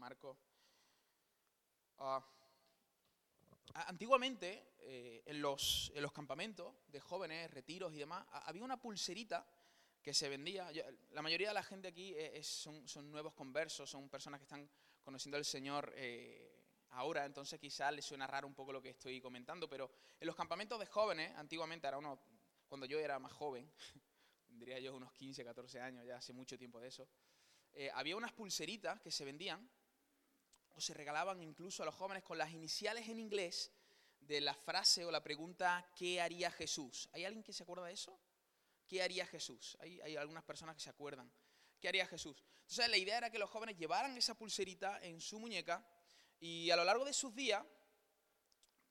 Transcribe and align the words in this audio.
Marcos. 0.00 0.36
Ah, 1.98 2.26
antiguamente, 3.74 4.72
eh, 4.78 5.22
en, 5.26 5.42
los, 5.42 5.92
en, 5.94 6.02
los, 6.02 6.12
campamentos 6.12 6.74
de 6.88 7.00
jóvenes, 7.00 7.50
retiros 7.50 7.92
y 7.92 7.98
demás, 7.98 8.26
había 8.30 8.64
una 8.64 8.80
pulserita 8.80 9.46
que 10.02 10.14
se 10.14 10.30
vendía. 10.30 10.72
la 11.10 11.20
mayoría 11.20 11.48
de 11.48 11.54
la 11.54 11.62
gente 11.62 11.88
aquí 11.88 12.16
son, 12.42 12.88
son, 12.88 13.10
nuevos 13.10 13.34
conversos, 13.34 13.90
son 13.90 14.08
personas 14.08 14.40
que 14.40 14.44
están 14.44 14.68
conociendo 15.02 15.36
al 15.36 15.44
Señor 15.44 15.92
eh, 15.94 16.64
ahora, 16.90 17.24
entonces 17.24 17.60
quizás 17.60 17.92
les 17.94 18.04
suena 18.04 18.26
raro 18.26 18.46
un 18.46 18.54
poco 18.54 18.72
lo 18.72 18.80
que 18.80 18.90
estoy 18.90 19.20
comentando, 19.20 19.68
pero 19.68 19.90
en 20.18 20.26
los 20.26 20.36
campamentos 20.36 20.78
de 20.78 20.86
jóvenes, 20.86 21.36
antiguamente, 21.36 21.86
era 21.86 21.98
uno, 21.98 22.18
cuando 22.66 22.86
yo 22.86 22.98
era 22.98 23.18
más 23.18 23.32
joven, 23.32 23.70
diría 24.48 24.78
yo 24.78 24.94
unos 24.94 25.12
15, 25.12 25.44
14 25.44 25.80
años, 25.80 26.06
ya 26.06 26.16
hace 26.16 26.32
mucho 26.32 26.58
tiempo 26.58 26.80
de 26.80 26.88
eso, 26.88 27.08
eh, 27.72 27.90
había 27.94 28.16
unas 28.16 28.32
pulseritas 28.32 29.00
que 29.00 29.10
se 29.10 29.24
vendían 29.24 29.68
se 30.80 30.94
regalaban 30.94 31.42
incluso 31.42 31.82
a 31.82 31.86
los 31.86 31.94
jóvenes 31.94 32.22
con 32.22 32.38
las 32.38 32.50
iniciales 32.52 33.08
en 33.08 33.18
inglés 33.18 33.72
de 34.20 34.40
la 34.40 34.54
frase 34.54 35.04
o 35.04 35.10
la 35.10 35.22
pregunta 35.22 35.90
¿qué 35.96 36.20
haría 36.20 36.50
Jesús? 36.50 37.08
¿Hay 37.12 37.24
alguien 37.24 37.42
que 37.42 37.52
se 37.52 37.62
acuerda 37.62 37.86
de 37.86 37.92
eso? 37.92 38.18
¿Qué 38.86 39.02
haría 39.02 39.26
Jesús? 39.26 39.76
Hay, 39.80 40.00
hay 40.00 40.16
algunas 40.16 40.44
personas 40.44 40.74
que 40.74 40.82
se 40.82 40.90
acuerdan. 40.90 41.30
¿Qué 41.80 41.88
haría 41.88 42.06
Jesús? 42.06 42.44
Entonces 42.62 42.88
la 42.88 42.96
idea 42.96 43.18
era 43.18 43.30
que 43.30 43.38
los 43.38 43.50
jóvenes 43.50 43.76
llevaran 43.76 44.16
esa 44.16 44.34
pulserita 44.34 45.00
en 45.02 45.20
su 45.20 45.38
muñeca 45.38 45.84
y 46.40 46.70
a 46.70 46.76
lo 46.76 46.84
largo 46.84 47.04
de 47.04 47.12
sus 47.12 47.34
días, 47.34 47.64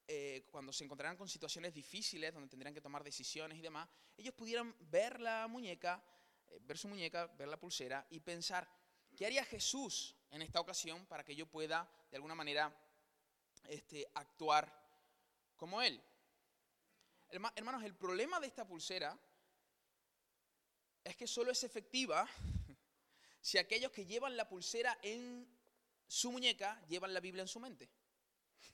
eh, 0.08 0.48
cuando 0.52 0.72
se 0.72 0.84
encontraran 0.84 1.18
con 1.18 1.28
situaciones 1.28 1.74
difíciles, 1.74 2.34
donde 2.34 2.50
tendrían 2.50 2.74
que 2.74 2.82
tomar 2.82 3.04
decisiones 3.04 3.58
y 3.58 3.62
demás, 3.62 3.90
ellos 4.18 4.34
pudieran 4.34 4.76
ver 4.92 5.20
la 5.20 5.48
muñeca, 5.48 6.04
eh, 6.48 6.60
ver 6.62 6.78
su 6.78 6.88
muñeca, 6.88 7.28
ver 7.28 7.48
la 7.48 7.60
pulsera 7.60 8.06
y 8.10 8.20
pensar, 8.20 8.70
¿qué 9.16 9.26
haría 9.26 9.44
Jesús 9.46 10.16
en 10.32 10.42
esta 10.42 10.60
ocasión 10.60 11.06
para 11.06 11.24
que 11.24 11.36
yo 11.36 11.46
pueda, 11.46 11.90
de 12.10 12.18
alguna 12.18 12.36
manera, 12.36 12.74
este, 13.68 14.08
actuar 14.14 14.72
como 15.56 15.82
Él? 15.82 16.02
Hermanos, 17.30 17.84
el 17.84 17.96
problema 17.96 18.40
de 18.40 18.48
esta 18.48 18.68
pulsera 18.68 19.18
es 21.04 21.16
que 21.16 21.28
solo 21.28 21.52
es 21.52 21.64
efectiva 21.64 22.28
si 23.42 23.58
aquellos 23.58 23.92
que 23.92 24.06
llevan 24.06 24.36
la 24.36 24.48
pulsera 24.48 24.98
en 25.02 25.48
su 26.08 26.32
muñeca 26.32 26.84
llevan 26.88 27.14
la 27.14 27.20
Biblia 27.20 27.42
en 27.42 27.48
su 27.48 27.60
mente. 27.60 27.90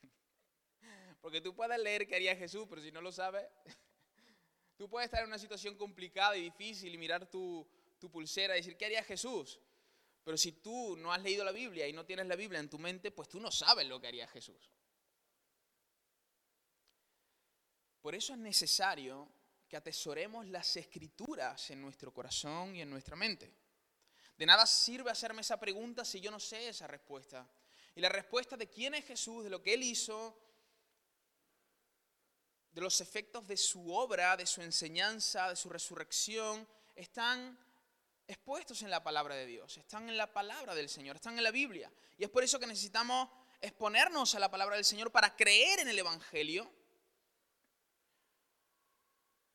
Porque 1.21 1.41
tú 1.41 1.53
puedes 1.53 1.77
leer 1.79 2.07
qué 2.07 2.15
haría 2.15 2.35
Jesús, 2.35 2.65
pero 2.69 2.81
si 2.81 2.91
no 2.91 3.01
lo 3.01 3.11
sabes, 3.11 3.45
tú 4.77 4.89
puedes 4.89 5.05
estar 5.05 5.21
en 5.21 5.27
una 5.27 5.39
situación 5.39 5.75
complicada 5.75 6.37
y 6.37 6.43
difícil 6.43 6.93
y 6.93 6.97
mirar 6.97 7.29
tu, 7.29 7.67
tu 7.99 8.09
pulsera 8.09 8.55
y 8.55 8.61
decir, 8.61 8.77
¿qué 8.77 8.85
haría 8.85 9.03
Jesús? 9.03 9.59
Pero 10.25 10.37
si 10.37 10.53
tú 10.53 10.97
no 10.97 11.13
has 11.13 11.21
leído 11.21 11.45
la 11.45 11.51
Biblia 11.51 11.87
y 11.87 11.93
no 11.93 12.03
tienes 12.03 12.25
la 12.25 12.35
Biblia 12.35 12.59
en 12.59 12.67
tu 12.67 12.79
mente, 12.79 13.11
pues 13.11 13.29
tú 13.29 13.39
no 13.39 13.51
sabes 13.51 13.87
lo 13.87 14.01
que 14.01 14.07
haría 14.07 14.27
Jesús. 14.27 14.71
Por 18.01 18.15
eso 18.15 18.33
es 18.33 18.39
necesario 18.39 19.31
que 19.69 19.77
atesoremos 19.77 20.47
las 20.47 20.75
escrituras 20.77 21.69
en 21.69 21.79
nuestro 21.79 22.11
corazón 22.11 22.75
y 22.75 22.81
en 22.81 22.89
nuestra 22.89 23.15
mente. 23.15 23.53
De 24.35 24.47
nada 24.47 24.65
sirve 24.65 25.11
hacerme 25.11 25.41
esa 25.41 25.59
pregunta 25.59 26.03
si 26.03 26.19
yo 26.19 26.31
no 26.31 26.39
sé 26.39 26.69
esa 26.69 26.87
respuesta. 26.87 27.47
Y 27.93 28.01
la 28.01 28.09
respuesta 28.09 28.57
de 28.57 28.67
quién 28.67 28.95
es 28.95 29.05
Jesús, 29.05 29.43
de 29.43 29.51
lo 29.51 29.61
que 29.61 29.75
Él 29.75 29.83
hizo, 29.83 30.41
de 32.71 32.81
los 32.81 32.99
efectos 32.99 33.47
de 33.47 33.57
su 33.57 33.93
obra, 33.93 34.35
de 34.35 34.47
su 34.47 34.63
enseñanza, 34.63 35.49
de 35.49 35.55
su 35.55 35.69
resurrección, 35.69 36.67
están 36.95 37.57
expuestos 38.27 38.81
en 38.81 38.89
la 38.89 39.03
palabra 39.03 39.35
de 39.35 39.45
Dios, 39.45 39.77
están 39.77 40.09
en 40.09 40.17
la 40.17 40.31
palabra 40.31 40.73
del 40.73 40.89
Señor, 40.89 41.15
están 41.15 41.37
en 41.37 41.43
la 41.43 41.51
Biblia. 41.51 41.91
Y 42.17 42.23
es 42.23 42.29
por 42.29 42.43
eso 42.43 42.59
que 42.59 42.67
necesitamos 42.67 43.29
exponernos 43.61 44.35
a 44.35 44.39
la 44.39 44.49
palabra 44.49 44.75
del 44.75 44.85
Señor 44.85 45.11
para 45.11 45.35
creer 45.35 45.79
en 45.79 45.89
el 45.89 45.99
Evangelio 45.99 46.71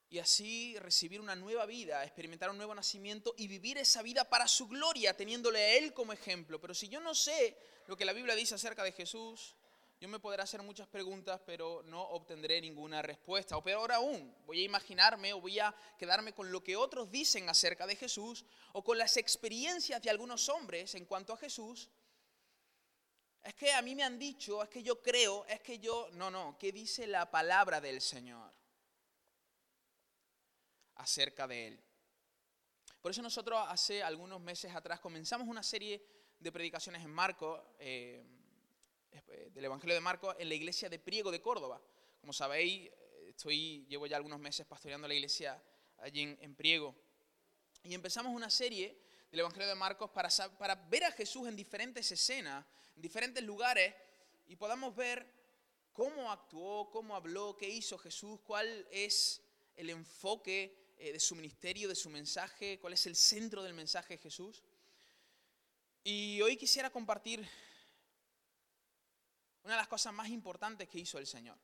y 0.09 0.19
así 0.19 0.77
recibir 0.81 1.21
una 1.21 1.37
nueva 1.37 1.67
vida, 1.67 2.05
experimentar 2.05 2.51
un 2.51 2.57
nuevo 2.57 2.75
nacimiento 2.75 3.33
y 3.39 3.47
vivir 3.47 3.79
esa 3.79 4.03
vida 4.03 4.29
para 4.29 4.49
su 4.49 4.67
gloria, 4.67 5.17
teniéndole 5.17 5.61
a 5.61 5.75
Él 5.75 5.95
como 5.95 6.13
ejemplo. 6.13 6.61
Pero 6.61 6.75
si 6.75 6.89
yo 6.89 7.01
no 7.01 7.15
sé 7.15 7.57
lo 7.87 7.97
que 7.97 8.05
la 8.05 8.13
Biblia 8.13 8.35
dice 8.35 8.57
acerca 8.57 8.83
de 8.83 8.91
Jesús, 8.91 9.55
yo 10.01 10.09
me 10.09 10.19
podré 10.19 10.43
hacer 10.43 10.63
muchas 10.63 10.89
preguntas, 10.89 11.41
pero 11.45 11.83
no 11.85 12.03
obtendré 12.03 12.61
ninguna 12.61 13.03
respuesta. 13.03 13.57
O 13.57 13.63
peor 13.63 13.93
aún, 13.93 14.35
voy 14.47 14.63
a 14.63 14.65
imaginarme 14.65 15.33
o 15.33 15.41
voy 15.41 15.59
a 15.59 15.75
quedarme 15.99 16.33
con 16.33 16.51
lo 16.51 16.65
que 16.65 16.75
otros 16.75 17.11
dicen 17.11 17.49
acerca 17.49 17.87
de 17.87 17.97
Jesús 17.97 18.45
o 18.73 18.83
con 18.83 18.97
las 18.97 19.17
experiencias 19.17 20.01
de 20.01 20.11
algunos 20.11 20.49
hombres 20.49 20.95
en 20.95 21.05
cuanto 21.05 21.35
a 21.35 21.37
Jesús. 21.37 21.91
Es 23.43 23.55
que 23.55 23.73
a 23.73 23.83
mí 23.83 23.95
me 23.95 24.03
han 24.03 24.19
dicho, 24.19 24.63
es 24.63 24.69
que 24.71 24.83
yo 24.83 25.01
creo, 25.03 25.45
es 25.47 25.61
que 25.61 25.79
yo... 25.79 26.09
No, 26.13 26.31
no, 26.31 26.57
¿qué 26.59 26.73
dice 26.73 27.07
la 27.07 27.31
palabra 27.31 27.81
del 27.81 28.01
Señor? 28.01 28.51
acerca 31.01 31.49
de 31.49 31.69
Él. 31.69 31.81
Por 33.01 33.11
eso 33.11 33.23
nosotros 33.23 33.59
hace 33.69 34.03
algunos 34.03 34.41
meses 34.41 34.75
atrás 34.75 35.01
comenzamos 35.01 35.49
una 35.49 35.63
serie 35.63 36.05
de 36.39 36.53
predicaciones 36.53 37.03
en 37.03 37.11
Marcos, 37.11 37.61
eh, 37.79 38.23
eh, 38.23 38.40
del 39.53 39.65
Evangelio 39.65 39.95
de 39.95 40.01
Marcos, 40.01 40.37
en 40.39 40.49
la 40.49 40.55
iglesia 40.55 40.89
de 40.89 40.99
Priego 40.99 41.31
de 41.31 41.41
Córdoba. 41.41 41.81
Como 42.21 42.33
sabéis, 42.33 42.91
estoy, 43.29 43.87
llevo 43.89 44.07
ya 44.07 44.17
algunos 44.17 44.39
meses 44.39 44.67
pastoreando 44.67 45.09
la 45.09 45.15
iglesia 45.15 45.63
allí 45.99 46.37
en, 46.41 46.55
Priego. 46.55 46.95
Y 47.83 47.95
empezamos 47.95 48.35
una 48.35 48.51
serie 48.51 48.97
del 49.31 49.41
Evangelio 49.41 49.69
de 49.69 49.75
Marcos 49.75 50.11
para, 50.11 50.29
para 50.59 50.75
ver 50.75 51.05
a 51.05 51.13
Jesús 51.13 51.49
en 51.49 51.57
diferentes 51.57 52.11
escenas, 52.13 52.65
en 52.97 53.03
diferentes 53.03 53.43
lugares, 53.43 53.95
y 54.49 54.57
podamos 54.57 54.95
ver 54.95 55.27
cómo 55.93 56.31
actuó, 56.31 56.91
cómo 56.91 57.17
habló, 57.17 57.57
qué 57.57 57.69
hizo 57.69 57.99
Jesús, 57.99 58.41
cuál 58.45 58.87
es 58.91 59.43
el 59.77 59.91
enfoque 59.91 60.95
eh, 60.99 61.13
de 61.13 61.21
su 61.21 61.35
ministerio, 61.35 61.89
de 61.89 61.95
su 61.95 62.11
mensaje, 62.11 62.79
cuál 62.79 62.93
es 62.93 63.07
el 63.07 63.17
centro 63.17 63.63
del 63.63 63.75
mensaje 63.75 64.15
de 64.15 64.23
Jesús. 64.23 64.63
Y 66.03 66.41
hoy 66.43 66.57
quisiera 66.57 66.91
compartir 66.91 67.47
una 69.63 69.75
de 69.75 69.81
las 69.81 69.89
cosas 69.89 70.13
más 70.13 70.29
importantes 70.29 70.89
que 70.89 70.99
hizo 70.99 71.19
el 71.19 71.27
Señor, 71.27 71.59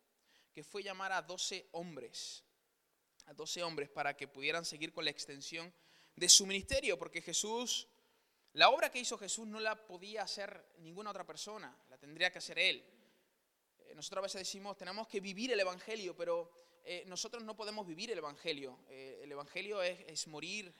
que 0.52 0.62
fue 0.62 0.82
llamar 0.82 1.12
a 1.12 1.22
12 1.22 1.68
hombres, 1.72 2.44
a 3.26 3.34
12 3.34 3.62
hombres 3.62 3.88
para 3.88 4.16
que 4.16 4.28
pudieran 4.28 4.64
seguir 4.64 4.92
con 4.92 5.04
la 5.04 5.10
extensión 5.10 5.72
de 6.14 6.28
su 6.28 6.46
ministerio, 6.46 6.98
porque 6.98 7.20
Jesús, 7.20 7.88
la 8.54 8.70
obra 8.70 8.90
que 8.90 8.98
hizo 8.98 9.18
Jesús 9.18 9.46
no 9.46 9.60
la 9.60 9.86
podía 9.86 10.22
hacer 10.22 10.72
ninguna 10.78 11.10
otra 11.10 11.26
persona, 11.26 11.76
la 11.88 11.98
tendría 11.98 12.30
que 12.30 12.38
hacer 12.38 12.58
Él. 12.58 12.84
Eh, 13.78 13.94
nosotros 13.94 14.22
a 14.22 14.22
veces 14.22 14.40
decimos, 14.40 14.76
tenemos 14.76 15.06
que 15.08 15.20
vivir 15.20 15.52
el 15.52 15.60
Evangelio, 15.60 16.16
pero 16.16 16.50
eh, 16.84 17.04
nosotros 17.06 17.42
no 17.42 17.56
podemos 17.56 17.86
vivir 17.86 18.12
el 18.12 18.18
Evangelio. 18.18 18.78
Eh, 18.88 19.20
el 19.24 19.32
Evangelio 19.32 19.82
es, 19.82 20.26
morir, 20.28 20.72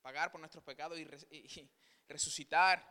pagar 0.00 0.32
por 0.32 0.40
nuestros 0.40 0.64
pecados 0.64 0.98
y, 0.98 1.06
resucitar. 2.08 2.82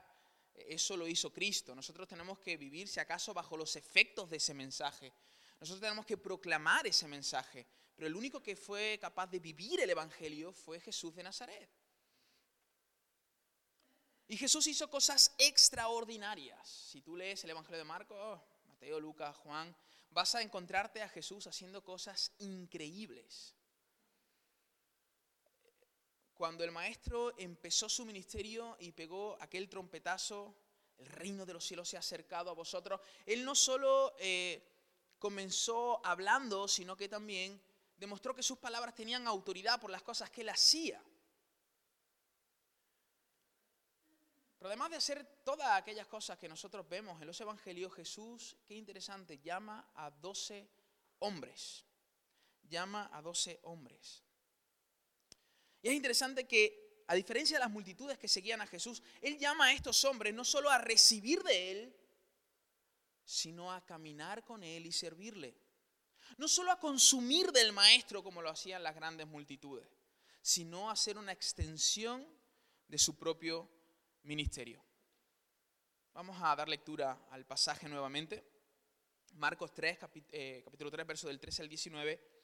Eso 0.53 0.95
lo 0.95 1.07
hizo 1.07 1.31
Cristo. 1.31 1.75
Nosotros 1.75 2.07
tenemos 2.07 2.39
que 2.39 2.57
vivir, 2.57 2.87
si 2.87 2.99
acaso, 2.99 3.33
bajo 3.33 3.57
los 3.57 3.75
efectos 3.75 4.29
de 4.29 4.37
ese 4.37 4.53
mensaje. 4.53 5.11
Nosotros 5.59 5.81
tenemos 5.81 6.05
que 6.05 6.17
proclamar 6.17 6.85
ese 6.87 7.07
mensaje. 7.07 7.65
Pero 7.95 8.07
el 8.07 8.15
único 8.15 8.41
que 8.41 8.55
fue 8.55 8.97
capaz 8.99 9.27
de 9.27 9.39
vivir 9.39 9.79
el 9.79 9.89
Evangelio 9.89 10.51
fue 10.51 10.79
Jesús 10.79 11.15
de 11.15 11.23
Nazaret. 11.23 11.69
Y 14.27 14.37
Jesús 14.37 14.65
hizo 14.67 14.89
cosas 14.89 15.33
extraordinarias. 15.37 16.67
Si 16.67 17.01
tú 17.01 17.15
lees 17.15 17.43
el 17.43 17.51
Evangelio 17.51 17.79
de 17.79 17.83
Marcos, 17.83 18.41
Mateo, 18.65 18.99
Lucas, 18.99 19.35
Juan, 19.37 19.75
vas 20.09 20.35
a 20.35 20.41
encontrarte 20.41 21.01
a 21.01 21.09
Jesús 21.09 21.47
haciendo 21.47 21.83
cosas 21.83 22.31
increíbles. 22.39 23.55
Cuando 26.33 26.63
el 26.63 26.71
maestro 26.71 27.33
empezó 27.37 27.87
su 27.87 28.05
ministerio 28.05 28.75
y 28.79 28.91
pegó 28.91 29.37
aquel 29.39 29.69
trompetazo, 29.69 30.55
el 30.97 31.05
reino 31.07 31.45
de 31.45 31.53
los 31.53 31.63
cielos 31.63 31.89
se 31.89 31.95
ha 31.95 31.99
acercado 31.99 32.49
a 32.49 32.53
vosotros, 32.53 32.99
él 33.25 33.45
no 33.45 33.53
solo 33.53 34.15
eh, 34.19 34.63
comenzó 35.19 36.05
hablando, 36.05 36.67
sino 36.67 36.97
que 36.97 37.07
también 37.07 37.61
demostró 37.97 38.35
que 38.35 38.43
sus 38.43 38.57
palabras 38.57 38.95
tenían 38.95 39.27
autoridad 39.27 39.79
por 39.79 39.91
las 39.91 40.01
cosas 40.01 40.29
que 40.29 40.41
él 40.41 40.49
hacía. 40.49 41.01
Pero 44.57 44.69
además 44.69 44.91
de 44.91 44.97
hacer 44.97 45.25
todas 45.43 45.71
aquellas 45.73 46.07
cosas 46.07 46.39
que 46.39 46.47
nosotros 46.47 46.87
vemos 46.87 47.19
en 47.21 47.27
los 47.27 47.39
evangelios, 47.41 47.93
Jesús, 47.93 48.55
qué 48.65 48.75
interesante, 48.75 49.39
llama 49.39 49.91
a 49.93 50.09
doce 50.09 50.69
hombres. 51.19 51.85
Llama 52.63 53.09
a 53.13 53.21
doce 53.21 53.59
hombres. 53.63 54.23
Y 55.83 55.89
es 55.89 55.93
interesante 55.93 56.47
que, 56.47 57.03
a 57.07 57.13
diferencia 57.13 57.57
de 57.57 57.59
las 57.59 57.69
multitudes 57.69 58.17
que 58.17 58.29
seguían 58.29 58.61
a 58.61 58.67
Jesús, 58.67 59.03
Él 59.21 59.37
llama 59.37 59.65
a 59.65 59.73
estos 59.73 60.03
hombres 60.05 60.33
no 60.33 60.45
solo 60.45 60.69
a 60.69 60.77
recibir 60.77 61.43
de 61.43 61.71
Él, 61.71 61.95
sino 63.25 63.71
a 63.71 63.85
caminar 63.85 64.45
con 64.45 64.63
Él 64.63 64.85
y 64.85 64.93
servirle. 64.93 65.55
No 66.37 66.47
solo 66.47 66.71
a 66.71 66.79
consumir 66.79 67.51
del 67.51 67.73
Maestro 67.73 68.23
como 68.23 68.41
lo 68.41 68.49
hacían 68.49 68.81
las 68.81 68.95
grandes 68.95 69.27
multitudes, 69.27 69.85
sino 70.41 70.89
a 70.89 70.95
ser 70.95 71.17
una 71.17 71.33
extensión 71.33 72.25
de 72.87 72.97
su 72.97 73.17
propio 73.17 73.69
ministerio. 74.23 74.81
Vamos 76.13 76.37
a 76.41 76.55
dar 76.55 76.69
lectura 76.69 77.27
al 77.29 77.45
pasaje 77.45 77.89
nuevamente. 77.89 78.41
Marcos 79.33 79.73
3, 79.73 79.97
eh, 80.31 80.61
capítulo 80.63 80.89
3, 80.89 81.05
verso 81.05 81.27
del 81.27 81.41
13 81.41 81.63
al 81.63 81.69
19. 81.69 82.42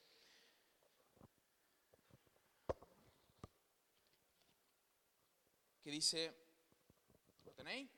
Dice, 5.90 6.32
¿lo 7.44 7.52
tenéis? 7.52 7.88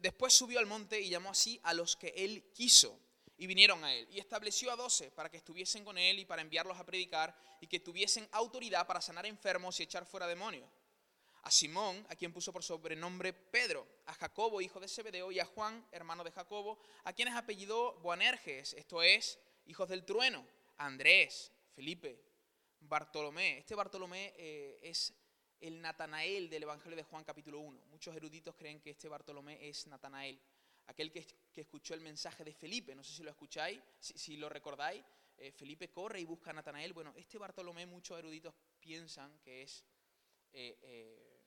Después 0.00 0.32
subió 0.32 0.58
al 0.58 0.66
monte 0.66 1.00
y 1.00 1.08
llamó 1.08 1.30
así 1.30 1.60
a 1.64 1.74
los 1.74 1.96
que 1.96 2.08
él 2.16 2.50
quiso 2.54 2.98
y 3.36 3.46
vinieron 3.46 3.82
a 3.84 3.92
él. 3.92 4.06
Y 4.10 4.20
estableció 4.20 4.70
a 4.70 4.76
doce 4.76 5.10
para 5.10 5.28
que 5.28 5.36
estuviesen 5.36 5.84
con 5.84 5.98
él 5.98 6.20
y 6.20 6.24
para 6.24 6.42
enviarlos 6.42 6.78
a 6.78 6.86
predicar 6.86 7.36
y 7.60 7.66
que 7.66 7.80
tuviesen 7.80 8.28
autoridad 8.30 8.86
para 8.86 9.00
sanar 9.00 9.26
enfermos 9.26 9.80
y 9.80 9.82
echar 9.82 10.06
fuera 10.06 10.28
demonios. 10.28 10.70
A 11.42 11.50
Simón, 11.50 12.06
a 12.08 12.14
quien 12.14 12.32
puso 12.32 12.52
por 12.52 12.62
sobrenombre 12.62 13.32
Pedro, 13.32 13.88
a 14.06 14.14
Jacobo, 14.14 14.60
hijo 14.60 14.78
de 14.78 14.86
Zebedeo, 14.86 15.32
y 15.32 15.40
a 15.40 15.44
Juan, 15.44 15.84
hermano 15.90 16.22
de 16.22 16.30
Jacobo, 16.30 16.78
a 17.02 17.12
quienes 17.12 17.34
apellidó 17.34 17.94
Boanerges, 17.94 18.74
esto 18.74 19.02
es, 19.02 19.40
hijos 19.66 19.88
del 19.88 20.04
trueno, 20.04 20.46
Andrés, 20.76 21.50
Felipe, 21.74 22.22
Bartolomé. 22.78 23.58
Este 23.58 23.74
Bartolomé 23.74 24.32
eh, 24.36 24.78
es 24.82 25.12
el 25.62 25.80
Natanael 25.80 26.50
del 26.50 26.64
Evangelio 26.64 26.96
de 26.96 27.04
Juan 27.04 27.22
capítulo 27.22 27.60
1. 27.60 27.82
Muchos 27.92 28.14
eruditos 28.16 28.56
creen 28.56 28.80
que 28.80 28.90
este 28.90 29.08
Bartolomé 29.08 29.68
es 29.68 29.86
Natanael, 29.86 30.38
aquel 30.88 31.12
que, 31.12 31.24
escuchó 31.54 31.94
el 31.94 32.00
mensaje 32.00 32.42
de 32.42 32.52
Felipe. 32.52 32.96
No 32.96 33.04
sé 33.04 33.12
si 33.12 33.22
lo 33.22 33.30
escucháis, 33.30 33.80
si, 34.00 34.36
lo 34.36 34.48
recordáis. 34.48 35.04
Eh, 35.38 35.52
Felipe 35.52 35.88
corre 35.88 36.20
y 36.20 36.24
busca 36.24 36.50
a 36.50 36.54
Natanael. 36.54 36.92
Bueno, 36.92 37.14
este 37.16 37.38
Bartolomé 37.38 37.86
muchos 37.86 38.18
eruditos 38.18 38.52
piensan 38.80 39.38
que 39.38 39.62
es 39.62 39.84
eh, 40.52 40.78
eh, 40.82 41.44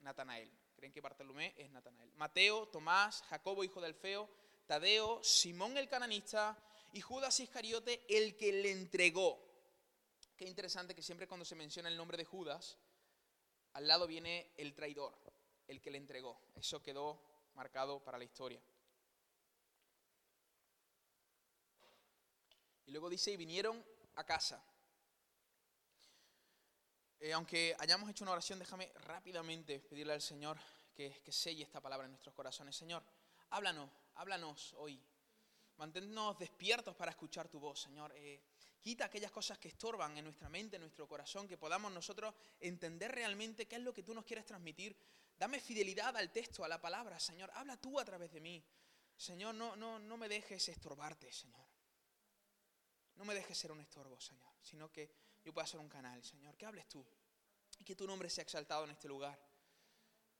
Natanael. 0.00 0.50
Creen 0.74 0.92
que 0.92 1.00
Bartolomé 1.00 1.54
es 1.56 1.70
Natanael. 1.70 2.12
Mateo, 2.14 2.68
Tomás, 2.68 3.22
Jacobo, 3.22 3.64
hijo 3.64 3.80
del 3.80 3.94
Feo, 3.94 4.28
Tadeo, 4.66 5.24
Simón 5.24 5.78
el 5.78 5.88
cananista 5.88 6.62
y 6.92 7.00
Judas 7.00 7.40
Iscariote, 7.40 8.04
el 8.06 8.36
que 8.36 8.52
le 8.52 8.70
entregó. 8.70 9.42
Qué 10.36 10.44
interesante 10.44 10.94
que 10.94 11.00
siempre 11.00 11.26
cuando 11.26 11.46
se 11.46 11.54
menciona 11.54 11.88
el 11.88 11.96
nombre 11.96 12.18
de 12.18 12.26
Judas, 12.26 12.76
al 13.76 13.86
lado 13.86 14.06
viene 14.06 14.52
el 14.56 14.72
traidor, 14.72 15.12
el 15.68 15.82
que 15.82 15.90
le 15.90 15.98
entregó. 15.98 16.40
Eso 16.54 16.82
quedó 16.82 17.20
marcado 17.52 18.02
para 18.02 18.16
la 18.16 18.24
historia. 18.24 18.58
Y 22.86 22.90
luego 22.90 23.10
dice, 23.10 23.32
y 23.32 23.36
vinieron 23.36 23.84
a 24.14 24.24
casa. 24.24 24.64
Eh, 27.20 27.34
aunque 27.34 27.76
hayamos 27.78 28.08
hecho 28.08 28.24
una 28.24 28.32
oración, 28.32 28.58
déjame 28.58 28.90
rápidamente 29.04 29.78
pedirle 29.80 30.14
al 30.14 30.22
Señor 30.22 30.56
que, 30.94 31.20
que 31.22 31.32
selle 31.32 31.62
esta 31.62 31.82
palabra 31.82 32.06
en 32.06 32.12
nuestros 32.12 32.34
corazones. 32.34 32.74
Señor, 32.74 33.02
háblanos, 33.50 33.90
háblanos 34.14 34.72
hoy. 34.78 34.98
Manténnos 35.76 36.38
despiertos 36.38 36.96
para 36.96 37.10
escuchar 37.10 37.50
tu 37.50 37.60
voz, 37.60 37.82
Señor. 37.82 38.10
Eh, 38.16 38.40
Quita 38.86 39.06
aquellas 39.06 39.32
cosas 39.32 39.58
que 39.58 39.66
estorban 39.66 40.16
en 40.16 40.22
nuestra 40.22 40.48
mente, 40.48 40.76
en 40.76 40.82
nuestro 40.82 41.08
corazón, 41.08 41.48
que 41.48 41.58
podamos 41.58 41.90
nosotros 41.90 42.32
entender 42.60 43.10
realmente 43.10 43.66
qué 43.66 43.74
es 43.74 43.82
lo 43.82 43.92
que 43.92 44.04
tú 44.04 44.14
nos 44.14 44.24
quieres 44.24 44.46
transmitir. 44.46 44.96
Dame 45.36 45.58
fidelidad 45.58 46.16
al 46.16 46.30
texto, 46.30 46.64
a 46.64 46.68
la 46.68 46.80
palabra, 46.80 47.18
Señor. 47.18 47.50
Habla 47.54 47.76
tú 47.78 47.98
a 47.98 48.04
través 48.04 48.32
de 48.32 48.40
mí. 48.40 48.64
Señor, 49.16 49.56
no, 49.56 49.74
no, 49.74 49.98
no 49.98 50.16
me 50.16 50.28
dejes 50.28 50.68
estorbarte, 50.68 51.32
Señor. 51.32 51.66
No 53.16 53.24
me 53.24 53.34
dejes 53.34 53.58
ser 53.58 53.72
un 53.72 53.80
estorbo, 53.80 54.20
Señor, 54.20 54.52
sino 54.62 54.88
que 54.92 55.10
yo 55.44 55.52
pueda 55.52 55.66
ser 55.66 55.80
un 55.80 55.88
canal, 55.88 56.22
Señor. 56.22 56.56
Que 56.56 56.66
hables 56.66 56.88
tú 56.88 57.04
y 57.80 57.84
que 57.84 57.96
tu 57.96 58.06
nombre 58.06 58.30
sea 58.30 58.42
exaltado 58.42 58.84
en 58.84 58.92
este 58.92 59.08
lugar. 59.08 59.36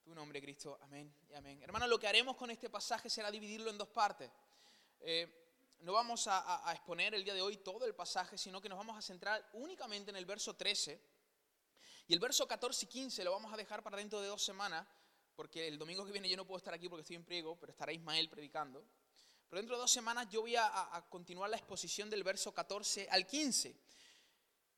Tu 0.01 0.15
nombre, 0.15 0.41
Cristo. 0.41 0.79
Amén 0.83 1.13
y 1.27 1.33
amén. 1.33 1.61
Hermano, 1.63 1.85
lo 1.85 1.99
que 1.99 2.07
haremos 2.07 2.37
con 2.37 2.49
este 2.49 2.69
pasaje 2.69 3.09
será 3.09 3.29
dividirlo 3.29 3.69
en 3.71 3.77
dos 3.77 3.89
partes. 3.89 4.31
Eh, 5.01 5.46
no 5.81 5.93
vamos 5.93 6.27
a, 6.27 6.71
exponer 6.73 7.13
el 7.13 7.23
día 7.23 7.33
de 7.33 7.41
hoy 7.41 7.57
todo 7.57 7.85
el 7.85 7.93
pasaje, 7.93 8.37
sino 8.37 8.61
que 8.61 8.69
nos 8.69 8.77
vamos 8.77 8.97
a 8.97 9.01
centrar 9.01 9.47
únicamente 9.53 10.09
en 10.09 10.17
el 10.17 10.25
verso 10.25 10.55
13. 10.55 10.99
Y 12.07 12.13
el 12.13 12.19
verso 12.19 12.47
14 12.47 12.85
y 12.85 12.87
15 12.87 13.23
lo 13.23 13.31
vamos 13.31 13.53
a 13.53 13.57
dejar 13.57 13.83
para 13.83 13.97
dentro 13.97 14.21
de 14.21 14.27
dos 14.27 14.43
semanas, 14.43 14.87
porque 15.35 15.67
el 15.67 15.77
domingo 15.77 16.05
que 16.05 16.11
viene 16.11 16.29
yo 16.29 16.37
no 16.37 16.45
puedo 16.45 16.57
estar 16.57 16.73
aquí 16.73 16.89
porque 16.89 17.01
estoy 17.01 17.15
en 17.15 17.25
priego, 17.25 17.57
pero 17.59 17.71
estará 17.71 17.91
Ismael 17.91 18.29
predicando. 18.29 18.83
Pero 19.49 19.59
dentro 19.59 19.75
de 19.75 19.81
dos 19.81 19.91
semanas 19.91 20.27
yo 20.29 20.41
voy 20.41 20.55
a, 20.55 21.05
continuar 21.09 21.49
la 21.49 21.57
exposición 21.57 22.09
del 22.09 22.23
verso 22.23 22.53
14 22.53 23.07
al 23.09 23.25
15. 23.25 23.75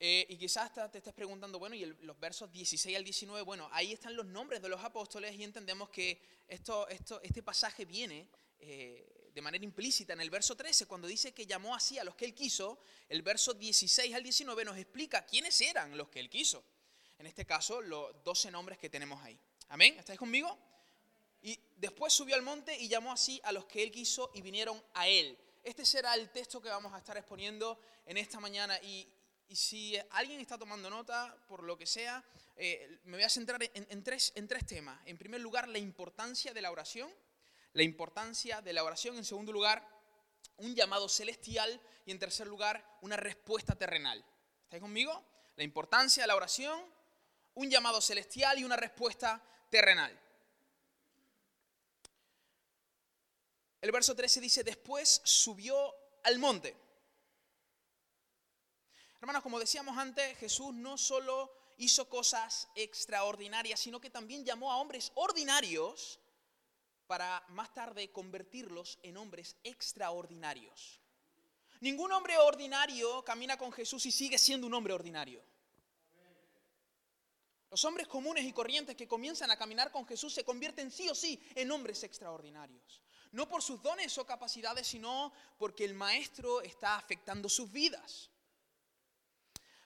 Eh, 0.01 0.25
y 0.29 0.37
quizás 0.37 0.71
te, 0.73 0.97
estés 0.97 1.13
preguntando, 1.13 1.59
bueno, 1.59 1.75
y 1.75 1.85
los 1.85 2.19
versos 2.19 2.51
16 2.51 2.95
al 2.95 3.03
19, 3.03 3.41
bueno, 3.43 3.67
ahí 3.71 3.91
están 3.91 4.15
los 4.15 4.25
nombres 4.25 4.61
de 4.61 4.69
los 4.69 4.81
apóstoles 4.81 5.35
y 5.35 5.43
entendemos 5.43 5.89
que 5.89 6.21
esto, 6.47 6.87
esto, 6.87 7.19
este 7.21 7.43
pasaje 7.43 7.83
viene 7.83 8.29
eh, 8.59 9.18
de 9.33 9.41
manera 9.41 9.63
implícita 9.63 10.13
en 10.13 10.21
el 10.21 10.29
verso 10.29 10.55
13, 10.55 10.85
cuando 10.85 11.07
dice 11.07 11.33
que 11.33 11.45
llamó 11.45 11.75
así 11.75 11.97
a 11.97 12.03
los 12.03 12.15
que 12.15 12.25
él 12.25 12.33
quiso, 12.33 12.79
el 13.07 13.21
verso 13.21 13.53
16 13.53 14.13
al 14.13 14.23
19 14.23 14.65
nos 14.65 14.77
explica 14.77 15.25
quiénes 15.25 15.59
eran 15.61 15.97
los 15.97 16.09
que 16.09 16.19
él 16.19 16.29
quiso. 16.29 16.63
En 17.17 17.27
este 17.27 17.45
caso, 17.45 17.81
los 17.81 18.23
12 18.23 18.51
nombres 18.51 18.77
que 18.77 18.89
tenemos 18.89 19.21
ahí. 19.23 19.39
Amén, 19.69 19.95
¿estáis 19.99 20.17
conmigo? 20.17 20.57
Y 21.41 21.59
después 21.77 22.13
subió 22.13 22.35
al 22.35 22.41
monte 22.41 22.77
y 22.77 22.87
llamó 22.87 23.11
así 23.11 23.39
a 23.43 23.51
los 23.51 23.65
que 23.65 23.83
él 23.83 23.91
quiso 23.91 24.31
y 24.33 24.41
vinieron 24.41 24.81
a 24.93 25.07
él. 25.07 25.37
Este 25.63 25.85
será 25.85 26.15
el 26.15 26.29
texto 26.31 26.61
que 26.61 26.69
vamos 26.69 26.93
a 26.93 26.97
estar 26.97 27.17
exponiendo 27.17 27.79
en 28.05 28.17
esta 28.17 28.39
mañana. 28.39 28.77
Y, 28.81 29.07
si 29.51 29.97
alguien 30.11 30.39
está 30.39 30.59
tomando 30.59 30.91
nota, 30.91 31.35
por 31.47 31.63
lo 31.63 31.75
que 31.75 31.87
sea, 31.87 32.23
eh, 32.55 32.99
me 33.05 33.17
voy 33.17 33.23
a 33.23 33.29
centrar 33.29 33.59
en, 33.63 34.03
tres, 34.03 34.31
en 34.35 34.47
tres 34.47 34.63
temas. 34.67 35.01
En 35.07 35.17
primer 35.17 35.41
lugar, 35.41 35.67
la 35.67 35.79
importancia 35.79 36.53
de 36.53 36.61
la 36.61 36.69
oración 36.69 37.11
la 37.73 37.83
importancia 37.83 38.61
de 38.61 38.73
la 38.73 38.83
oración. 38.83 39.17
En 39.17 39.25
segundo 39.25 39.51
lugar, 39.51 39.87
un 40.57 40.75
llamado 40.75 41.09
celestial. 41.09 41.81
Y 42.05 42.11
en 42.11 42.19
tercer 42.19 42.47
lugar, 42.47 42.97
una 43.01 43.17
respuesta 43.17 43.75
terrenal. 43.75 44.25
¿Estáis 44.63 44.81
conmigo? 44.81 45.23
La 45.55 45.63
importancia 45.63 46.23
de 46.23 46.27
la 46.27 46.35
oración, 46.35 46.81
un 47.55 47.69
llamado 47.69 48.01
celestial 48.01 48.57
y 48.57 48.63
una 48.63 48.75
respuesta 48.75 49.43
terrenal. 49.69 50.17
El 53.81 53.91
verso 53.91 54.15
13 54.15 54.41
dice, 54.41 54.63
después 54.63 55.21
subió 55.23 55.93
al 56.23 56.39
monte. 56.39 56.75
Hermanos, 59.21 59.43
como 59.43 59.59
decíamos 59.59 59.97
antes, 59.97 60.37
Jesús 60.37 60.73
no 60.73 60.97
solo 60.97 61.51
hizo 61.77 62.09
cosas 62.09 62.67
extraordinarias, 62.75 63.79
sino 63.79 64.01
que 64.01 64.09
también 64.09 64.45
llamó 64.45 64.71
a 64.71 64.77
hombres 64.77 65.11
ordinarios 65.15 66.19
para 67.09 67.43
más 67.49 67.73
tarde 67.73 68.11
convertirlos 68.11 68.99
en 69.01 69.17
hombres 69.17 69.55
extraordinarios. 69.63 71.01
Ningún 71.79 72.11
hombre 72.11 72.37
ordinario 72.37 73.25
camina 73.25 73.57
con 73.57 73.71
Jesús 73.71 74.05
y 74.05 74.11
sigue 74.11 74.37
siendo 74.37 74.67
un 74.67 74.75
hombre 74.75 74.93
ordinario. 74.93 75.43
Los 77.71 77.83
hombres 77.83 78.07
comunes 78.07 78.45
y 78.45 78.53
corrientes 78.53 78.95
que 78.95 79.07
comienzan 79.07 79.49
a 79.49 79.57
caminar 79.57 79.91
con 79.91 80.05
Jesús 80.05 80.35
se 80.35 80.43
convierten 80.43 80.91
sí 80.91 81.09
o 81.09 81.15
sí 81.15 81.41
en 81.55 81.71
hombres 81.71 82.03
extraordinarios. 82.03 83.01
No 83.31 83.49
por 83.49 83.63
sus 83.63 83.81
dones 83.81 84.15
o 84.19 84.25
capacidades, 84.27 84.85
sino 84.85 85.33
porque 85.57 85.85
el 85.85 85.95
Maestro 85.95 86.61
está 86.61 86.95
afectando 86.95 87.49
sus 87.49 87.71
vidas. 87.71 88.29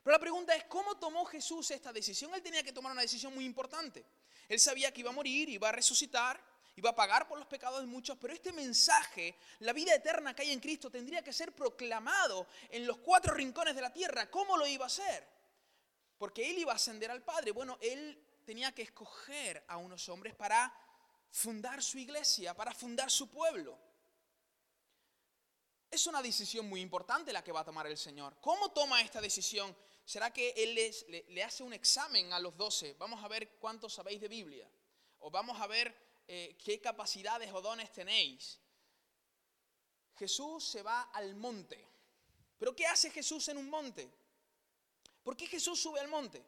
Pero 0.04 0.12
la 0.14 0.20
pregunta 0.20 0.54
es, 0.58 0.66
¿cómo 0.66 0.98
tomó 0.98 1.24
Jesús 1.24 1.72
esta 1.72 1.94
decisión? 1.94 2.34
Él 2.34 2.42
tenía 2.42 2.64
que 2.64 2.74
tomar 2.74 2.92
una 2.92 3.02
decisión 3.02 3.34
muy 3.34 3.46
importante. 3.46 4.04
Él 4.50 4.60
sabía 4.60 4.92
que 4.94 5.00
iba 5.00 5.10
a 5.10 5.14
morir, 5.14 5.48
iba 5.48 5.70
a 5.70 5.72
resucitar, 5.72 6.52
iba 6.76 6.90
a 6.90 6.96
pagar 6.96 7.28
por 7.28 7.38
los 7.38 7.48
pecados 7.48 7.82
de 7.82 7.88
muchos, 7.88 8.18
pero 8.20 8.34
este 8.34 8.52
mensaje, 8.52 9.36
la 9.60 9.74
vida 9.74 9.94
eterna 9.94 10.36
que 10.36 10.42
hay 10.42 10.52
en 10.52 10.60
Cristo, 10.60 10.90
tendría 10.90 11.24
que 11.24 11.34
ser 11.34 11.54
proclamado 11.54 12.48
en 12.70 12.88
los 12.88 12.98
cuatro 12.98 13.34
rincones 13.34 13.76
de 13.76 13.82
la 13.82 13.94
tierra. 13.94 14.30
¿Cómo 14.30 14.58
lo 14.58 14.66
iba 14.66 14.86
a 14.86 14.88
hacer? 14.88 15.28
Porque 16.18 16.50
él 16.50 16.58
iba 16.60 16.72
a 16.72 16.76
ascender 16.76 17.12
al 17.12 17.22
Padre. 17.22 17.52
Bueno, 17.52 17.78
él 17.82 18.20
tenía 18.46 18.74
que 18.74 18.82
escoger 18.82 19.64
a 19.68 19.78
unos 19.78 20.10
hombres 20.10 20.34
para 20.34 20.74
fundar 21.30 21.82
su 21.84 21.98
iglesia, 21.98 22.56
para 22.56 22.74
fundar 22.74 23.12
su 23.12 23.30
pueblo. 23.30 23.78
Es 25.92 26.08
una 26.08 26.24
decisión 26.24 26.68
muy 26.68 26.82
importante 26.82 27.32
la 27.32 27.44
que 27.44 27.52
va 27.52 27.60
a 27.60 27.66
tomar 27.66 27.86
el 27.86 27.98
Señor. 27.98 28.36
¿Cómo 28.42 28.72
toma 28.72 29.02
esta 29.02 29.22
decisión? 29.22 29.76
¿Será 30.06 30.34
que 30.34 30.50
Él 30.58 30.74
le, 30.74 31.26
le 31.30 31.44
hace 31.44 31.62
un 31.62 31.72
examen 31.72 32.34
a 32.34 32.40
los 32.40 32.58
doce? 32.58 32.96
Vamos 32.98 33.24
a 33.24 33.28
ver 33.28 33.58
cuántos 33.60 33.94
sabéis 33.94 34.20
de 34.20 34.28
Biblia. 34.28 34.68
O 35.20 35.30
vamos 35.30 35.62
a 35.62 35.68
ver 35.68 35.96
eh, 36.28 36.58
qué 36.64 36.80
capacidades 36.80 37.52
o 37.54 37.62
dones 37.62 37.92
tenéis. 37.92 38.60
Jesús 40.16 40.64
se 40.64 40.82
va 40.82 41.04
al 41.14 41.36
monte. 41.36 41.88
¿Pero 42.58 42.76
qué 42.76 42.86
hace 42.86 43.10
Jesús 43.10 43.48
en 43.50 43.58
un 43.58 43.70
monte? 43.70 44.10
¿Por 45.24 45.36
qué 45.36 45.48
Jesús 45.48 45.80
sube 45.82 46.00
al 46.00 46.08
monte? 46.08 46.44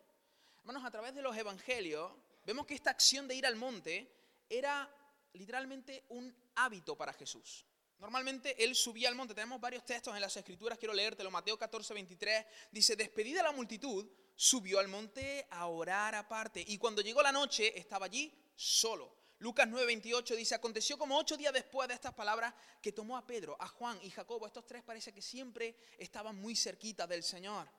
Hermanos, 0.60 0.86
a 0.86 0.92
través 0.92 1.14
de 1.14 1.22
los 1.22 1.36
evangelios 1.36 2.12
vemos 2.46 2.66
que 2.66 2.76
esta 2.76 2.92
acción 2.92 3.28
de 3.28 3.36
ir 3.36 3.46
al 3.46 3.56
monte 3.56 4.12
era 4.50 4.90
literalmente 5.34 6.06
un 6.10 6.34
hábito 6.56 6.96
para 6.96 7.14
Jesús. 7.14 7.66
Normalmente 8.00 8.64
él 8.64 8.76
subía 8.76 9.10
al 9.10 9.16
monte. 9.16 9.34
Tenemos 9.34 9.60
varios 9.60 9.86
textos 9.86 10.14
en 10.14 10.22
las 10.22 10.36
escrituras, 10.36 10.78
quiero 10.78 10.94
leértelo. 10.94 11.32
Mateo 11.32 11.58
14, 11.58 11.94
23 11.94 12.46
dice, 12.72 12.96
despedida 12.96 13.42
la 13.42 13.52
multitud, 13.52 14.06
subió 14.36 14.80
al 14.80 14.88
monte 14.88 15.48
a 15.50 15.68
orar 15.68 16.16
aparte. 16.16 16.64
Y 16.68 16.78
cuando 16.78 17.02
llegó 17.02 17.22
la 17.24 17.32
noche, 17.32 17.78
estaba 17.78 18.06
allí 18.06 18.34
solo. 18.56 19.25
Lucas 19.40 19.68
9:28 19.68 20.36
dice, 20.36 20.56
aconteció 20.56 20.98
como 20.98 21.18
ocho 21.18 21.36
días 21.36 21.54
después 21.54 21.88
de 21.88 21.94
estas 21.94 22.14
palabras 22.14 22.54
que 22.82 22.94
tomó 22.94 23.18
a 23.18 23.28
Pedro, 23.28 23.58
a 23.60 23.68
Juan 23.68 24.00
y 24.02 24.10
Jacobo. 24.10 24.48
Estos 24.48 24.66
tres 24.66 24.84
parece 24.84 25.14
que 25.14 25.22
siempre 25.22 25.78
estaban 25.98 26.38
muy 26.38 26.56
cerquita 26.56 27.06
del 27.06 27.24
Señor. 27.24 27.70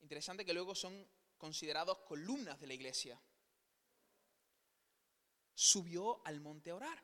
Interesante 0.00 0.44
que 0.44 0.52
luego 0.52 0.74
son 0.74 1.08
considerados 1.38 1.98
columnas 1.98 2.58
de 2.60 2.66
la 2.66 2.74
iglesia. 2.74 3.20
Subió 5.54 6.20
al 6.26 6.40
monte 6.40 6.70
a 6.70 6.76
orar. 6.76 7.02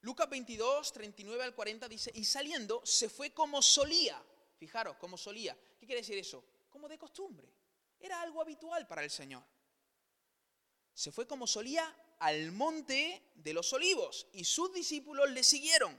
Lucas 0.00 0.28
22, 0.28 0.92
39 0.92 1.44
al 1.44 1.54
40 1.54 1.88
dice, 1.88 2.10
y 2.14 2.24
saliendo 2.24 2.84
se 2.84 3.08
fue 3.08 3.32
como 3.32 3.62
solía. 3.62 4.20
Fijaros, 4.56 4.96
como 4.96 5.16
solía. 5.16 5.56
¿Qué 5.78 5.86
quiere 5.86 6.00
decir 6.00 6.18
eso? 6.18 6.44
Como 6.68 6.88
de 6.88 6.98
costumbre. 6.98 7.48
Era 7.98 8.20
algo 8.22 8.40
habitual 8.40 8.86
para 8.86 9.04
el 9.04 9.10
Señor. 9.10 9.44
Se 10.92 11.12
fue 11.12 11.26
como 11.26 11.46
solía 11.46 11.94
al 12.20 12.52
monte 12.52 13.22
de 13.34 13.52
los 13.52 13.72
olivos 13.72 14.28
y 14.32 14.44
sus 14.44 14.72
discípulos 14.72 15.30
le 15.30 15.42
siguieron. 15.42 15.98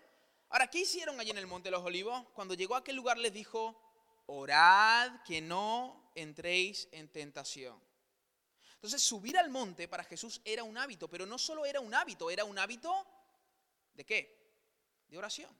Ahora, 0.50 0.68
¿qué 0.68 0.80
hicieron 0.80 1.20
allí 1.20 1.32
en 1.32 1.38
el 1.38 1.48
monte 1.48 1.68
de 1.68 1.72
los 1.72 1.84
olivos? 1.84 2.28
Cuando 2.34 2.54
llegó 2.54 2.76
a 2.76 2.80
aquel 2.80 2.96
lugar 2.96 3.18
les 3.18 3.34
dijo, 3.34 3.80
orad 4.28 5.24
que 5.24 5.42
no 5.42 6.12
entréis 6.16 6.88
en 6.92 7.10
tentación. 7.10 7.82
Entonces, 8.76 9.04
subir 9.04 9.38
al 9.38 9.50
monte 9.50 9.88
para 9.88 10.04
Jesús 10.04 10.42
era 10.44 10.64
un 10.64 10.78
hábito, 10.78 11.08
pero 11.08 11.26
no 11.26 11.38
solo 11.38 11.66
era 11.66 11.80
un 11.80 11.94
hábito, 11.94 12.32
era 12.32 12.44
un 12.44 12.58
hábito 12.58 13.06
de 13.94 14.06
qué? 14.06 14.54
De 15.08 15.18
oración. 15.18 15.56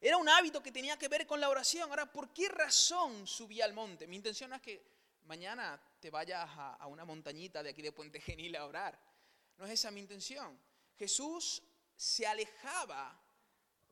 Era 0.00 0.16
un 0.16 0.28
hábito 0.28 0.62
que 0.62 0.72
tenía 0.72 0.96
que 0.96 1.08
ver 1.08 1.26
con 1.26 1.40
la 1.40 1.48
oración. 1.48 1.90
Ahora, 1.90 2.10
¿por 2.10 2.32
qué 2.32 2.48
razón 2.48 3.26
subía 3.26 3.64
al 3.64 3.72
monte? 3.72 4.06
Mi 4.06 4.16
intención 4.16 4.50
no 4.50 4.56
es 4.56 4.62
que 4.62 4.82
mañana 5.24 5.80
te 6.00 6.10
vayas 6.10 6.48
a, 6.56 6.86
una 6.86 7.04
montañita 7.04 7.62
de 7.62 7.70
aquí 7.70 7.82
de 7.82 7.92
Puente 7.92 8.20
Genil 8.20 8.56
a 8.56 8.64
orar. 8.64 8.98
No 9.58 9.66
es 9.66 9.72
esa 9.72 9.90
mi 9.90 10.00
intención. 10.00 10.58
Jesús 10.96 11.62
se 11.96 12.26
alejaba 12.26 13.20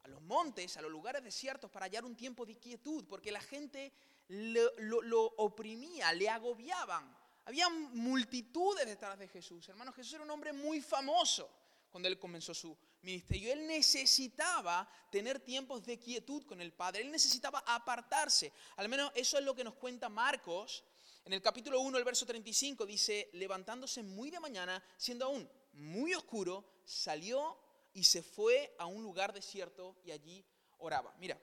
a 0.03 0.09
los 0.09 0.23
montes, 0.23 0.77
a 0.77 0.83
los 0.83 0.91
lugares 0.91 1.23
desiertos 1.23 1.71
para 1.71 1.87
hallar 1.87 2.05
un 2.05 2.17
tiempo 2.17 2.47
de 2.47 2.57
quietud, 2.57 3.05
porque 3.09 3.33
la 3.33 3.41
gente 3.41 3.93
lo, 4.29 5.27
oprimía, 5.37 6.13
le 6.13 6.29
agobiaban. 6.29 7.17
Había 7.45 7.69
multitudes 7.69 8.87
detrás 8.87 9.19
de 9.19 9.29
Jesús. 9.29 9.69
Hermano, 9.69 9.93
Jesús 9.93 10.15
era 10.15 10.25
un 10.25 10.31
hombre 10.31 10.53
muy 10.53 10.81
famoso 10.81 11.51
cuando 11.91 12.09
él 12.09 12.19
comenzó 12.19 12.55
su 12.55 12.77
ministerio. 13.03 13.53
Él 13.53 13.67
necesitaba 13.67 14.89
tener 15.11 15.41
tiempos 15.41 15.85
de 15.85 15.99
quietud 15.99 16.45
con 16.45 16.61
el 16.61 16.73
Padre. 16.73 17.03
Él 17.03 17.11
necesitaba 17.11 17.63
apartarse. 17.67 18.53
Al 18.77 18.89
menos 18.89 19.13
eso 19.15 19.39
es 19.39 19.45
lo 19.45 19.55
que 19.55 19.65
nos 19.65 19.75
cuenta 19.75 20.09
Marcos 20.09 20.85
en 21.27 21.33
el 21.33 21.43
capítulo 21.43 21.81
1, 21.81 21.99
el 21.99 22.05
verso 22.05 22.25
35 22.25 22.87
dice, 22.87 23.31
levantándose 23.33 24.01
muy 24.05 24.31
de 24.31 24.39
mañana, 24.39 24.81
siendo 24.97 25.25
aún 25.25 25.51
muy 25.73 26.15
oscuro, 26.15 26.65
salió 26.85 27.59
y 27.93 28.05
se 28.05 28.23
fue 28.23 28.77
a 28.79 28.87
un 28.87 29.03
lugar 29.03 29.33
desierto 29.33 29.97
y 30.05 30.13
allí 30.13 30.47
oraba. 30.79 31.13
Mira, 31.19 31.37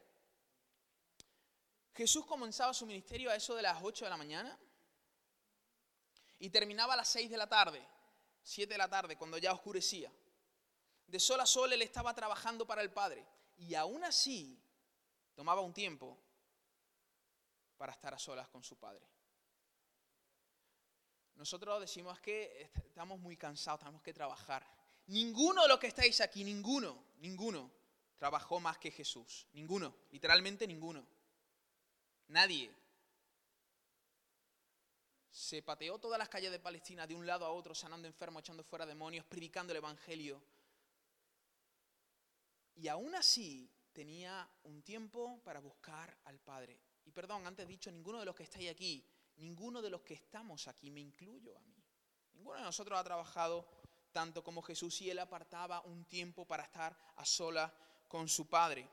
Jesús 1.94 2.25
comenzaba 2.25 2.74
su 2.74 2.86
ministerio 2.86 3.30
a 3.30 3.36
eso 3.36 3.56
de 3.56 3.62
las 3.62 3.84
8 3.84 4.06
de 4.06 4.10
la 4.10 4.16
mañana 4.16 4.58
y 6.40 6.50
terminaba 6.50 6.94
a 6.94 6.98
las 6.98 7.10
6 7.10 7.30
de 7.30 7.38
la 7.38 7.50
tarde, 7.50 7.86
7 8.42 8.74
de 8.74 8.78
la 8.78 8.90
tarde, 8.90 9.18
cuando 9.18 9.38
ya 9.38 9.52
oscurecía. 9.52 10.13
De 11.08 11.20
sol 11.20 11.42
a 11.42 11.46
sol 11.46 11.74
él 11.74 11.82
estaba 11.82 12.16
trabajando 12.16 12.66
para 12.66 12.82
el 12.82 12.94
Padre 12.94 13.28
y 13.58 13.75
aún 13.75 14.06
así 14.06 14.63
tomaba 15.36 15.60
un 15.60 15.74
tiempo 15.74 16.18
para 17.75 17.92
estar 17.92 18.13
a 18.13 18.18
solas 18.18 18.48
con 18.48 18.63
su 18.63 18.78
Padre. 18.78 19.06
Nosotros 21.36 21.80
decimos 21.82 22.20
que 22.20 22.70
estamos 22.75 23.20
muy 23.20 23.38
cansados, 23.38 23.80
tenemos 23.80 24.02
que 24.02 24.13
trabajar. 24.13 24.66
Ninguno 25.08 25.63
de 25.63 25.68
los 25.68 25.80
que 25.80 25.88
estáis 25.88 26.22
aquí, 26.22 26.44
ninguno, 26.44 27.04
ninguno, 27.18 27.72
trabajó 28.18 28.60
más 28.60 28.78
que 28.78 28.92
Jesús. 28.92 29.48
Ninguno, 29.54 29.94
literalmente 30.12 30.68
ninguno. 30.68 31.06
Nadie. 32.28 32.72
Se 35.30 35.62
pateó 35.63 35.98
todas 35.98 36.20
las 36.20 36.30
calles 36.30 36.52
de 36.52 36.60
Palestina 36.60 37.08
de 37.08 37.16
un 37.16 37.25
lado 37.25 37.46
a 37.46 37.52
otro, 37.52 37.74
sanando 37.74 38.08
enfermos, 38.08 38.42
echando 38.42 38.63
fuera 38.63 38.86
demonios, 38.86 39.25
predicando 39.25 39.74
el 39.74 39.78
Evangelio. 39.78 40.42
Y 42.75 42.88
aún 42.88 43.16
así 43.16 43.70
tenía 43.92 44.48
un 44.63 44.84
tiempo 44.84 45.42
para 45.44 45.60
buscar 45.60 46.16
al 46.25 46.40
Padre. 46.40 46.80
Y 47.06 47.12
perdón, 47.12 47.46
antes 47.46 47.68
dicho, 47.68 47.92
ninguno 47.92 48.20
de 48.20 48.25
los 48.25 48.36
que 48.36 48.44
estáis 48.44 48.70
aquí 48.70 49.04
Ninguno 49.38 49.82
de 49.82 49.90
los 49.90 50.02
que 50.02 50.13
estamos 50.13 50.68
aquí, 50.68 50.92
me 50.92 51.02
incluyo 51.02 51.58
a 51.58 51.62
mí, 51.62 51.84
ninguno 52.34 52.58
de 52.58 52.66
nosotros 52.66 53.00
ha 53.00 53.04
trabajado 53.04 53.68
tanto 54.12 54.44
como 54.44 54.62
Jesús 54.62 55.02
y 55.02 55.10
él 55.10 55.20
apartaba 55.20 55.82
un 55.82 56.06
tiempo 56.06 56.46
para 56.46 56.63
estar 56.63 56.96
a 57.16 57.25
solas 57.25 57.72
con 58.08 58.30
su 58.30 58.48
Padre. 58.48 58.88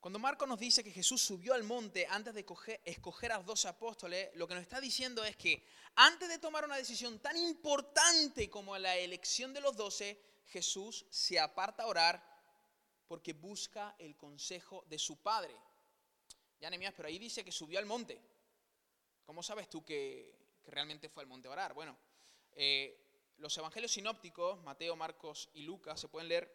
Cuando 0.00 0.18
Marco 0.18 0.46
nos 0.46 0.60
dice 0.60 0.84
que 0.84 0.92
Jesús 0.92 1.20
subió 1.20 1.54
al 1.54 1.64
monte 1.64 2.06
antes 2.08 2.32
de 2.32 2.46
escoger 2.84 3.32
a 3.32 3.38
los 3.38 3.46
dos 3.46 3.66
apóstoles, 3.66 4.30
lo 4.34 4.46
que 4.46 4.54
nos 4.54 4.62
está 4.62 4.80
diciendo 4.80 5.24
es 5.24 5.36
que 5.36 5.64
antes 5.96 6.28
de 6.28 6.38
tomar 6.38 6.64
una 6.64 6.76
decisión 6.76 7.18
tan 7.18 7.36
importante 7.36 8.48
como 8.48 8.78
la 8.78 8.96
elección 8.96 9.52
de 9.52 9.60
los 9.60 9.76
doce, 9.76 10.20
Jesús 10.46 11.06
se 11.10 11.40
aparta 11.40 11.82
a 11.82 11.86
orar 11.86 12.22
porque 13.08 13.32
busca 13.32 13.96
el 13.98 14.16
consejo 14.16 14.84
de 14.88 14.98
su 14.98 15.16
Padre. 15.16 15.56
Ya, 16.60 16.70
Nehemías, 16.70 16.94
pero 16.96 17.08
ahí 17.08 17.18
dice 17.18 17.44
que 17.44 17.52
subió 17.52 17.78
al 17.78 17.86
monte. 17.86 18.20
¿Cómo 19.24 19.42
sabes 19.42 19.68
tú 19.68 19.84
que, 19.84 20.34
realmente 20.66 21.08
fue 21.08 21.22
al 21.22 21.28
monte 21.28 21.48
a 21.48 21.50
orar? 21.50 21.74
Bueno, 21.74 21.96
eh, 22.52 23.32
los 23.38 23.56
evangelios 23.58 23.92
sinópticos, 23.92 24.62
Mateo, 24.62 24.96
Marcos 24.96 25.50
y 25.54 25.62
Lucas, 25.62 26.00
se 26.00 26.08
pueden 26.08 26.28
leer 26.28 26.50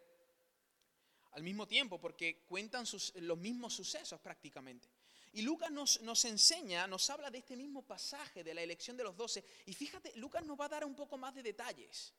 al 1.31 1.43
mismo 1.43 1.67
tiempo 1.67 1.99
porque 1.99 2.43
cuentan 2.45 2.85
los 3.15 3.37
mismos 3.37 3.73
sucesos 3.73 4.19
prácticamente. 4.19 4.89
Y 5.33 5.43
Lucas 5.43 5.71
nos, 5.71 6.01
nos, 6.01 6.25
enseña, 6.25 6.87
nos 6.87 7.09
habla 7.09 7.29
de 7.29 7.37
este 7.37 7.55
mismo 7.55 7.83
pasaje 7.83 8.43
de 8.43 8.53
la 8.53 8.63
elección 8.63 8.97
de 8.97 9.03
los 9.03 9.15
doce. 9.15 9.45
Y 9.65 9.73
fíjate, 9.73 10.13
Lucas 10.17 10.43
nos 10.43 10.59
va 10.59 10.65
a 10.65 10.69
dar 10.69 10.85
un 10.85 10.95
poco 10.95 11.17
más 11.17 11.33
de 11.33 11.43
detalles. 11.43 12.13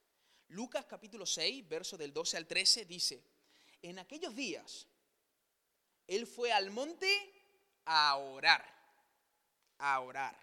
Lucas 0.49 0.87
capítulo 0.87 1.27
6, 1.27 1.69
verso 1.69 1.99
del 1.99 2.13
12 2.13 2.37
al 2.37 2.47
13, 2.47 2.85
dice, 2.85 3.23
en 3.83 3.99
aquellos 3.99 4.35
días, 4.35 4.87
él 6.07 6.27
fue 6.27 6.53
al 6.53 6.71
monte 6.71 7.42
a 7.87 8.17
orar. 8.17 8.65
A 9.79 10.01
orar. 10.01 10.37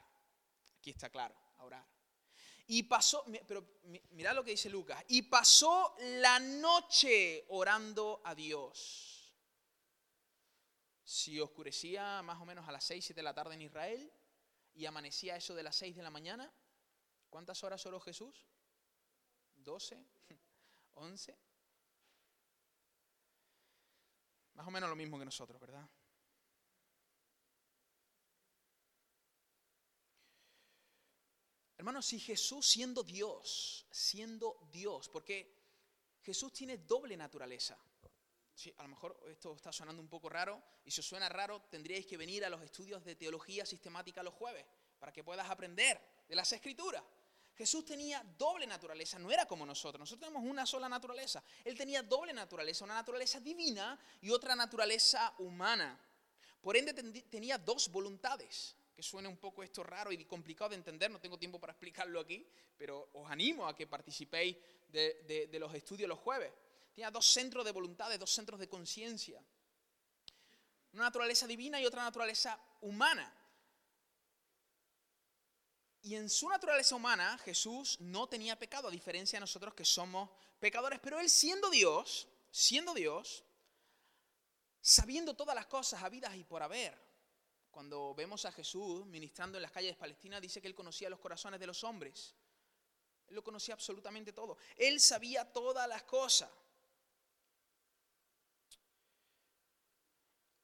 Aquí 0.78 0.92
está 0.92 1.10
claro, 1.10 1.36
a 1.58 1.66
orar. 1.66 1.86
Y 2.68 2.84
pasó, 2.84 3.26
pero 3.48 3.80
mirad 4.12 4.36
lo 4.36 4.44
que 4.44 4.52
dice 4.52 4.70
Lucas, 4.70 5.04
y 5.08 5.24
pasó 5.24 5.96
la 6.00 6.40
noche 6.40 7.46
orando 7.50 8.22
a 8.24 8.36
Dios. 8.36 9.34
Si 11.04 11.40
oscurecía 11.40 12.22
más 12.22 12.40
o 12.40 12.46
menos 12.46 12.68
a 12.68 12.72
las 12.72 12.84
6, 12.84 13.04
7 13.04 13.20
de 13.20 13.24
la 13.24 13.34
tarde 13.34 13.56
en 13.56 13.64
Israel 13.64 14.14
y 14.76 14.86
amanecía 14.86 15.36
eso 15.36 15.56
de 15.56 15.64
las 15.64 15.76
6 15.78 15.96
de 15.96 16.04
la 16.04 16.12
mañana, 16.12 16.54
¿cuántas 17.32 17.64
horas 17.64 17.84
oró 17.88 18.00
Jesús? 18.00 18.46
¿12? 19.58 20.06
¿11? 20.94 21.38
Más 24.54 24.68
o 24.68 24.72
menos 24.72 24.90
lo 24.90 24.96
mismo 24.96 25.18
que 25.18 25.26
nosotros, 25.26 25.60
¿verdad? 25.60 25.90
Hermanos, 31.80 32.08
si 32.08 32.20
Jesús 32.20 32.68
siendo 32.68 33.04
Dios, 33.04 33.86
siendo 33.90 34.68
Dios, 34.70 35.08
porque 35.08 35.50
Jesús 36.24 36.52
tiene 36.52 36.80
doble 36.80 37.16
naturaleza. 37.16 37.78
Sí, 38.54 38.74
a 38.80 38.84
lo 38.84 38.90
mejor 38.90 39.18
esto 39.30 39.56
está 39.56 39.72
sonando 39.72 40.02
un 40.02 40.10
poco 40.10 40.28
raro, 40.28 40.62
y 40.84 40.92
si 40.92 41.00
os 41.00 41.08
suena 41.08 41.30
raro, 41.30 41.62
tendríais 41.72 42.06
que 42.06 42.18
venir 42.18 42.44
a 42.44 42.50
los 42.50 42.62
estudios 42.62 43.06
de 43.06 43.16
teología 43.16 43.66
sistemática 43.66 44.22
los 44.22 44.34
jueves, 44.34 44.66
para 45.00 45.14
que 45.14 45.24
puedas 45.24 45.50
aprender 45.50 46.02
de 46.28 46.36
las 46.36 46.52
escrituras. 46.52 47.02
Jesús 47.56 47.86
tenía 47.86 48.26
doble 48.38 48.68
naturaleza, 48.68 49.18
no 49.18 49.32
era 49.32 49.46
como 49.46 49.66
nosotros. 49.66 50.02
Nosotros 50.02 50.28
tenemos 50.28 50.52
una 50.52 50.66
sola 50.66 50.90
naturaleza. 50.90 51.42
Él 51.64 51.78
tenía 51.78 52.04
doble 52.04 52.34
naturaleza, 52.34 52.84
una 52.84 52.96
naturaleza 52.96 53.40
divina 53.40 53.98
y 54.20 54.32
otra 54.32 54.54
naturaleza 54.54 55.34
humana. 55.38 55.98
Por 56.62 56.76
ende 56.76 56.94
tenía 57.24 57.58
dos 57.58 57.90
voluntades 57.90 58.76
que 59.00 59.04
suene 59.04 59.30
un 59.30 59.38
poco 59.38 59.64
esto 59.64 59.82
raro 59.82 60.12
y 60.12 60.26
complicado 60.26 60.72
de 60.72 60.76
entender, 60.76 61.10
no 61.10 61.22
tengo 61.22 61.40
tiempo 61.40 61.58
para 61.58 61.72
explicarlo 61.72 62.20
aquí, 62.20 62.46
pero 62.78 63.10
os 63.14 63.32
animo 63.32 63.66
a 63.66 63.74
que 63.74 63.88
participéis 63.88 64.58
de, 64.90 65.48
los 65.58 65.74
estudios 65.74 66.10
los 66.10 66.20
jueves. 66.20 66.52
Tenía 66.94 67.10
dos 67.10 67.26
centros 67.26 67.64
de 67.64 67.72
voluntades, 67.72 68.20
dos 68.20 68.30
centros 68.30 68.60
de 68.60 68.68
conciencia. 68.68 69.42
Una 70.92 71.04
naturaleza 71.04 71.48
divina 71.48 71.80
y 71.80 71.86
otra 71.86 72.04
naturaleza 72.04 72.60
humana. 72.82 73.34
Y 76.02 76.16
en 76.16 76.30
su 76.30 76.50
naturaleza 76.50 76.94
humana 76.94 77.38
Jesús 77.38 78.02
no 78.02 78.28
tenía 78.28 78.60
pecado, 78.60 78.90
a 78.90 78.92
diferencia 78.92 79.38
de 79.38 79.42
nosotros 79.42 79.74
que 79.76 79.86
somos 79.86 80.30
pecadores. 80.60 81.00
Pero 81.00 81.22
él 81.22 81.30
siendo 81.30 81.70
Dios, 81.70 82.28
siendo 82.52 82.94
Dios, 82.94 83.46
sabiendo 84.82 85.38
todas 85.38 85.56
las 85.56 85.68
cosas 85.68 86.04
habidas 86.04 86.36
y 86.36 86.44
por 86.44 86.62
haber, 86.62 87.09
cuando 87.80 88.14
vemos 88.14 88.44
a 88.44 88.52
Jesús 88.52 89.06
ministrando 89.06 89.58
en 89.58 89.62
las 89.62 89.72
calles 89.72 89.92
de 89.92 89.98
Palestina, 89.98 90.42
dice 90.42 90.60
que 90.60 90.68
él 90.68 90.76
conocía 90.76 91.10
los 91.10 91.18
corazones 91.18 91.62
de 91.62 91.66
los 91.66 91.82
hombres. 91.86 92.36
Él 93.26 93.36
lo 93.36 93.42
conocía 93.42 93.74
absolutamente 93.74 94.34
todo. 94.34 94.58
Él 94.76 95.00
sabía 95.00 95.46
todas 95.46 95.88
las 95.88 96.04
cosas. 96.04 96.50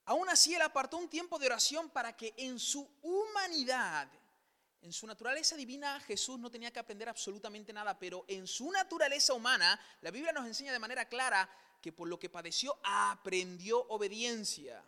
Aún 0.04 0.28
así, 0.28 0.56
Él 0.56 0.62
apartó 0.62 0.98
un 0.98 1.08
tiempo 1.08 1.40
de 1.40 1.46
oración 1.46 1.90
para 1.90 2.18
que 2.18 2.34
en 2.36 2.60
su 2.60 2.86
humanidad, 3.02 4.10
en 4.82 4.92
su 4.92 5.08
naturaleza 5.08 5.56
divina, 5.56 6.02
Jesús 6.02 6.38
no 6.38 6.52
tenía 6.52 6.74
que 6.74 6.80
aprender 6.80 7.08
absolutamente 7.08 7.72
nada, 7.72 7.98
pero 7.98 8.26
en 8.28 8.46
su 8.46 8.70
naturaleza 8.74 9.34
humana, 9.34 9.80
la 10.02 10.12
Biblia 10.12 10.34
nos 10.34 10.48
enseña 10.48 10.74
de 10.74 10.80
manera 10.80 11.08
clara 11.08 11.50
que 11.82 11.94
por 11.94 12.10
lo 12.10 12.20
que 12.20 12.30
padeció 12.30 12.78
aprendió 12.84 13.88
obediencia. 13.88 14.84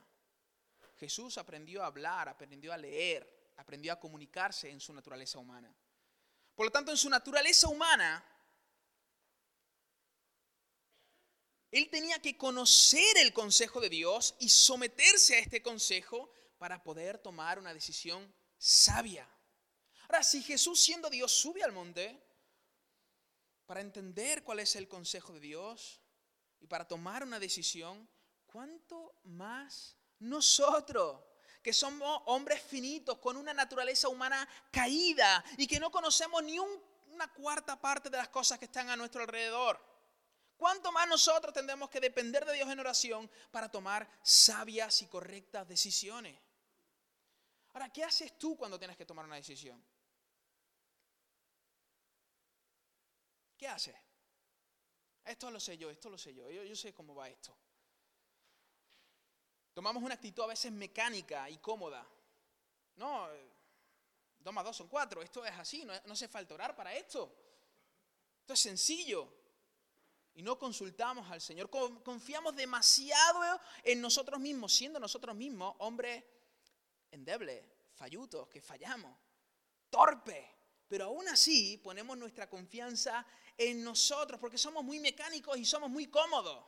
Jesús 0.97 1.37
aprendió 1.37 1.83
a 1.83 1.87
hablar, 1.87 2.27
aprendió 2.27 2.73
a 2.73 2.77
leer, 2.77 3.51
aprendió 3.57 3.93
a 3.93 3.99
comunicarse 3.99 4.69
en 4.69 4.79
su 4.79 4.93
naturaleza 4.93 5.39
humana. 5.39 5.73
Por 6.55 6.65
lo 6.65 6.71
tanto, 6.71 6.91
en 6.91 6.97
su 6.97 7.09
naturaleza 7.09 7.67
humana, 7.67 8.23
él 11.69 11.89
tenía 11.89 12.19
que 12.19 12.37
conocer 12.37 13.17
el 13.17 13.31
consejo 13.31 13.79
de 13.79 13.89
Dios 13.89 14.35
y 14.39 14.49
someterse 14.49 15.35
a 15.35 15.39
este 15.39 15.61
consejo 15.61 16.31
para 16.57 16.83
poder 16.83 17.19
tomar 17.19 17.59
una 17.59 17.73
decisión 17.73 18.33
sabia. 18.57 19.29
Ahora, 20.03 20.23
si 20.23 20.41
Jesús 20.41 20.79
siendo 20.79 21.09
Dios 21.09 21.31
sube 21.31 21.63
al 21.63 21.73
monte 21.73 22.23
para 23.65 23.81
entender 23.81 24.43
cuál 24.43 24.61
es 24.61 24.75
el 24.75 24.87
consejo 24.87 25.33
de 25.33 25.41
Dios 25.41 26.01
y 26.59 26.67
para 26.67 26.87
tomar 26.87 27.23
una 27.23 27.39
decisión, 27.39 28.09
¿cuánto 28.45 29.19
más 29.25 29.96
nosotros? 30.19 31.21
que 31.67 31.73
somos 31.73 32.21
hombres 32.27 32.61
finitos, 32.61 33.17
con 33.17 33.35
una 33.35 33.53
naturaleza 33.53 34.07
humana 34.07 34.47
caída 34.71 35.43
y 35.57 35.67
que 35.67 35.81
no 35.81 35.91
conocemos 35.91 36.41
ni 36.41 36.57
una 36.57 37.33
cuarta 37.33 37.77
parte 37.77 38.09
de 38.09 38.15
las 38.15 38.29
cosas 38.29 38.57
que 38.57 38.63
están 38.63 38.89
a 38.89 38.95
nuestro 38.95 39.19
alrededor. 39.21 39.77
¿Cuánto 40.55 40.93
más 40.93 41.09
nosotros 41.09 41.53
tendremos 41.53 41.89
que 41.89 41.99
depender 41.99 42.45
de 42.45 42.53
Dios 42.53 42.69
en 42.69 42.79
oración 42.79 43.29
para 43.51 43.69
tomar 43.69 44.09
sabias 44.23 45.01
y 45.01 45.07
correctas 45.07 45.67
decisiones? 45.67 46.39
Ahora, 47.73 47.91
¿qué 47.91 48.05
haces 48.05 48.37
tú 48.39 48.55
cuando 48.55 48.79
tienes 48.79 48.95
que 48.95 49.05
tomar 49.05 49.25
una 49.25 49.35
decisión? 49.35 49.83
¿Qué 53.57 53.67
haces? 53.67 53.95
Esto 55.25 55.51
lo 55.51 55.59
sé 55.59 55.77
yo, 55.77 55.89
esto 55.89 56.09
lo 56.09 56.17
sé 56.17 56.33
yo, 56.33 56.49
yo, 56.49 56.63
yo 56.63 56.75
sé 56.77 56.93
cómo 56.93 57.13
va 57.13 57.27
esto. 57.27 57.53
Tomamos 59.77 60.01
una 60.01 60.15
actitud 60.15 60.41
a 60.41 60.47
veces 60.47 60.71
mecánica 60.71 61.47
y 61.51 61.59
cómoda. 61.59 62.03
No, 62.95 63.27
dos 64.39 64.51
más 64.51 64.65
dos 64.65 64.75
son 64.75 64.87
cuatro, 64.87 65.21
esto 65.21 65.45
es 65.45 65.53
así, 65.53 65.85
no, 65.85 65.93
no 66.05 66.13
hace 66.13 66.27
falta 66.27 66.55
orar 66.55 66.75
para 66.75 66.95
esto. 66.95 67.31
Esto 68.39 68.53
es 68.53 68.59
sencillo. 68.59 69.31
Y 70.33 70.41
no 70.41 70.57
consultamos 70.57 71.29
al 71.29 71.41
Señor. 71.41 71.69
Confiamos 71.69 72.55
demasiado 72.55 73.61
en 73.83 74.01
nosotros 74.01 74.39
mismos, 74.39 74.73
siendo 74.73 74.99
nosotros 74.99 75.35
mismos 75.35 75.75
hombres 75.77 76.23
endebles, 77.11 77.63
fallutos, 77.93 78.47
que 78.47 78.63
fallamos, 78.63 79.15
torpes. 79.91 80.43
Pero 80.87 81.05
aún 81.05 81.27
así 81.27 81.77
ponemos 81.77 82.17
nuestra 82.17 82.49
confianza 82.49 83.23
en 83.55 83.83
nosotros 83.83 84.39
porque 84.39 84.57
somos 84.57 84.83
muy 84.83 84.99
mecánicos 84.99 85.55
y 85.55 85.65
somos 85.65 85.91
muy 85.91 86.07
cómodos. 86.07 86.65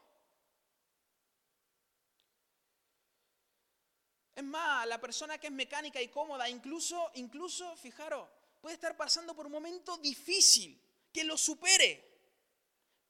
Es 4.39 4.45
más, 4.45 4.87
la 4.87 5.01
persona 5.01 5.37
que 5.37 5.47
es 5.47 5.51
mecánica 5.53 6.01
y 6.01 6.07
cómoda, 6.07 6.47
incluso, 6.47 7.11
incluso, 7.15 7.75
fijaros, 7.75 8.25
puede 8.61 8.75
estar 8.75 8.95
pasando 8.95 9.35
por 9.35 9.47
un 9.47 9.51
momento 9.51 9.97
difícil, 9.97 10.81
que 11.11 11.25
lo 11.25 11.37
supere, 11.37 12.21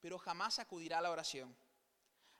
pero 0.01 0.17
jamás 0.17 0.57
acudirá 0.57 0.97
a 0.97 1.01
la 1.01 1.11
oración. 1.11 1.55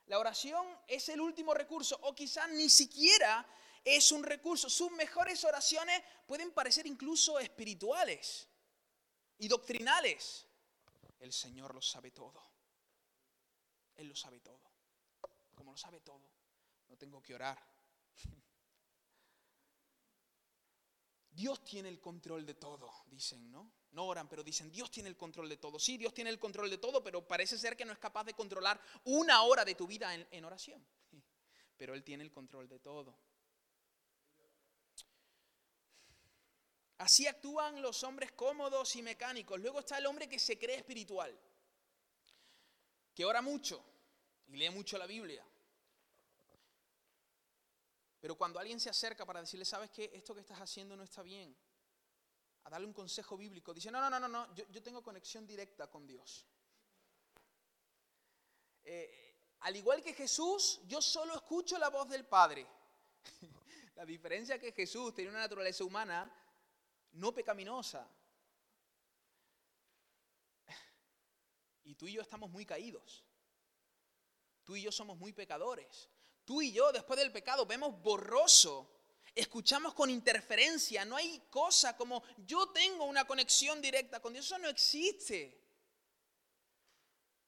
La 0.06 0.18
oración 0.18 0.66
es 0.88 1.08
el 1.08 1.20
último 1.20 1.54
recurso, 1.54 2.00
o 2.02 2.16
quizás 2.16 2.50
ni 2.50 2.68
siquiera 2.68 3.46
es 3.84 4.10
un 4.10 4.24
recurso. 4.24 4.68
Sus 4.68 4.90
mejores 4.90 5.44
oraciones 5.44 6.02
pueden 6.26 6.50
parecer 6.50 6.84
incluso 6.88 7.38
espirituales 7.38 8.48
y 9.38 9.46
doctrinales. 9.46 10.48
El 11.20 11.32
Señor 11.32 11.76
lo 11.76 11.80
sabe 11.80 12.10
todo. 12.10 12.42
Él 13.94 14.08
lo 14.08 14.16
sabe 14.16 14.40
todo. 14.40 14.68
Como 15.54 15.70
lo 15.70 15.78
sabe 15.78 16.00
todo, 16.00 16.28
no 16.88 16.96
tengo 16.96 17.22
que 17.22 17.36
orar. 17.36 17.56
Dios 21.40 21.64
tiene 21.64 21.88
el 21.88 21.98
control 21.98 22.44
de 22.44 22.52
todo, 22.52 22.92
dicen, 23.06 23.50
¿no? 23.50 23.72
No 23.92 24.04
oran, 24.04 24.28
pero 24.28 24.44
dicen, 24.44 24.70
Dios 24.70 24.90
tiene 24.90 25.08
el 25.08 25.16
control 25.16 25.48
de 25.48 25.56
todo. 25.56 25.78
Sí, 25.78 25.96
Dios 25.96 26.12
tiene 26.12 26.28
el 26.28 26.38
control 26.38 26.68
de 26.68 26.76
todo, 26.76 27.02
pero 27.02 27.26
parece 27.26 27.56
ser 27.56 27.78
que 27.78 27.86
no 27.86 27.94
es 27.94 27.98
capaz 27.98 28.24
de 28.24 28.34
controlar 28.34 28.78
una 29.04 29.42
hora 29.44 29.64
de 29.64 29.74
tu 29.74 29.86
vida 29.86 30.14
en, 30.14 30.44
oración. 30.44 30.86
Pero 31.78 31.94
Él 31.94 32.04
tiene 32.04 32.24
el 32.24 32.30
control 32.30 32.68
de 32.68 32.78
todo. 32.78 33.16
Así 36.98 37.26
actúan 37.26 37.80
los 37.80 38.04
hombres 38.04 38.32
cómodos 38.32 38.94
y 38.96 39.00
mecánicos. 39.00 39.58
Luego 39.58 39.80
está 39.80 39.96
el 39.96 40.04
hombre 40.04 40.28
que 40.28 40.38
se 40.38 40.58
cree 40.58 40.76
espiritual, 40.76 41.34
que 43.14 43.24
ora 43.24 43.40
mucho 43.40 43.82
y 44.46 44.58
lee 44.58 44.68
mucho 44.68 44.98
la 44.98 45.06
Biblia. 45.06 45.42
Pero 48.20 48.36
cuando 48.36 48.58
alguien 48.58 48.78
se 48.78 48.90
acerca 48.90 49.24
para 49.24 49.40
decirle, 49.40 49.64
¿sabes 49.64 49.90
qué? 49.90 50.10
Esto 50.12 50.34
que 50.34 50.40
estás 50.40 50.60
haciendo 50.60 50.94
no 50.94 51.02
está 51.02 51.22
bien. 51.22 51.56
A 52.64 52.70
darle 52.70 52.86
un 52.86 52.92
consejo 52.92 53.36
bíblico. 53.36 53.72
Dice, 53.72 53.90
no, 53.90 53.98
no, 54.00 54.10
no, 54.10 54.20
no, 54.20 54.28
no. 54.28 54.54
Yo, 54.54 54.82
tengo 54.82 55.02
conexión 55.02 55.46
directa 55.46 55.90
con 55.90 56.06
Dios. 56.06 56.46
Eh, 58.84 59.56
al 59.60 59.74
igual 59.76 60.02
que 60.02 60.12
Jesús, 60.12 60.80
yo 60.86 61.00
solo 61.00 61.34
escucho 61.34 61.78
la 61.78 61.88
voz 61.88 62.08
del 62.10 62.26
Padre. 62.26 62.66
la 63.96 64.04
diferencia 64.04 64.56
es 64.56 64.60
que 64.60 64.72
Jesús 64.72 65.14
tiene 65.14 65.30
una 65.30 65.40
naturaleza 65.40 65.82
humana 65.84 66.30
no 67.12 67.34
pecaminosa. 67.34 68.06
Y 71.84 71.94
tú 71.94 72.06
y 72.06 72.12
yo 72.12 72.20
estamos 72.22 72.50
muy 72.50 72.66
caídos. 72.66 73.24
Tú 74.62 74.76
y 74.76 74.82
yo 74.82 74.92
somos 74.92 75.16
muy 75.16 75.32
pecadores. 75.32 76.08
Tú 76.50 76.60
y 76.62 76.72
yo, 76.72 76.90
después 76.90 77.16
del 77.16 77.30
pecado, 77.30 77.64
vemos 77.64 78.02
borroso, 78.02 78.90
escuchamos 79.36 79.94
con 79.94 80.10
interferencia. 80.10 81.04
No 81.04 81.14
hay 81.14 81.44
cosa 81.48 81.96
como 81.96 82.24
yo 82.38 82.70
tengo 82.70 83.04
una 83.04 83.24
conexión 83.24 83.80
directa 83.80 84.18
con 84.18 84.32
Dios. 84.32 84.46
Eso 84.46 84.58
no 84.58 84.68
existe. 84.68 85.62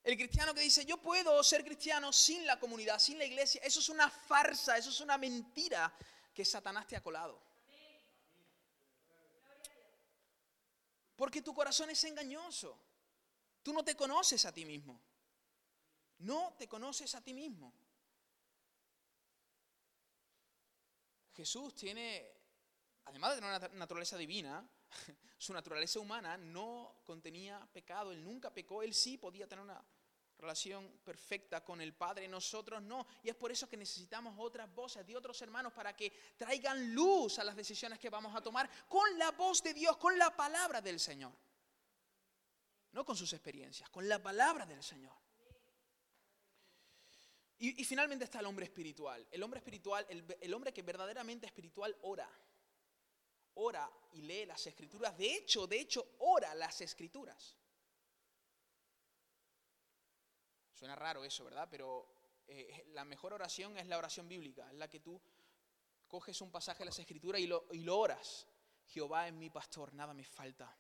El 0.05 0.17
cristiano 0.17 0.55
que 0.55 0.61
dice, 0.61 0.87
yo 0.87 0.99
puedo 0.99 1.43
ser 1.43 1.65
cristiano 1.65 2.13
sin 2.13 2.47
la 2.47 2.61
comunidad, 2.61 3.01
sin 3.01 3.19
la 3.19 3.25
iglesia, 3.25 3.61
eso 3.65 3.81
es 3.81 3.89
una 3.89 4.09
farsa, 4.09 4.79
eso 4.79 4.91
es 4.91 5.01
una 5.01 5.19
mentira 5.19 5.93
que 6.33 6.45
Satanás 6.45 6.87
te 6.87 6.95
ha 6.95 7.03
colado. 7.03 7.43
Porque 11.17 11.43
tu 11.43 11.53
corazón 11.53 11.91
es 11.91 12.05
engañoso. 12.05 12.79
Tú 13.65 13.73
no 13.73 13.85
te 13.85 13.97
conoces 13.97 14.45
a 14.45 14.53
ti 14.53 14.65
mismo. 14.65 15.01
No 16.19 16.55
te 16.57 16.69
conoces 16.69 17.17
a 17.17 17.21
ti 17.21 17.35
mismo. 17.35 17.82
Jesús 21.35 21.75
tiene, 21.75 22.31
además 23.05 23.31
de 23.31 23.37
tener 23.41 23.51
una 23.51 23.69
naturaleza 23.79 24.17
divina, 24.17 24.69
su 25.39 25.53
naturaleza 25.53 26.01
humana 26.01 26.37
no 26.37 27.01
contenía 27.05 27.67
pecado, 27.73 28.13
él 28.13 28.23
nunca 28.23 28.53
pecó, 28.53 28.83
él 28.83 28.95
sí 28.95 29.19
podía 29.19 29.49
tener 29.49 29.65
una 29.65 29.83
relación 30.39 30.99
perfecta 31.05 31.65
con 31.65 31.81
el 31.81 31.95
Padre, 31.95 32.27
nosotros 32.29 32.83
no. 32.83 33.07
Y 33.23 33.31
es 33.31 33.37
por 33.37 33.53
eso 33.53 33.69
que 33.69 33.77
necesitamos 33.77 34.35
otras 34.39 34.73
voces 34.75 35.07
de 35.07 35.17
otros 35.17 35.41
hermanos 35.41 35.73
para 35.73 35.95
que 35.97 36.11
traigan 36.37 36.93
luz 36.93 37.39
a 37.39 37.45
las 37.45 37.57
decisiones 37.57 37.99
que 37.99 38.11
vamos 38.11 38.35
a 38.35 38.43
tomar 38.43 38.69
con 38.89 39.19
la 39.19 39.31
voz 39.31 39.63
de 39.63 39.73
Dios, 39.73 39.97
con 39.97 40.19
la 40.19 40.35
palabra 40.37 40.81
del 40.81 40.99
Señor. 40.99 41.33
No 42.91 43.05
con 43.05 43.17
sus 43.17 43.33
experiencias, 43.33 43.89
con 43.89 44.07
la 44.09 44.23
palabra 44.23 44.67
del 44.67 44.83
Señor. 44.83 45.15
Y, 47.65 47.85
finalmente 47.85 48.25
está 48.25 48.41
el 48.41 48.47
hombre 48.47 48.65
espiritual. 48.65 49.25
El 49.31 49.41
hombre 49.41 49.59
espiritual, 49.59 50.05
el, 50.09 50.53
hombre 50.53 50.73
que 50.73 50.83
verdaderamente 50.83 51.47
espiritual 51.47 51.97
ora. 52.03 52.29
Ora 53.55 53.89
y 54.15 54.23
lee 54.23 54.47
las 54.47 54.67
escrituras. 54.67 55.17
De 55.17 55.33
hecho, 55.33 55.69
de 55.69 55.79
hecho, 55.79 56.17
ora 56.19 56.57
las 56.57 56.81
escrituras. 56.81 57.57
Suena 60.75 60.97
raro 60.97 61.25
eso, 61.25 61.45
¿verdad? 61.45 61.69
Pero 61.71 62.13
eh, 62.49 62.87
la 62.95 63.05
mejor 63.05 63.33
oración 63.33 63.79
es 63.79 63.87
la 63.87 63.97
oración 63.97 64.29
bíblica. 64.29 64.69
Es 64.69 64.75
la 64.75 64.91
que 64.91 64.99
tú 64.99 65.23
coges 66.09 66.41
un 66.41 66.51
pasaje 66.51 66.81
de 66.81 66.87
las 66.87 66.99
escrituras 66.99 67.41
y 67.41 67.47
lo, 67.47 67.69
y 67.71 67.85
lo 67.85 67.97
oras. 67.97 68.49
Jehová 68.87 69.29
es 69.29 69.35
mi 69.35 69.51
pastor, 69.51 69.95
nada 69.95 70.13
me 70.15 70.25
falta. 70.25 70.77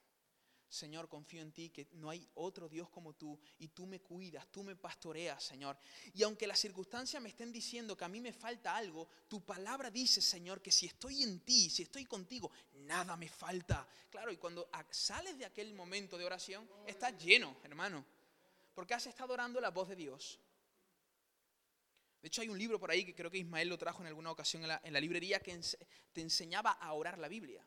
Señor, 0.72 1.06
confío 1.06 1.42
en 1.42 1.52
ti, 1.52 1.68
que 1.68 1.86
no 1.92 2.08
hay 2.08 2.26
otro 2.36 2.66
Dios 2.66 2.88
como 2.88 3.12
tú 3.12 3.38
y 3.58 3.68
tú 3.68 3.84
me 3.84 4.00
cuidas, 4.00 4.50
tú 4.50 4.64
me 4.64 4.74
pastoreas, 4.74 5.44
Señor. 5.44 5.76
Y 6.14 6.22
aunque 6.22 6.46
las 6.46 6.58
circunstancias 6.58 7.22
me 7.22 7.28
estén 7.28 7.52
diciendo 7.52 7.94
que 7.94 8.04
a 8.04 8.08
mí 8.08 8.22
me 8.22 8.32
falta 8.32 8.74
algo, 8.74 9.06
tu 9.28 9.44
palabra 9.44 9.90
dice, 9.90 10.22
Señor, 10.22 10.62
que 10.62 10.72
si 10.72 10.86
estoy 10.86 11.24
en 11.24 11.40
ti, 11.40 11.68
si 11.68 11.82
estoy 11.82 12.06
contigo, 12.06 12.50
nada 12.86 13.18
me 13.18 13.28
falta. 13.28 13.86
Claro, 14.08 14.32
y 14.32 14.38
cuando 14.38 14.70
sales 14.90 15.36
de 15.36 15.44
aquel 15.44 15.74
momento 15.74 16.16
de 16.16 16.24
oración, 16.24 16.66
estás 16.86 17.22
lleno, 17.22 17.58
hermano, 17.64 18.02
porque 18.74 18.94
has 18.94 19.06
estado 19.06 19.34
orando 19.34 19.60
la 19.60 19.68
voz 19.68 19.90
de 19.90 19.96
Dios. 19.96 20.38
De 22.22 22.28
hecho, 22.28 22.40
hay 22.40 22.48
un 22.48 22.58
libro 22.58 22.80
por 22.80 22.90
ahí 22.90 23.04
que 23.04 23.14
creo 23.14 23.30
que 23.30 23.36
Ismael 23.36 23.68
lo 23.68 23.76
trajo 23.76 24.00
en 24.00 24.06
alguna 24.06 24.30
ocasión 24.30 24.62
en 24.62 24.68
la, 24.68 24.80
en 24.82 24.94
la 24.94 25.00
librería 25.00 25.38
que 25.40 25.60
te 26.14 26.22
enseñaba 26.22 26.70
a 26.70 26.94
orar 26.94 27.18
la 27.18 27.28
Biblia 27.28 27.62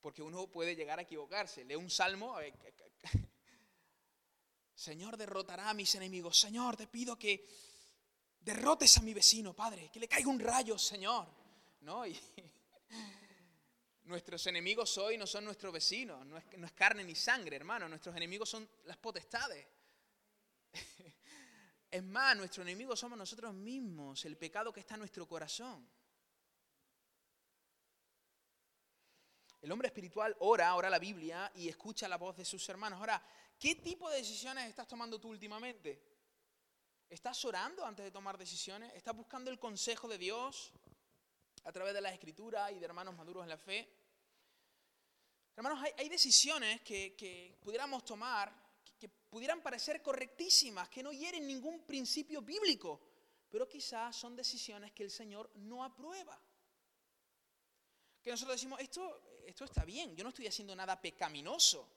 porque 0.00 0.22
uno 0.22 0.46
puede 0.46 0.74
llegar 0.74 0.98
a 0.98 1.02
equivocarse. 1.02 1.64
Lee 1.64 1.76
un 1.76 1.90
salmo, 1.90 2.36
Señor 4.74 5.16
derrotará 5.16 5.70
a 5.70 5.74
mis 5.74 5.94
enemigos. 5.94 6.38
Señor, 6.38 6.76
te 6.76 6.86
pido 6.86 7.18
que 7.18 7.46
derrotes 8.40 8.96
a 8.96 9.02
mi 9.02 9.12
vecino, 9.12 9.54
Padre, 9.54 9.90
que 9.92 10.00
le 10.00 10.08
caiga 10.08 10.30
un 10.30 10.40
rayo, 10.40 10.78
Señor. 10.78 11.26
¿No? 11.82 12.04
Y 14.02 14.08
nuestros 14.10 14.44
enemigos 14.48 14.98
hoy 14.98 15.16
no 15.16 15.26
son 15.26 15.44
nuestros 15.44 15.72
vecinos, 15.72 16.26
no 16.26 16.36
es, 16.36 16.72
carne 16.72 17.04
ni 17.04 17.14
sangre, 17.14 17.54
hermano. 17.54 17.88
Nuestros 17.88 18.16
enemigos 18.16 18.48
son 18.48 18.68
las 18.84 18.96
potestades. 18.96 19.66
Es 21.92 22.04
más, 22.04 22.36
nuestros 22.36 22.64
enemigos 22.64 23.00
somos 23.00 23.18
nosotros 23.18 23.52
mismos, 23.52 24.24
el 24.24 24.36
pecado 24.36 24.72
que 24.72 24.78
está 24.78 24.94
en 24.94 25.00
nuestro 25.00 25.26
corazón. 25.26 25.88
El 29.62 29.70
hombre 29.72 29.88
espiritual 29.88 30.34
ora, 30.40 30.74
ora 30.74 30.88
la 30.88 30.98
Biblia 30.98 31.52
y 31.54 31.68
escucha 31.68 32.08
la 32.08 32.16
voz 32.16 32.36
de 32.36 32.46
sus 32.46 32.66
hermanos. 32.70 32.98
Ahora, 32.98 33.22
¿qué 33.58 33.74
tipo 33.74 34.08
de 34.08 34.16
decisiones 34.16 34.68
estás 34.68 34.88
tomando 34.88 35.20
tú 35.20 35.28
últimamente? 35.28 36.02
¿Estás 37.10 37.44
orando 37.44 37.84
antes 37.84 38.04
de 38.04 38.10
tomar 38.10 38.38
decisiones? 38.38 38.94
¿Estás 38.94 39.14
buscando 39.14 39.50
el 39.50 39.58
consejo 39.58 40.08
de 40.08 40.16
Dios 40.16 40.72
a 41.64 41.72
través 41.72 41.92
de 41.92 42.00
la 42.00 42.12
escritura 42.12 42.72
y 42.72 42.78
de 42.78 42.86
hermanos 42.86 43.14
maduros 43.14 43.42
en 43.42 43.50
la 43.50 43.58
fe? 43.58 43.86
Hermanos, 45.56 45.84
hay, 45.98 46.08
decisiones 46.08 46.80
que, 46.80 47.58
pudiéramos 47.60 48.02
tomar 48.04 48.50
que 48.98 49.08
pudieran 49.08 49.62
parecer 49.62 50.00
correctísimas, 50.00 50.88
que 50.88 51.02
no 51.02 51.12
hieren 51.12 51.46
ningún 51.46 51.84
principio 51.84 52.40
bíblico, 52.40 53.00
pero 53.50 53.68
quizás 53.68 54.16
son 54.16 54.34
decisiones 54.36 54.92
que 54.92 55.02
el 55.02 55.10
Señor 55.10 55.50
no 55.56 55.84
aprueba. 55.84 56.40
Que 58.22 58.30
nosotros 58.30 58.56
decimos, 58.56 58.78
esto 58.80 59.29
esto 59.46 59.64
está 59.64 59.84
bien, 59.84 60.14
yo 60.16 60.22
no 60.22 60.30
estoy 60.30 60.46
haciendo 60.46 60.74
nada 60.74 61.00
pecaminoso, 61.00 61.88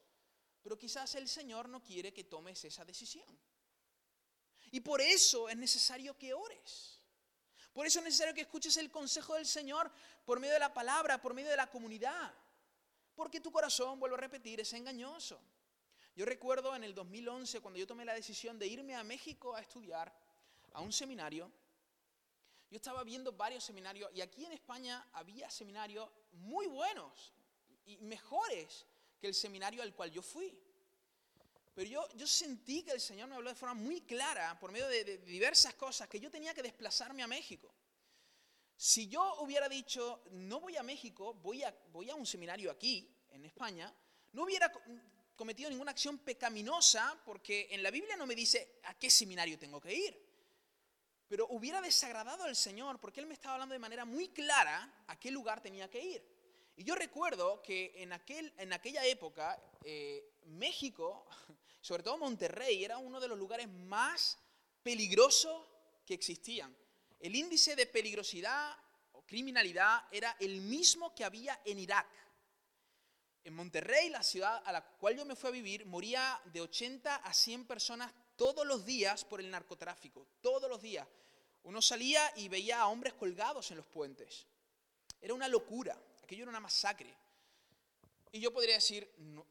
pero 0.62 0.78
quizás 0.78 1.16
el 1.16 1.28
Señor 1.28 1.70
no 1.70 1.84
quiere 1.84 2.14
que 2.14 2.24
tomes 2.24 2.64
esa 2.64 2.86
decisión. 2.86 3.28
Y 4.72 4.80
por 4.80 5.02
eso 5.02 5.50
es 5.50 5.58
necesario 5.58 6.18
que 6.18 6.34
ores. 6.34 7.00
Por 7.74 7.86
eso 7.86 8.00
es 8.00 8.06
necesario 8.06 8.34
que 8.34 8.42
escuches 8.42 8.78
el 8.78 8.90
consejo 8.90 9.36
del 9.36 9.46
Señor 9.46 9.92
por 10.26 10.40
medio 10.40 10.54
de 10.54 10.60
la 10.60 10.74
palabra, 10.74 11.22
por 11.22 11.34
medio 11.34 11.50
de 11.50 11.58
la 11.58 11.70
comunidad. 11.70 12.34
Porque 13.16 13.42
tu 13.42 13.52
corazón, 13.52 14.00
vuelvo 14.00 14.16
a 14.16 14.20
repetir, 14.20 14.60
es 14.60 14.74
engañoso. 14.74 15.40
Yo 16.16 16.26
recuerdo 16.26 16.76
en 16.76 16.84
el 16.84 16.94
2011, 16.94 17.60
cuando 17.60 17.80
yo 17.80 17.88
tomé 17.88 18.06
la 18.06 18.14
decisión 18.14 18.60
de 18.60 18.68
irme 18.68 18.96
a 18.96 19.04
México 19.04 19.56
a 19.56 19.62
estudiar 19.62 20.14
a 20.74 20.82
un 20.82 20.92
seminario, 20.92 21.52
yo 22.74 22.78
estaba 22.78 23.04
viendo 23.04 23.32
varios 23.34 23.64
seminarios 23.64 24.10
y 24.16 24.22
aquí 24.22 24.46
en 24.46 24.52
España 24.52 25.08
había 25.14 25.48
seminarios 25.52 26.10
muy 26.32 26.66
buenos 26.66 27.32
y 27.86 27.98
mejores 27.98 28.88
que 29.22 29.28
el 29.28 29.36
seminario 29.36 29.84
al 29.84 29.94
cual 29.94 30.10
yo 30.10 30.24
fui. 30.24 30.58
Pero 31.76 31.88
yo, 31.88 32.10
yo 32.16 32.26
sentí 32.26 32.82
que 32.82 32.94
el 32.94 33.00
Señor 33.00 33.30
me 33.30 33.36
habló 33.36 33.52
de 33.52 33.56
forma 33.56 33.76
muy 33.76 34.02
clara, 34.02 34.60
por 34.60 34.72
medio 34.72 34.88
de, 34.88 35.20
diversas 35.20 35.76
cosas, 35.76 36.10
que 36.10 36.20
yo 36.20 36.32
tenía 36.32 36.56
que 36.56 36.64
desplazarme 36.64 37.22
a 37.22 37.28
México. 37.28 37.72
Si 38.76 39.08
yo 39.08 39.42
hubiera 39.42 39.70
dicho, 39.70 40.24
no 40.32 40.60
voy 40.60 40.76
a 40.76 40.82
México, 40.82 41.36
voy 41.36 41.62
a, 41.62 41.78
voy 41.92 42.10
a 42.10 42.16
un 42.16 42.26
seminario 42.26 42.72
aquí, 42.72 43.08
en 43.30 43.46
España, 43.46 43.94
no 44.32 44.46
hubiera 44.46 44.72
cometido 45.36 45.70
ninguna 45.70 45.92
acción 45.92 46.18
pecaminosa, 46.18 47.22
porque 47.24 47.68
en 47.70 47.84
la 47.84 47.92
Biblia 47.92 48.16
no 48.18 48.26
me 48.26 48.34
dice 48.34 48.80
a 48.86 48.96
qué 48.96 49.12
seminario 49.12 49.60
tengo 49.60 49.80
que 49.80 49.94
ir 49.94 50.33
pero 51.34 51.48
hubiera 51.48 51.82
desagradado 51.82 52.44
al 52.44 52.56
Señor 52.56 53.00
porque 53.00 53.20
Él 53.20 53.26
me 53.26 53.34
estaba 53.34 53.56
hablando 53.56 53.74
de 53.74 53.80
manera 53.80 54.06
muy 54.06 54.28
clara 54.28 55.04
a 55.08 55.20
qué 55.20 55.32
lugar 55.32 55.62
tenía 55.62 55.90
que 55.90 56.00
ir. 56.00 56.24
Y 56.76 56.84
yo 56.84 56.94
recuerdo 56.94 57.60
que 57.64 57.92
en, 57.96 58.14
aquel, 58.14 58.54
en 58.56 58.72
aquella 58.72 59.04
época 59.08 59.60
eh, 59.84 60.32
México, 60.46 61.26
sobre 61.82 62.04
todo 62.04 62.20
Monterrey, 62.20 62.86
era 62.86 63.00
uno 63.00 63.20
de 63.20 63.28
los 63.28 63.36
lugares 63.36 63.68
más 63.68 64.38
peligrosos 64.84 65.60
que 66.06 66.14
existían. 66.14 66.78
El 67.20 67.36
índice 67.36 67.76
de 67.76 67.88
peligrosidad 67.88 68.78
o 69.14 69.26
criminalidad 69.26 70.04
era 70.12 70.38
el 70.40 70.62
mismo 70.62 71.16
que 71.16 71.26
había 71.26 71.60
en 71.66 71.80
Irak. 71.80 72.10
En 73.44 73.56
Monterrey, 73.56 74.10
la 74.10 74.22
ciudad 74.22 74.62
a 74.64 74.72
la 74.72 74.86
cual 74.86 75.18
yo 75.18 75.26
me 75.26 75.36
fui 75.36 75.50
a 75.50 75.54
vivir, 75.54 75.88
moría 75.88 76.40
de 76.54 76.62
80 76.62 77.16
a 77.16 77.34
100 77.34 77.66
personas 77.66 78.14
todos 78.36 78.68
los 78.68 78.86
días 78.86 79.26
por 79.26 79.40
el 79.40 79.50
narcotráfico, 79.50 80.28
todos 80.40 80.70
los 80.70 80.80
días. 80.80 81.08
Uno 81.64 81.82
salía 81.82 82.32
y 82.36 82.50
veía 82.50 82.82
a 82.82 82.88
hombres 82.88 83.14
colgados 83.14 83.72
en 83.72 83.78
los 83.78 83.86
puentes. 83.86 84.46
Era 85.22 85.34
una 85.34 85.48
locura, 85.48 85.98
aquello 86.22 86.44
era 86.44 86.50
una 86.50 86.60
masacre. 86.60 87.16
Y 88.32 88.40
yo 88.40 88.52
podría 88.52 88.76
decir, 88.76 89.10
no, 89.18 89.46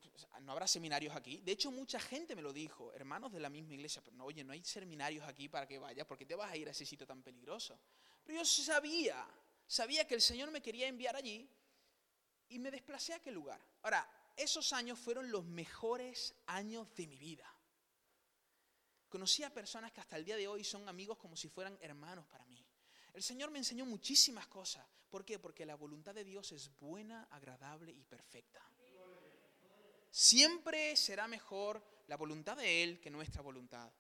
habrá 0.48 0.66
seminarios 0.66 1.14
aquí. 1.14 1.40
De 1.40 1.52
hecho, 1.52 1.70
mucha 1.70 2.00
gente 2.00 2.34
me 2.34 2.42
lo 2.42 2.52
dijo, 2.52 2.92
hermanos 2.92 3.32
de 3.32 3.40
la 3.40 3.48
misma 3.48 3.74
iglesia, 3.74 4.02
pero 4.02 4.16
no, 4.16 4.24
oye, 4.24 4.42
no 4.42 4.52
hay 4.52 4.64
seminarios 4.64 5.24
aquí 5.26 5.48
para 5.48 5.66
que 5.66 5.78
vayas, 5.78 6.06
porque 6.06 6.26
te 6.26 6.34
vas 6.34 6.50
a 6.50 6.56
ir 6.56 6.68
a 6.68 6.72
ese 6.72 6.84
sitio 6.84 7.06
tan 7.06 7.22
peligroso. 7.22 7.78
Pero 8.24 8.40
yo 8.40 8.44
sabía, 8.44 9.24
sabía 9.66 10.06
que 10.06 10.14
el 10.14 10.20
Señor 10.20 10.50
me 10.50 10.60
quería 10.60 10.88
enviar 10.88 11.16
allí 11.16 11.48
y 12.48 12.58
me 12.58 12.70
desplacé 12.70 13.12
a 13.12 13.16
aquel 13.16 13.34
lugar. 13.34 13.60
Ahora, 13.82 14.06
esos 14.36 14.72
años 14.72 14.98
fueron 14.98 15.30
los 15.30 15.44
mejores 15.44 16.34
años 16.46 16.92
de 16.94 17.06
mi 17.06 17.18
vida. 17.18 17.48
Conocí 19.12 19.42
a 19.42 19.52
personas 19.52 19.92
que 19.92 20.00
hasta 20.00 20.16
el 20.16 20.24
día 20.24 20.36
de 20.38 20.48
hoy 20.48 20.64
son 20.64 20.88
amigos 20.88 21.18
como 21.18 21.36
si 21.36 21.46
fueran 21.46 21.76
hermanos 21.82 22.24
para 22.28 22.46
mí. 22.46 22.64
El 23.12 23.22
Señor 23.22 23.50
me 23.50 23.58
enseñó 23.58 23.84
muchísimas 23.84 24.46
cosas. 24.46 24.86
¿Por 25.10 25.22
qué? 25.22 25.38
Porque 25.38 25.66
la 25.66 25.74
voluntad 25.74 26.14
de 26.14 26.24
Dios 26.24 26.50
es 26.52 26.70
buena, 26.80 27.28
agradable 27.30 27.92
y 27.92 28.04
perfecta. 28.04 28.66
Siempre 30.10 30.96
será 30.96 31.28
mejor 31.28 31.84
la 32.06 32.16
voluntad 32.16 32.56
de 32.56 32.82
Él 32.82 33.00
que 33.02 33.10
nuestra 33.10 33.42
voluntad. 33.42 33.92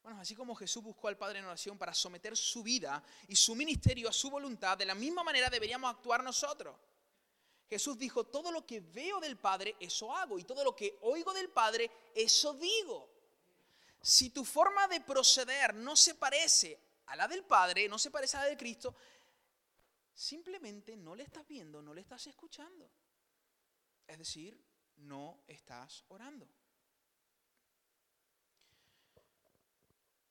Bueno, 0.00 0.20
así 0.20 0.36
como 0.36 0.54
Jesús 0.54 0.84
buscó 0.84 1.08
al 1.08 1.18
Padre 1.18 1.40
en 1.40 1.46
oración 1.46 1.76
para 1.76 1.92
someter 1.92 2.36
su 2.36 2.62
vida 2.62 3.02
y 3.26 3.34
su 3.34 3.56
ministerio 3.56 4.08
a 4.08 4.12
su 4.12 4.30
voluntad, 4.30 4.78
de 4.78 4.86
la 4.86 4.94
misma 4.94 5.24
manera 5.24 5.50
deberíamos 5.50 5.92
actuar 5.92 6.22
nosotros. 6.22 6.76
Jesús 7.68 7.98
dijo, 7.98 8.24
todo 8.24 8.52
lo 8.52 8.66
que 8.66 8.80
veo 8.80 9.20
del 9.20 9.36
Padre, 9.36 9.76
eso 9.80 10.14
hago, 10.14 10.38
y 10.38 10.44
todo 10.44 10.62
lo 10.62 10.76
que 10.76 10.98
oigo 11.02 11.32
del 11.32 11.50
Padre, 11.50 11.90
eso 12.14 12.54
digo. 12.54 13.10
Si 14.00 14.30
tu 14.30 14.44
forma 14.44 14.86
de 14.88 15.00
proceder 15.00 15.74
no 15.74 15.96
se 15.96 16.14
parece 16.14 16.78
a 17.06 17.16
la 17.16 17.26
del 17.26 17.44
Padre, 17.44 17.88
no 17.88 17.98
se 17.98 18.10
parece 18.10 18.36
a 18.36 18.40
la 18.40 18.46
de 18.46 18.56
Cristo, 18.56 18.94
simplemente 20.12 20.96
no 20.96 21.14
le 21.14 21.22
estás 21.22 21.46
viendo, 21.48 21.80
no 21.82 21.94
le 21.94 22.02
estás 22.02 22.26
escuchando. 22.26 22.90
Es 24.06 24.18
decir, 24.18 24.62
no 24.96 25.42
estás 25.46 26.04
orando. 26.08 26.48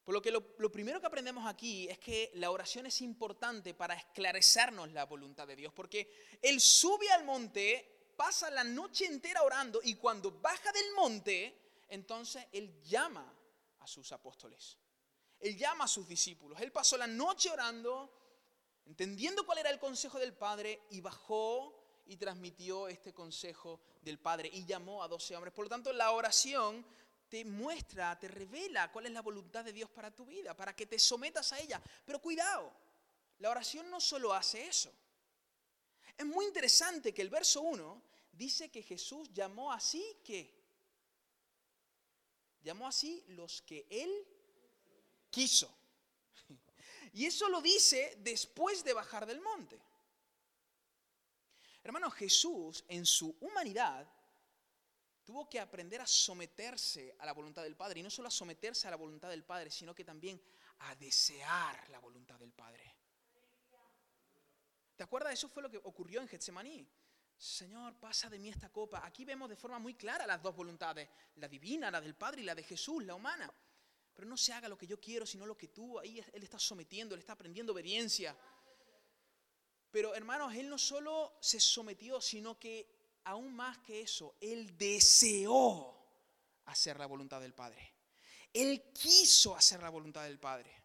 Por 0.04 0.14
lo 0.14 0.22
que 0.22 0.32
lo, 0.32 0.72
primero 0.72 1.00
que 1.00 1.08
aprendemos 1.08 1.46
aquí 1.48 1.88
es 1.88 1.98
que 1.98 2.32
la 2.36 2.52
oración 2.52 2.86
es 2.86 3.02
importante 3.02 3.74
para 3.74 3.94
esclarecernos 3.94 4.92
la 4.92 5.06
voluntad 5.06 5.48
de 5.48 5.56
Dios, 5.56 5.72
porque 5.74 6.40
Él 6.42 6.60
sube 6.60 7.10
al 7.12 7.24
monte, 7.24 8.12
pasa 8.18 8.50
la 8.50 8.66
noche 8.66 9.06
entera 9.06 9.44
orando 9.44 9.80
y 9.82 9.96
cuando 9.96 10.32
baja 10.32 10.72
del 10.74 10.94
monte, 10.96 11.58
entonces 11.88 12.46
Él 12.52 12.82
llama 12.84 13.34
a 13.80 13.88
sus 13.88 14.12
apóstoles, 14.12 14.78
Él 15.40 15.58
llama 15.58 15.86
a 15.86 15.88
sus 15.88 16.06
discípulos. 16.06 16.60
Él 16.60 16.74
pasó 16.74 16.98
la 16.98 17.08
noche 17.08 17.50
orando, 17.50 18.12
entendiendo 18.86 19.46
cuál 19.46 19.60
era 19.60 19.70
el 19.70 19.80
consejo 19.80 20.20
del 20.20 20.34
Padre 20.34 20.82
y 20.90 21.00
bajó 21.00 21.82
y 22.08 22.18
transmitió 22.18 22.90
este 22.90 23.14
consejo 23.14 23.80
del 24.02 24.20
Padre 24.20 24.50
y 24.52 24.66
llamó 24.66 25.02
a 25.02 25.08
doce 25.08 25.34
hombres. 25.34 25.54
Por 25.54 25.64
lo 25.64 25.70
tanto, 25.70 25.94
la 25.94 26.12
oración 26.12 26.86
te 27.34 27.44
muestra, 27.44 28.20
te 28.20 28.28
revela 28.28 28.92
cuál 28.92 29.08
es 29.08 29.12
la 29.12 29.24
voluntad 29.24 29.66
de 29.66 29.74
Dios 29.74 29.90
para 29.90 30.12
tu 30.12 30.24
vida, 30.24 30.56
para 30.56 30.76
que 30.76 30.86
te 30.86 31.00
sometas 31.00 31.52
a 31.52 31.60
ella. 31.60 31.82
Pero 32.06 32.22
cuidado, 32.22 32.72
la 33.40 33.50
oración 33.50 33.90
no 33.90 34.00
solo 34.00 34.32
hace 34.36 34.68
eso. 34.68 34.94
Es 36.16 36.28
muy 36.28 36.46
interesante 36.46 37.12
que 37.12 37.24
el 37.24 37.32
verso 37.32 37.62
1 37.62 38.04
dice 38.34 38.70
que 38.70 38.84
Jesús 38.84 39.34
llamó 39.34 39.74
así 39.74 40.06
que 40.24 40.54
llamó 42.62 42.86
así 42.88 43.24
los 43.30 43.64
que 43.64 43.88
él 43.90 44.12
quiso. 45.32 45.76
Y 47.14 47.26
eso 47.26 47.50
lo 47.50 47.64
dice 47.64 48.16
después 48.20 48.84
de 48.84 48.94
bajar 48.94 49.26
del 49.26 49.42
monte. 49.42 49.82
Hermano, 51.84 52.12
Jesús 52.12 52.86
en 52.88 53.08
su 53.08 53.36
humanidad 53.42 54.08
tuvo 55.24 55.50
que 55.50 55.60
aprender 55.60 56.02
a 56.02 56.08
someterse 56.08 57.16
a 57.20 57.26
la 57.26 57.34
voluntad 57.34 57.64
del 57.64 57.76
Padre. 57.76 58.00
Y 58.00 58.04
no 58.04 58.10
solo 58.10 58.28
a 58.28 58.32
someterse 58.32 58.88
a 58.88 58.92
la 58.92 58.98
voluntad 58.98 59.30
del 59.30 59.44
Padre, 59.44 59.72
sino 59.72 59.96
que 59.96 60.04
también 60.04 60.42
a 60.80 60.96
desear 60.96 61.90
la 61.90 62.00
voluntad 62.00 62.40
del 62.40 62.52
Padre. 62.52 62.94
¿Te 64.96 65.04
acuerdas? 65.04 65.34
Eso 65.34 65.50
fue 65.50 65.64
lo 65.64 65.70
que 65.70 65.78
ocurrió 65.78 66.22
en 66.22 66.28
Getsemaní. 66.28 66.88
Señor, 67.36 67.96
pasa 67.96 68.30
de 68.30 68.40
mí 68.40 68.50
esta 68.50 68.70
copa. 68.70 69.06
Aquí 69.06 69.26
vemos 69.26 69.50
de 69.50 69.56
forma 69.56 69.80
muy 69.80 69.96
clara 69.96 70.28
las 70.28 70.42
dos 70.42 70.56
voluntades, 70.56 71.10
la 71.36 71.48
divina, 71.48 71.90
la 71.90 72.00
del 72.00 72.16
Padre 72.16 72.42
y 72.42 72.46
la 72.46 72.56
de 72.56 72.64
Jesús, 72.64 73.04
la 73.04 73.16
humana. 73.16 73.52
Pero 74.14 74.28
no 74.28 74.38
se 74.38 74.54
haga 74.54 74.70
lo 74.70 74.78
que 74.78 74.88
yo 74.88 75.00
quiero, 75.00 75.26
sino 75.26 75.46
lo 75.46 75.58
que 75.58 75.70
tú. 75.70 76.00
Ahí 76.00 76.24
Él 76.32 76.44
está 76.44 76.60
sometiendo, 76.60 77.16
Él 77.16 77.20
está 77.20 77.34
aprendiendo 77.34 77.74
obediencia. 77.74 78.38
Pero 79.90 80.14
hermanos, 80.16 80.54
Él 80.54 80.70
no 80.70 80.78
solo 80.78 81.38
se 81.42 81.60
sometió, 81.60 82.22
sino 82.22 82.60
que 82.60 83.03
aún 83.26 83.54
más 83.56 83.78
que 83.80 84.02
eso, 84.02 84.36
Él 84.40 84.78
deseó 84.78 85.96
hacer 86.66 86.98
la 86.98 87.06
voluntad 87.06 87.42
del 87.42 87.54
Padre. 87.54 87.94
Él 88.52 88.92
quiso 88.94 89.56
hacer 89.56 89.82
la 89.82 89.90
voluntad 89.90 90.24
del 90.24 90.40
Padre. 90.40 90.84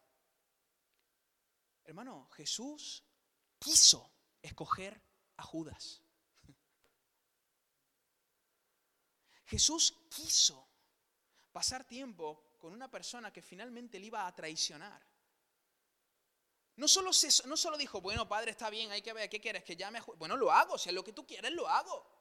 Hermano, 1.84 2.28
Jesús 2.32 3.02
quiso 3.58 4.10
escoger 4.42 5.00
a 5.36 5.42
Judas. 5.42 6.02
Jesús 9.46 9.94
quiso 10.10 10.68
pasar 11.52 11.86
tiempo 11.86 12.54
con 12.58 12.72
una 12.72 12.90
persona 12.90 13.32
que 13.32 13.40
finalmente 13.40 13.98
le 13.98 14.06
iba 14.06 14.26
a 14.26 14.34
traicionar. 14.34 15.02
No 16.76 16.86
solo, 16.86 17.10
no 17.46 17.56
solo 17.56 17.76
dijo, 17.76 18.00
bueno, 18.00 18.28
padre, 18.28 18.52
está 18.52 18.70
bien, 18.70 18.92
hay 18.92 19.02
que 19.02 19.12
ver, 19.12 19.28
¿qué 19.28 19.40
quieres? 19.40 19.64
Que 19.64 19.74
llame 19.74 19.98
a 19.98 20.04
Bueno, 20.16 20.36
lo 20.36 20.52
hago, 20.52 20.78
si 20.78 20.90
es 20.90 20.94
lo 20.94 21.02
que 21.02 21.12
tú 21.12 21.26
quieres, 21.26 21.50
lo 21.52 21.66
hago. 21.66 22.17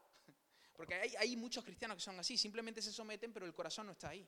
Porque 0.78 0.94
hay, 0.94 1.16
hay 1.18 1.36
muchos 1.36 1.66
cristianos 1.66 1.98
que 1.98 2.04
son 2.04 2.20
así, 2.20 2.38
simplemente 2.38 2.82
se 2.82 2.94
someten, 2.94 3.34
pero 3.34 3.46
el 3.46 3.54
corazón 3.54 3.88
no 3.88 3.94
está 3.94 4.10
ahí. 4.10 4.26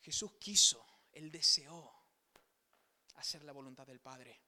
Jesús 0.00 0.34
quiso, 0.38 0.86
Él 1.12 1.32
deseó 1.32 1.92
hacer 3.16 3.42
la 3.42 3.50
voluntad 3.50 3.84
del 3.84 3.98
Padre. 3.98 4.40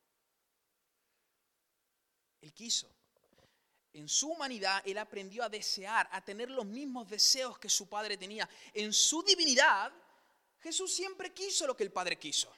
Él 2.41 2.55
quiso. 2.55 2.95
En 3.93 4.09
su 4.09 4.29
humanidad, 4.29 4.83
Él 4.87 4.99
aprendió 4.99 5.43
a 5.43 5.49
desear, 5.49 6.09
a 6.13 6.25
tener 6.25 6.49
los 6.49 6.65
mismos 6.65 7.09
deseos 7.09 7.59
que 7.59 7.69
su 7.69 7.89
Padre 7.89 8.17
tenía. 8.17 8.49
En 8.75 8.93
su 8.93 9.23
divinidad, 9.25 9.93
Jesús 10.61 10.95
siempre 10.95 11.35
quiso 11.35 11.67
lo 11.67 11.77
que 11.77 11.83
el 11.83 11.91
Padre 11.91 12.17
quiso. 12.19 12.55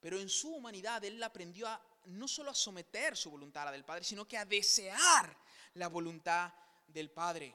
Pero 0.00 0.18
en 0.18 0.28
su 0.28 0.54
humanidad, 0.54 1.02
Él 1.04 1.22
aprendió 1.22 1.66
a 1.66 1.89
no 2.06 2.26
solo 2.26 2.50
a 2.50 2.54
someter 2.54 3.16
su 3.16 3.30
voluntad 3.30 3.62
a 3.62 3.66
la 3.66 3.72
del 3.72 3.84
Padre, 3.84 4.04
sino 4.04 4.26
que 4.26 4.36
a 4.36 4.44
desear 4.44 5.36
la 5.74 5.88
voluntad 5.88 6.52
del 6.86 7.10
Padre. 7.10 7.54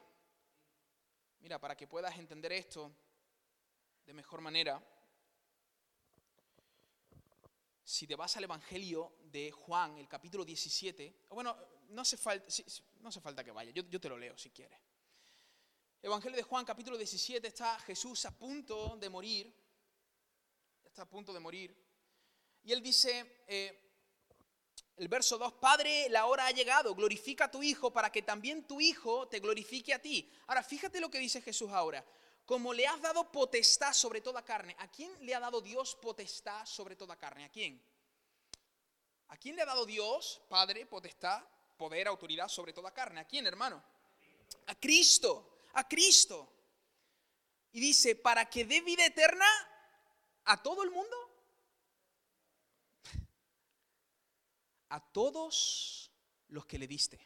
Mira, 1.40 1.60
para 1.60 1.76
que 1.76 1.88
puedas 1.88 2.18
entender 2.18 2.52
esto 2.54 2.92
de 4.06 4.14
mejor 4.14 4.42
manera, 4.42 4.84
si 7.84 8.08
te 8.08 8.16
vas 8.16 8.36
al 8.38 8.46
Evangelio 8.46 9.18
de 9.26 9.52
Juan, 9.52 9.98
el 9.98 10.08
capítulo 10.08 10.44
17, 10.44 11.28
bueno, 11.30 11.56
no 11.90 12.02
hace 12.02 12.18
falta, 12.18 13.44
que 13.44 13.52
vaya, 13.52 13.72
yo, 13.72 13.84
yo 13.84 14.02
te 14.02 14.10
lo 14.10 14.18
leo 14.18 14.38
si 14.38 14.50
quieres. 14.50 14.80
Evangelio 16.02 16.38
de 16.38 16.44
Juan, 16.44 16.66
capítulo 16.66 16.98
17, 16.98 17.48
está 17.48 17.80
Jesús 17.80 18.26
a 18.26 18.38
punto 18.38 18.98
de 18.98 19.10
morir, 19.10 19.54
está 20.84 21.04
a 21.04 21.10
punto 21.10 21.34
de 21.34 21.40
morir, 21.40 21.76
y 22.64 22.72
él 22.72 22.82
dice, 22.82 23.44
eh, 23.48 23.85
el 24.98 25.08
verso 25.10 25.38
2, 25.38 25.54
Padre, 25.54 26.08
la 26.10 26.26
hora 26.26 26.48
ha 26.48 26.52
llegado, 26.52 26.96
glorifica 26.96 27.46
a 27.46 27.52
tu 27.52 27.62
Hijo 27.62 27.92
para 27.92 28.12
que 28.12 28.22
también 28.22 28.66
tu 28.66 28.80
Hijo 28.80 29.28
te 29.28 29.40
glorifique 29.40 29.94
a 29.94 30.02
ti. 30.02 30.32
Ahora, 30.48 30.64
fíjate 30.64 31.02
lo 31.02 31.10
que 31.10 31.20
dice 31.20 31.42
Jesús 31.42 31.70
ahora. 31.72 32.06
Como 32.46 32.74
le 32.74 32.88
has 32.88 33.02
dado 33.02 33.32
potestad 33.32 33.92
sobre 33.92 34.22
toda 34.22 34.46
carne. 34.46 34.76
¿A 34.80 34.90
quién 34.90 35.12
le 35.26 35.36
ha 35.36 35.40
dado 35.40 35.62
Dios 35.62 35.96
potestad 35.96 36.66
sobre 36.66 36.96
toda 36.96 37.18
carne? 37.18 37.44
¿A 37.44 37.50
quién? 37.50 37.82
¿A 39.30 39.38
quién 39.38 39.56
le 39.56 39.64
ha 39.64 39.66
dado 39.66 39.86
Dios, 39.86 40.42
Padre, 40.48 40.86
potestad, 40.86 41.44
poder, 41.76 42.08
autoridad 42.08 42.48
sobre 42.48 42.72
toda 42.72 42.94
carne? 42.94 43.20
¿A 43.20 43.26
quién, 43.26 43.48
hermano? 43.48 43.84
A 44.68 44.76
Cristo, 44.76 45.64
a 45.74 45.88
Cristo. 45.88 46.54
Y 47.74 47.82
dice, 47.82 48.16
para 48.16 48.50
que 48.50 48.64
dé 48.64 48.80
vida 48.82 49.06
eterna 49.06 49.48
a 50.46 50.62
todo 50.62 50.84
el 50.84 50.92
mundo. 50.92 51.25
A 54.90 55.00
todos 55.00 56.12
los 56.50 56.66
que 56.66 56.78
le 56.78 56.88
diste. 56.88 57.20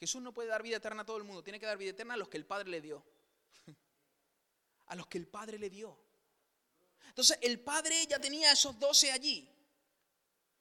Jesús 0.00 0.20
no 0.20 0.34
puede 0.34 0.48
dar 0.48 0.62
vida 0.62 0.78
eterna 0.78 1.02
a 1.02 1.06
todo 1.06 1.16
el 1.16 1.24
mundo, 1.24 1.44
tiene 1.44 1.60
que 1.60 1.66
dar 1.66 1.78
vida 1.78 1.90
eterna 1.90 2.14
a 2.14 2.16
los 2.16 2.28
que 2.28 2.36
el 2.36 2.44
Padre 2.44 2.70
le 2.70 2.80
dio. 2.80 3.04
A 4.86 4.96
los 4.96 5.06
que 5.06 5.16
el 5.16 5.28
Padre 5.28 5.58
le 5.58 5.70
dio. 5.70 5.96
Entonces 7.06 7.38
el 7.40 7.60
Padre 7.60 8.06
ya 8.06 8.18
tenía 8.18 8.50
esos 8.52 8.78
doce 8.80 9.12
allí, 9.12 9.48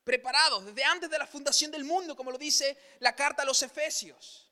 preparados 0.03 0.65
desde 0.65 0.83
antes 0.83 1.09
de 1.09 1.17
la 1.17 1.25
fundación 1.25 1.71
del 1.71 1.83
mundo, 1.83 2.15
como 2.15 2.31
lo 2.31 2.37
dice 2.37 2.77
la 2.99 3.15
carta 3.15 3.41
a 3.41 3.45
los 3.45 3.61
Efesios. 3.63 4.47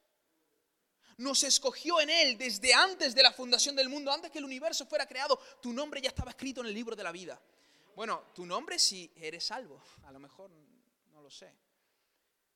Nos 1.17 1.43
escogió 1.43 1.99
en 1.99 2.09
Él 2.09 2.37
desde 2.37 2.73
antes 2.73 3.13
de 3.13 3.21
la 3.21 3.31
fundación 3.31 3.75
del 3.75 3.89
mundo, 3.89 4.11
antes 4.11 4.31
que 4.31 4.39
el 4.39 4.45
universo 4.45 4.85
fuera 4.85 5.05
creado. 5.05 5.37
Tu 5.61 5.71
nombre 5.73 6.01
ya 6.01 6.09
estaba 6.09 6.31
escrito 6.31 6.61
en 6.61 6.67
el 6.67 6.73
libro 6.73 6.95
de 6.95 7.03
la 7.03 7.11
vida. 7.11 7.39
Bueno, 7.99 8.27
tu 8.33 8.45
nombre 8.45 8.79
si 8.79 9.11
eres 9.17 9.43
salvo, 9.43 9.83
a 10.05 10.11
lo 10.13 10.21
mejor 10.21 10.49
no 11.11 11.21
lo 11.21 11.29
sé. 11.29 11.53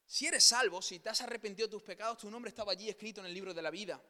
Si 0.05 0.25
eres 0.25 0.41
salvo, 0.41 0.81
si 0.81 0.99
te 0.99 1.09
has 1.09 1.19
arrepentido 1.19 1.67
de 1.67 1.71
tus 1.71 1.83
pecados, 1.83 2.19
tu 2.19 2.31
nombre 2.31 2.47
estaba 2.47 2.71
allí 2.71 2.87
escrito 2.87 3.19
en 3.19 3.25
el 3.25 3.33
libro 3.33 3.53
de 3.53 3.61
la 3.61 3.69
vida. 3.69 4.01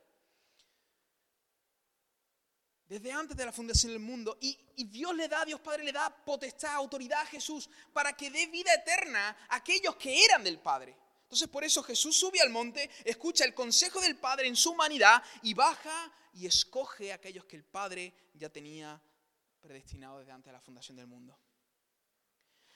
Desde 2.86 3.12
antes 3.12 3.36
de 3.36 3.46
la 3.46 3.52
fundación 3.52 3.94
del 3.94 4.00
mundo. 4.00 4.38
Y, 4.42 4.60
Dios 4.86 5.16
le 5.16 5.28
da, 5.28 5.44
Dios 5.44 5.60
Padre 5.60 5.86
le 5.86 5.92
da 5.92 6.08
potestad, 6.24 6.76
autoridad 6.76 7.22
a 7.22 7.26
Jesús 7.26 7.68
para 7.92 8.16
que 8.16 8.30
dé 8.30 8.46
vida 8.46 8.72
eterna 8.72 9.36
a 9.50 9.56
aquellos 9.56 9.96
que 9.96 10.24
eran 10.24 10.44
del 10.44 10.60
Padre. 10.60 10.96
Entonces 11.24 11.48
por 11.48 11.64
eso 11.64 11.82
Jesús 11.82 12.16
sube 12.16 12.42
al 12.42 12.52
monte, 12.52 12.92
escucha 13.04 13.44
el 13.44 13.56
consejo 13.56 14.00
del 14.02 14.18
Padre 14.18 14.48
en 14.48 14.56
su 14.56 14.70
humanidad 14.70 15.24
y 15.42 15.56
baja 15.56 16.14
y 16.36 16.46
escoge 16.46 17.12
a 17.12 17.16
aquellos 17.16 17.46
que 17.46 17.56
el 17.56 17.64
Padre 17.64 18.14
ya 18.36 18.50
tenía 18.50 19.02
predestinado 19.64 20.20
desde 20.20 20.34
antes 20.34 20.48
de 20.48 20.54
la 20.54 20.60
fundación 20.60 20.98
del 20.98 21.08
mundo. 21.08 21.40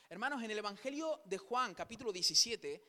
Hermanos, 0.10 0.42
en 0.42 0.50
el 0.50 0.58
Evangelio 0.58 1.22
de 1.26 1.38
Juan, 1.38 1.76
capítulo 1.76 2.14
17, 2.14 2.82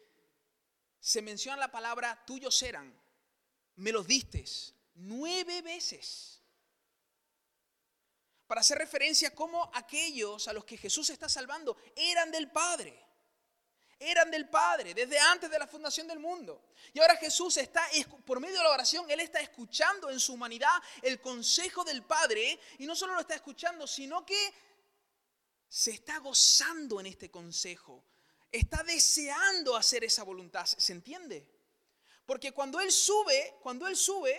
se 1.00 1.20
menciona 1.20 1.58
la 1.58 1.70
palabra 1.70 2.24
tuyos 2.24 2.62
eran, 2.62 2.96
me 3.76 3.90
los 3.90 4.06
distes, 4.06 4.72
nueve 4.94 5.62
veces. 5.62 6.40
Para 8.46 8.60
hacer 8.60 8.78
referencia 8.78 9.28
a 9.28 9.34
cómo 9.34 9.68
aquellos 9.74 10.46
a 10.46 10.52
los 10.52 10.64
que 10.64 10.78
Jesús 10.78 11.10
está 11.10 11.28
salvando 11.28 11.76
eran 11.96 12.30
del 12.30 12.50
Padre. 12.52 13.07
Eran 14.00 14.30
del 14.30 14.48
Padre 14.48 14.94
desde 14.94 15.18
antes 15.18 15.50
de 15.50 15.58
la 15.58 15.66
fundación 15.66 16.06
del 16.06 16.18
mundo. 16.18 16.62
Y 16.92 17.00
ahora 17.00 17.16
Jesús 17.16 17.56
está, 17.56 17.84
por 18.24 18.40
medio 18.40 18.58
de 18.58 18.62
la 18.62 18.70
oración, 18.70 19.10
Él 19.10 19.20
está 19.20 19.40
escuchando 19.40 20.10
en 20.10 20.20
su 20.20 20.34
humanidad 20.34 20.80
el 21.02 21.20
consejo 21.20 21.84
del 21.84 22.02
Padre. 22.02 22.58
Y 22.78 22.86
no 22.86 22.94
solo 22.94 23.14
lo 23.14 23.20
está 23.20 23.34
escuchando, 23.34 23.86
sino 23.86 24.24
que 24.24 24.54
se 25.68 25.90
está 25.90 26.18
gozando 26.18 27.00
en 27.00 27.06
este 27.06 27.30
consejo 27.30 28.04
está 28.50 28.82
deseando 28.82 29.76
hacer 29.76 30.04
esa 30.04 30.22
voluntad. 30.22 30.66
¿Se 30.66 30.92
entiende? 30.92 31.46
Porque 32.26 32.52
cuando 32.52 32.80
Él 32.80 32.92
sube, 32.92 33.56
cuando 33.60 33.86
Él 33.86 33.96
sube, 33.96 34.38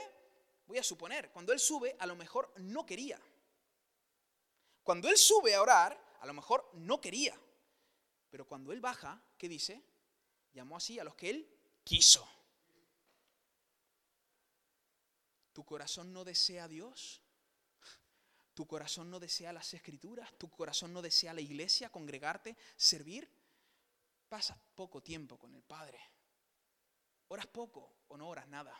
voy 0.65 0.77
a 0.77 0.83
suponer, 0.83 1.31
cuando 1.31 1.53
Él 1.53 1.59
sube, 1.59 1.95
a 1.99 2.05
lo 2.05 2.15
mejor 2.15 2.51
no 2.57 2.85
quería. 2.85 3.19
Cuando 4.83 5.09
Él 5.09 5.17
sube 5.17 5.55
a 5.55 5.61
orar, 5.61 5.99
a 6.19 6.25
lo 6.25 6.33
mejor 6.33 6.69
no 6.73 6.99
quería. 6.99 7.39
Pero 8.29 8.47
cuando 8.47 8.71
Él 8.71 8.81
baja, 8.81 9.21
¿qué 9.37 9.49
dice? 9.49 9.83
Llamó 10.53 10.77
así 10.77 10.99
a 10.99 11.03
los 11.03 11.15
que 11.15 11.29
Él 11.29 11.49
quiso. 11.83 12.27
¿Tu 15.53 15.65
corazón 15.65 16.13
no 16.13 16.23
desea 16.23 16.65
a 16.65 16.67
Dios? 16.67 17.21
¿Tu 18.53 18.65
corazón 18.67 19.09
no 19.09 19.19
desea 19.19 19.53
las 19.53 19.73
escrituras? 19.73 20.31
¿Tu 20.37 20.49
corazón 20.49 20.93
no 20.93 21.01
desea 21.01 21.33
la 21.33 21.41
iglesia, 21.41 21.89
congregarte, 21.89 22.57
servir? 22.75 23.29
pasas 24.29 24.57
poco 24.75 25.01
tiempo 25.01 25.37
con 25.37 25.53
el 25.55 25.63
Padre. 25.63 25.99
Oras 27.29 27.47
poco 27.47 28.03
o 28.07 28.17
no 28.17 28.29
oras 28.29 28.47
nada. 28.47 28.73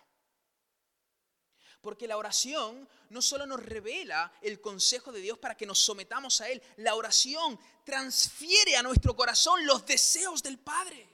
Porque 1.82 2.08
la 2.08 2.18
oración 2.18 2.88
no 3.10 3.22
solo 3.22 3.46
nos 3.46 3.64
revela 3.64 4.32
el 4.42 4.60
consejo 4.60 5.12
de 5.12 5.22
Dios 5.22 5.38
para 5.38 5.56
que 5.56 5.66
nos 5.66 5.80
sometamos 5.80 6.42
a 6.42 6.50
Él, 6.50 6.62
la 6.78 6.96
oración 6.96 7.60
transfiere 7.84 8.76
a 8.76 8.84
nuestro 8.84 9.16
corazón 9.16 9.66
los 9.66 9.86
deseos 9.86 10.44
del 10.44 10.60
Padre. 10.60 11.08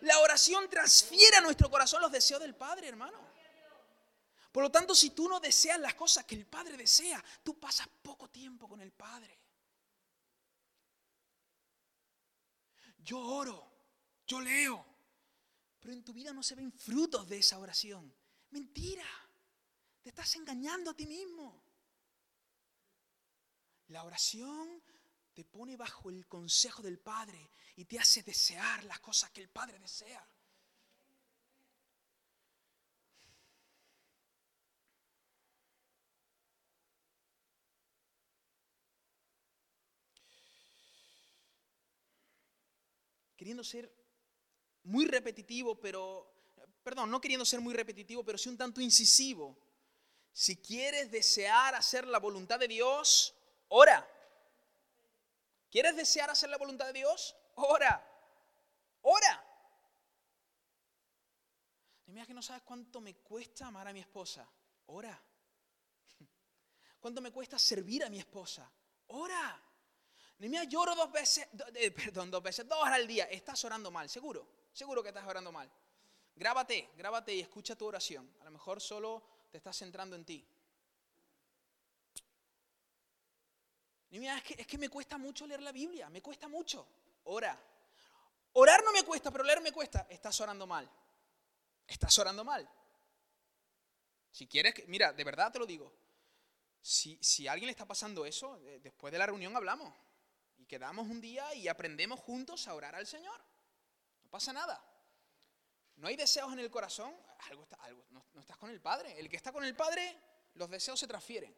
La 0.00 0.18
oración 0.20 0.68
transfiere 0.68 1.36
a 1.36 1.40
nuestro 1.40 1.70
corazón 1.70 2.02
los 2.02 2.12
deseos 2.12 2.40
del 2.40 2.54
Padre, 2.54 2.88
hermano. 2.88 3.18
Por 4.52 4.62
lo 4.62 4.70
tanto, 4.70 4.94
si 4.94 5.10
tú 5.10 5.28
no 5.28 5.38
deseas 5.38 5.78
las 5.78 5.94
cosas 5.94 6.24
que 6.24 6.34
el 6.34 6.46
Padre 6.46 6.76
desea, 6.76 7.22
tú 7.42 7.58
pasas 7.60 7.88
poco 8.02 8.28
tiempo 8.30 8.66
con 8.66 8.80
el 8.80 8.92
Padre. 8.92 9.38
Yo 12.98 13.20
oro, 13.20 13.70
yo 14.26 14.40
leo, 14.40 14.84
pero 15.78 15.92
en 15.92 16.02
tu 16.02 16.12
vida 16.12 16.32
no 16.32 16.42
se 16.42 16.54
ven 16.54 16.72
frutos 16.72 17.28
de 17.28 17.38
esa 17.38 17.58
oración. 17.58 18.12
Mentira, 18.50 19.04
te 20.06 20.10
estás 20.10 20.36
engañando 20.36 20.92
a 20.92 20.94
ti 20.94 21.04
mismo. 21.04 21.64
La 23.88 24.04
oración 24.04 24.80
te 25.34 25.44
pone 25.44 25.76
bajo 25.76 26.10
el 26.10 26.28
consejo 26.28 26.80
del 26.80 27.00
Padre 27.00 27.50
y 27.74 27.86
te 27.86 27.98
hace 27.98 28.22
desear 28.22 28.84
las 28.84 29.00
cosas 29.00 29.32
que 29.32 29.40
el 29.40 29.48
Padre 29.48 29.80
desea. 29.80 30.24
Queriendo 43.36 43.64
ser 43.64 43.92
muy 44.84 45.06
repetitivo, 45.06 45.80
pero, 45.80 46.32
perdón, 46.84 47.10
no 47.10 47.20
queriendo 47.20 47.44
ser 47.44 47.60
muy 47.60 47.74
repetitivo, 47.74 48.22
pero 48.22 48.38
sí 48.38 48.48
un 48.48 48.56
tanto 48.56 48.80
incisivo. 48.80 49.65
Si 50.36 50.58
quieres 50.58 51.10
desear 51.10 51.74
hacer 51.74 52.06
la 52.06 52.18
voluntad 52.18 52.58
de 52.58 52.68
Dios, 52.68 53.34
ora. 53.68 54.06
¿Quieres 55.70 55.96
desear 55.96 56.28
hacer 56.28 56.50
la 56.50 56.58
voluntad 56.58 56.84
de 56.88 56.92
Dios? 56.92 57.34
Ora. 57.54 58.06
Ora. 59.00 59.44
Y 62.06 62.12
mira 62.12 62.26
que 62.26 62.34
no 62.34 62.42
sabes 62.42 62.64
cuánto 62.64 63.00
me 63.00 63.14
cuesta 63.14 63.68
amar 63.68 63.88
a 63.88 63.94
mi 63.94 64.00
esposa. 64.00 64.46
Ora. 64.88 65.18
¿Cuánto 67.00 67.22
me 67.22 67.32
cuesta 67.32 67.58
servir 67.58 68.04
a 68.04 68.10
mi 68.10 68.18
esposa? 68.18 68.70
Ora. 69.06 69.58
Mira, 70.40 70.64
lloro 70.64 70.94
dos 70.94 71.10
veces, 71.10 71.48
perdón, 71.96 72.30
dos 72.30 72.42
veces, 72.42 72.68
dos 72.68 72.78
horas 72.78 72.96
al 72.96 73.06
día. 73.06 73.24
Estás 73.24 73.64
orando 73.64 73.90
mal, 73.90 74.10
seguro. 74.10 74.46
Seguro 74.70 75.02
que 75.02 75.08
estás 75.08 75.26
orando 75.26 75.50
mal. 75.50 75.72
Grábate, 76.34 76.90
grábate 76.94 77.34
y 77.34 77.40
escucha 77.40 77.74
tu 77.74 77.86
oración. 77.86 78.30
A 78.42 78.44
lo 78.44 78.50
mejor 78.50 78.82
solo 78.82 79.35
te 79.56 79.58
estás 79.58 79.78
centrando 79.78 80.14
en 80.16 80.22
ti. 80.22 80.46
Y 84.10 84.18
mira, 84.18 84.36
es 84.36 84.42
que, 84.42 84.54
es 84.58 84.66
que 84.66 84.76
me 84.76 84.90
cuesta 84.90 85.16
mucho 85.16 85.46
leer 85.46 85.62
la 85.62 85.72
Biblia, 85.72 86.10
me 86.10 86.20
cuesta 86.20 86.46
mucho. 86.46 86.86
Ora. 87.24 87.58
Orar 88.52 88.84
no 88.84 88.92
me 88.92 89.02
cuesta, 89.02 89.30
pero 89.30 89.44
leer 89.44 89.62
me 89.62 89.72
cuesta. 89.72 90.06
Estás 90.10 90.38
orando 90.42 90.66
mal. 90.66 90.86
Estás 91.86 92.18
orando 92.18 92.44
mal. 92.44 92.68
Si 94.30 94.46
quieres, 94.46 94.74
que, 94.74 94.86
mira, 94.88 95.14
de 95.14 95.24
verdad 95.24 95.50
te 95.50 95.58
lo 95.58 95.64
digo. 95.64 95.90
Si, 96.82 97.18
si 97.22 97.48
a 97.48 97.52
alguien 97.52 97.68
le 97.68 97.72
está 97.72 97.86
pasando 97.86 98.26
eso, 98.26 98.58
después 98.82 99.10
de 99.10 99.18
la 99.18 99.24
reunión 99.24 99.56
hablamos. 99.56 99.94
Y 100.58 100.66
quedamos 100.66 101.08
un 101.08 101.22
día 101.22 101.54
y 101.54 101.68
aprendemos 101.68 102.20
juntos 102.20 102.68
a 102.68 102.74
orar 102.74 102.94
al 102.94 103.06
Señor. 103.06 103.42
No 104.22 104.28
pasa 104.28 104.52
nada. 104.52 104.84
No 105.96 106.08
hay 106.08 106.16
deseos 106.16 106.52
en 106.52 106.58
el 106.58 106.70
corazón, 106.70 107.14
algo 107.50 107.62
está, 107.62 107.76
algo, 107.76 108.04
no, 108.10 108.40
estás 108.40 108.58
con 108.58 108.70
el 108.70 108.80
Padre. 108.80 109.18
El 109.18 109.28
que 109.28 109.36
está 109.36 109.52
con 109.52 109.64
el 109.64 109.74
Padre, 109.74 110.18
los 110.54 110.68
deseos 110.68 110.98
se 111.00 111.06
transfieren. 111.06 111.56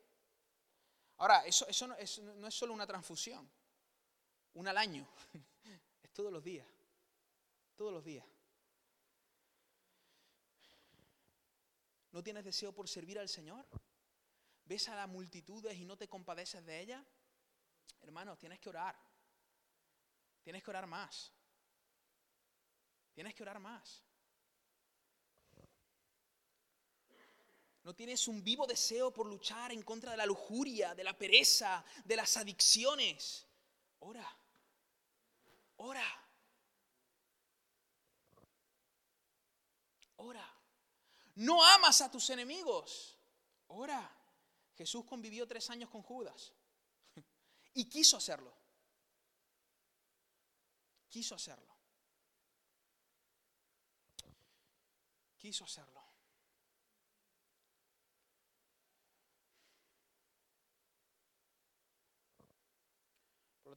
Ahora, 1.16 1.44
eso, 1.44 1.66
eso 1.66 1.86
no, 1.88 1.94
es, 1.96 2.18
no 2.20 2.46
es 2.46 2.54
solo 2.54 2.72
una 2.72 2.86
transfusión, 2.86 3.50
una 4.54 4.70
al 4.70 4.78
año, 4.78 5.08
es 6.02 6.12
todos 6.12 6.32
los 6.32 6.44
días, 6.44 6.66
todos 7.74 7.92
los 7.92 8.04
días. 8.04 8.24
¿No 12.12 12.22
tienes 12.22 12.44
deseo 12.44 12.72
por 12.72 12.88
servir 12.88 13.18
al 13.18 13.28
Señor? 13.28 13.66
¿Ves 14.64 14.88
a 14.88 14.94
las 14.94 15.08
multitudes 15.08 15.76
y 15.76 15.84
no 15.84 15.96
te 15.96 16.08
compadeces 16.08 16.64
de 16.64 16.80
ellas? 16.80 17.04
Hermanos, 18.02 18.38
tienes 18.38 18.60
que 18.60 18.68
orar. 18.68 18.96
Tienes 20.42 20.62
que 20.62 20.70
orar 20.70 20.86
más. 20.86 21.32
Tienes 23.12 23.34
que 23.34 23.42
orar 23.42 23.58
más. 23.58 24.07
No 27.88 27.94
tienes 27.94 28.28
un 28.28 28.44
vivo 28.44 28.66
deseo 28.66 29.10
por 29.10 29.24
luchar 29.24 29.72
en 29.72 29.80
contra 29.80 30.10
de 30.10 30.18
la 30.18 30.26
lujuria, 30.26 30.94
de 30.94 31.02
la 31.02 31.16
pereza, 31.16 31.82
de 32.04 32.16
las 32.16 32.36
adicciones. 32.36 33.46
Ora. 34.00 34.30
Ora. 35.78 36.04
Ora. 40.16 40.54
No 41.36 41.64
amas 41.64 42.02
a 42.02 42.10
tus 42.10 42.28
enemigos. 42.28 43.16
Ora. 43.68 44.14
Jesús 44.76 45.06
convivió 45.06 45.48
tres 45.48 45.70
años 45.70 45.88
con 45.88 46.02
Judas. 46.02 46.52
Y 47.72 47.86
quiso 47.88 48.18
hacerlo. 48.18 48.52
Quiso 51.08 51.34
hacerlo. 51.34 51.74
Quiso 55.38 55.64
hacerlo. 55.64 55.97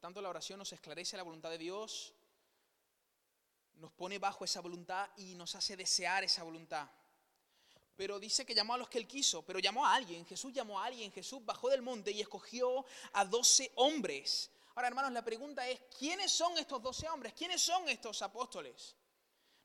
Tanto, 0.02 0.20
la 0.20 0.30
oración 0.30 0.58
nos 0.58 0.74
esclarece 0.74 1.16
la 1.16 1.24
voluntad 1.24 1.52
de 1.52 1.60
Dios, 1.60 2.14
nos 3.76 3.92
pone 3.92 4.18
bajo 4.18 4.44
esa 4.44 4.60
voluntad 4.60 5.08
y 5.18 5.36
nos 5.36 5.54
hace 5.56 5.78
desear 5.78 6.24
esa 6.24 6.44
voluntad. 6.44 6.90
Pero 7.96 8.20
dice 8.20 8.44
que 8.44 8.56
llamó 8.56 8.74
a 8.74 8.80
los 8.80 8.90
que 8.90 8.98
él 8.98 9.08
quiso, 9.08 9.44
pero 9.44 9.60
llamó 9.60 9.86
a 9.86 9.94
alguien. 9.94 10.26
Jesús 10.26 10.52
llamó 10.52 10.80
a 10.80 10.86
alguien. 10.86 11.12
Jesús 11.12 11.46
bajó 11.46 11.70
del 11.70 11.84
monte 11.84 12.12
y 12.12 12.20
escogió 12.20 12.84
a 13.14 13.26
doce 13.26 13.72
hombres. 13.76 14.50
Ahora, 14.74 14.88
hermanos, 14.88 15.12
la 15.12 15.24
pregunta 15.24 15.68
es, 15.70 15.80
¿quiénes 16.00 16.32
son 16.32 16.58
estos 16.58 16.82
doce 16.82 17.08
hombres? 17.08 17.34
¿Quiénes 17.34 17.62
son 17.62 17.88
estos 17.88 18.24
apóstoles? 18.24 18.96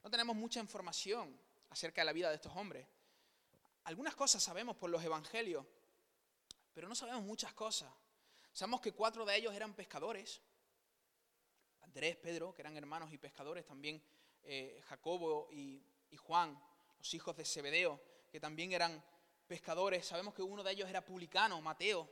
No 0.05 0.11
tenemos 0.11 0.37
mucha 0.37 0.61
información 0.61 1.35
acerca 1.71 2.03
de 2.03 2.05
la 2.05 2.13
vida 2.13 2.29
de 2.29 2.35
estos 2.35 2.55
hombres. 2.57 2.87
Algunas 3.85 4.15
cosas 4.15 4.43
sabemos 4.43 4.77
por 4.77 4.91
los 4.91 5.03
evangelios, 5.03 5.65
pero 6.75 6.89
no 6.89 6.95
sabemos 6.95 7.23
muchas 7.23 7.55
cosas. 7.55 7.91
Sabemos 8.57 8.81
que 8.81 8.93
cuatro 8.93 9.27
de 9.27 9.37
ellos 9.37 9.55
eran 9.55 9.75
pescadores. 9.75 10.41
Andrés, 11.83 12.17
Pedro, 12.17 12.55
que 12.55 12.63
eran 12.63 12.75
hermanos 12.75 13.13
y 13.13 13.19
pescadores, 13.19 13.67
también 13.67 14.03
eh, 14.45 14.81
Jacobo 14.89 15.51
y, 15.53 15.85
Juan, 16.17 16.59
los 16.97 17.13
hijos 17.13 17.37
de 17.37 17.45
Zebedeo, 17.45 18.01
que 18.33 18.41
también 18.41 18.73
eran 18.73 19.05
pescadores. 19.47 20.07
Sabemos 20.07 20.33
que 20.33 20.41
uno 20.41 20.63
de 20.63 20.73
ellos 20.73 20.89
era 20.89 21.05
publicano, 21.05 21.61
Mateo. 21.61 22.09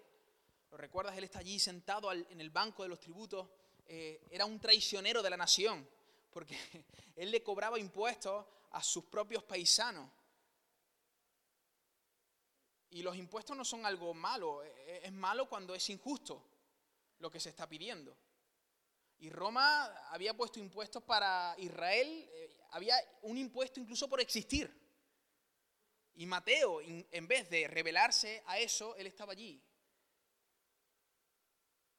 ¿Lo 0.70 0.76
recuerdas? 0.76 1.16
Él 1.16 1.24
está 1.24 1.38
allí 1.38 1.58
sentado 1.58 2.12
en 2.12 2.38
el 2.38 2.50
banco 2.50 2.82
de 2.82 2.90
los 2.90 3.00
tributos. 3.00 3.48
Eh, 3.86 4.20
era 4.30 4.44
un 4.44 4.60
traicionero 4.60 5.22
de 5.22 5.30
la 5.30 5.38
nación, 5.38 5.88
porque 6.30 6.58
él 7.16 7.30
le 7.30 7.42
cobraba 7.42 7.78
impuestos 7.78 8.44
a 8.72 8.82
sus 8.82 9.04
propios 9.04 9.42
paisanos. 9.44 10.10
Y 12.94 13.02
los 13.02 13.16
impuestos 13.16 13.56
no 13.56 13.64
son 13.64 13.84
algo 13.84 14.14
malo, 14.14 14.62
e, 14.62 14.68
e, 14.68 15.06
es 15.06 15.12
malo 15.12 15.48
cuando 15.48 15.74
es 15.74 15.90
injusto 15.90 16.44
lo 17.18 17.28
que 17.28 17.40
se 17.40 17.48
está 17.48 17.68
pidiendo. 17.68 18.16
Y 19.18 19.30
Roma 19.30 19.86
había 20.10 20.36
puesto 20.36 20.60
impuestos 20.60 21.02
para 21.02 21.56
Israel, 21.58 22.30
eh, 22.32 22.56
había 22.70 22.96
un 23.22 23.36
impuesto 23.36 23.80
incluso 23.80 24.08
por 24.08 24.20
existir. 24.20 24.72
Y 26.14 26.24
Mateo, 26.24 26.80
en 26.80 27.26
vez 27.26 27.50
de 27.50 27.66
rebelarse 27.66 28.44
a 28.46 28.60
eso, 28.60 28.94
él 28.94 29.08
estaba 29.08 29.32
allí, 29.32 29.60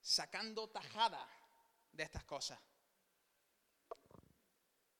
sacando 0.00 0.70
tajada 0.70 1.28
de 1.92 2.04
estas 2.04 2.24
cosas. 2.24 2.58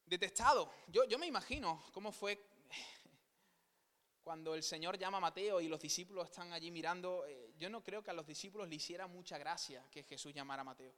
Detestado. 0.04 0.70
Yo, 0.88 1.04
yo 1.04 1.18
me 1.18 1.26
imagino 1.26 1.82
cómo 1.94 2.12
fue 2.12 2.55
cuando 4.26 4.56
el 4.56 4.64
Señor 4.64 4.98
llama 4.98 5.18
a 5.18 5.20
Mateo 5.20 5.60
y 5.60 5.68
los 5.68 5.80
discípulos 5.80 6.28
están 6.28 6.52
allí 6.52 6.72
mirando, 6.72 7.24
eh, 7.28 7.54
yo 7.56 7.70
no 7.70 7.80
creo 7.84 8.02
que 8.02 8.10
a 8.10 8.12
los 8.12 8.26
discípulos 8.26 8.68
le 8.68 8.74
hiciera 8.74 9.06
mucha 9.06 9.38
gracia 9.38 9.88
que 9.88 10.02
Jesús 10.02 10.34
llamara 10.34 10.62
a 10.62 10.64
Mateo. 10.64 10.92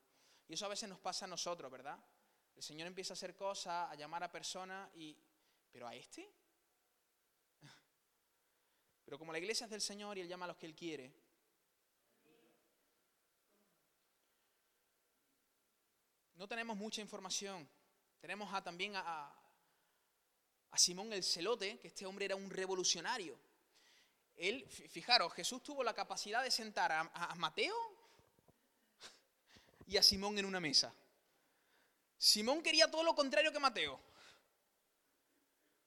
Y 0.48 0.54
eso 0.54 0.64
a 0.64 0.70
veces 0.70 0.88
nos 0.88 0.98
pasa 0.98 1.26
a 1.26 1.28
nosotros, 1.28 1.70
¿verdad? 1.70 1.98
El 2.56 2.62
Señor 2.62 2.86
empieza 2.86 3.12
a 3.12 3.16
hacer 3.16 3.36
cosas, 3.36 3.92
a 3.92 3.94
llamar 3.96 4.24
a 4.24 4.32
personas 4.32 4.88
y... 4.94 5.14
¿Pero 5.70 5.86
a 5.86 5.94
este? 5.94 6.26
Pero 9.04 9.18
como 9.18 9.30
la 9.30 9.38
iglesia 9.38 9.66
es 9.66 9.70
del 9.72 9.82
Señor 9.82 10.16
y 10.16 10.22
Él 10.22 10.28
llama 10.28 10.46
a 10.46 10.48
los 10.48 10.56
que 10.56 10.64
Él 10.64 10.74
quiere. 10.74 11.12
No 16.34 16.48
tenemos 16.48 16.78
mucha 16.78 17.02
información. 17.02 17.68
Tenemos 18.20 18.50
también 18.64 18.96
a, 18.96 19.02
a 19.02 19.47
Simón 20.76 21.12
el 21.12 21.24
Celote, 21.24 21.78
que 21.78 21.88
este 21.88 22.06
hombre 22.06 22.26
era 22.26 22.36
un 22.36 22.50
revolucionario. 22.50 23.38
Él, 24.36 24.68
fijaros, 24.68 25.32
Jesús 25.32 25.62
tuvo 25.62 25.82
la 25.82 25.94
capacidad 25.94 26.42
de 26.42 26.50
sentar 26.50 26.92
a, 26.92 27.34
Mateo 27.36 27.76
y 29.86 29.96
a 29.96 30.02
Simón 30.02 30.38
en 30.38 30.44
una 30.44 30.60
mesa. 30.60 30.94
Simón 32.16 32.62
quería 32.62 32.90
todo 32.90 33.02
lo 33.02 33.14
contrario 33.14 33.52
que 33.52 33.58
Mateo. 33.58 34.00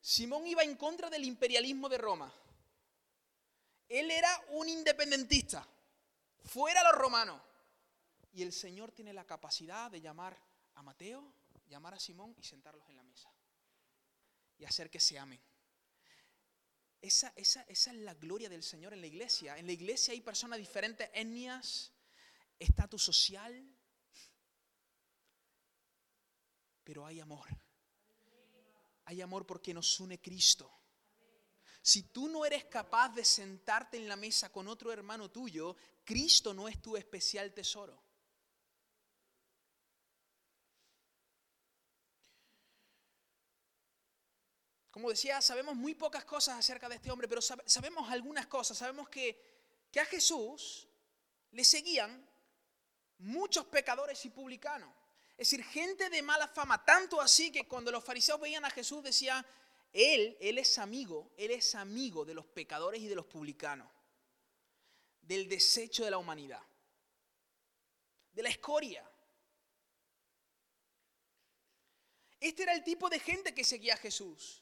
Simón 0.02 0.46
iba 0.48 0.64
en 0.64 0.76
contra 0.76 1.10
del 1.10 1.24
imperialismo 1.24 1.88
de 1.88 1.98
Roma. 1.98 2.34
Él 3.88 4.12
era 4.12 4.30
un 4.50 4.68
independentista, 4.68 5.66
fuera 6.44 6.84
los 6.84 6.94
romanos. 6.94 7.42
Y 8.34 8.44
el 8.44 8.54
Señor 8.54 8.92
tiene 8.92 9.14
la 9.14 9.26
capacidad 9.26 9.92
de 9.92 10.02
llamar 10.02 10.38
a 10.76 10.82
Mateo, 10.82 11.34
llamar 11.68 11.94
a 11.94 12.00
Simón 12.00 12.34
y 12.38 12.44
sentarlos 12.44 12.88
en 12.90 12.96
la 12.96 13.04
mesa. 13.04 13.30
Y 14.62 14.66
hacer 14.66 14.92
que 14.92 15.00
se 15.00 15.18
amen. 15.18 15.42
Esa, 17.02 17.34
esa, 17.36 17.64
esa, 17.64 17.92
es 17.92 17.98
la 17.98 18.14
gloria 18.14 18.48
del 18.48 18.62
Señor 18.62 18.94
en 18.94 19.02
la 19.02 19.08
iglesia. 19.08 19.58
En 19.58 19.66
la 19.66 19.72
iglesia 19.72 20.12
hay 20.12 20.22
personas 20.22 20.58
de 20.58 20.62
diferentes 20.62 21.10
etnias, 21.16 21.92
estatus 22.60 23.04
social, 23.04 23.76
pero 26.84 27.04
hay 27.04 27.20
amor. 27.20 27.48
Hay 29.06 29.20
amor 29.22 29.48
porque 29.48 29.74
nos 29.74 30.00
une 30.00 30.22
Cristo. 30.22 30.72
Si 31.82 32.04
tú 32.04 32.28
no 32.28 32.46
eres 32.46 32.66
capaz 32.66 33.10
de 33.10 33.26
sentarte 33.26 33.98
en 33.98 34.08
la 34.08 34.16
mesa 34.16 34.52
con 34.52 34.68
otro 34.68 34.92
hermano 34.92 35.32
tuyo, 35.32 35.76
Cristo 36.06 36.54
no 36.54 36.68
es 36.68 36.80
tu 36.80 36.96
especial 36.96 37.52
tesoro. 37.52 38.01
Como 44.92 45.10
decía, 45.10 45.42
sabemos 45.42 45.76
muy 45.76 45.96
pocas 45.96 46.26
cosas 46.26 46.60
acerca 46.60 46.90
de 46.90 46.96
este 46.96 47.10
hombre, 47.10 47.28
pero 47.28 47.42
sabemos 47.42 48.12
algunas 48.12 48.48
cosas. 48.48 48.78
Sabemos 48.78 49.08
que, 49.10 49.50
a 50.00 50.06
Jesús 50.06 50.88
le 51.52 51.64
seguían 51.64 52.26
muchos 53.20 53.66
pecadores 53.66 54.24
y 54.26 54.30
publicanos. 54.30 54.94
Es 55.32 55.50
decir, 55.50 55.64
gente 55.64 56.10
de 56.10 56.22
mala 56.22 56.48
fama, 56.48 56.84
tanto 56.84 57.20
así 57.20 57.52
que 57.52 57.68
cuando 57.68 57.92
los 57.92 58.04
fariseos 58.04 58.40
veían 58.40 58.64
a 58.66 58.70
Jesús 58.70 59.02
decían, 59.04 59.46
él, 59.94 60.38
él 60.40 60.58
es 60.58 60.78
amigo, 60.78 61.32
él 61.38 61.52
es 61.52 61.74
amigo 61.76 62.24
de 62.26 62.34
los 62.34 62.46
pecadores 62.46 63.02
y 63.02 63.08
de 63.08 63.16
los 63.16 63.26
publicanos, 63.26 63.90
del 65.22 65.48
desecho 65.50 66.06
de 66.06 66.12
la 66.12 66.18
humanidad, 66.18 66.62
de 68.34 68.44
la 68.44 68.50
escoria. 68.50 69.10
Este 72.40 72.64
era 72.64 72.74
el 72.74 72.84
tipo 72.84 73.10
de 73.10 73.20
gente 73.20 73.54
que 73.54 73.64
seguía 73.64 73.96
a 73.96 73.98
Jesús. 73.98 74.62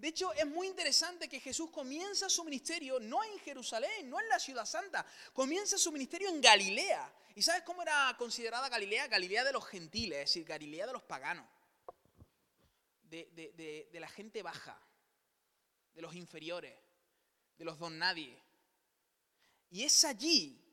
De 0.00 0.08
hecho, 0.08 0.32
es 0.32 0.46
muy 0.46 0.66
interesante 0.66 1.28
que 1.28 1.40
Jesús 1.40 1.68
comienza 1.70 2.30
su 2.30 2.42
ministerio 2.42 2.98
no 2.98 3.22
en 3.22 3.38
Jerusalén, 3.40 4.08
no 4.08 4.18
en 4.18 4.30
la 4.30 4.38
ciudad 4.38 4.64
santa, 4.64 5.04
comienza 5.34 5.76
su 5.76 5.92
ministerio 5.92 6.30
en 6.30 6.40
Galilea. 6.40 7.12
¿Y 7.34 7.42
sabes 7.42 7.64
cómo 7.64 7.82
era 7.82 8.16
considerada 8.16 8.70
Galilea? 8.70 9.08
Galilea 9.08 9.44
de 9.44 9.52
los 9.52 9.66
gentiles, 9.66 10.20
es 10.20 10.24
decir, 10.30 10.44
Galilea 10.46 10.86
de 10.86 10.94
los 10.94 11.02
paganos, 11.02 11.46
de, 13.02 13.90
la 13.92 14.08
gente 14.08 14.42
baja, 14.42 14.80
de 15.92 16.00
los 16.00 16.14
inferiores, 16.14 16.78
de 17.58 17.64
los 17.66 17.78
don 17.78 17.98
nadie. 17.98 18.42
Y 19.68 19.84
es 19.84 20.02
allí, 20.06 20.64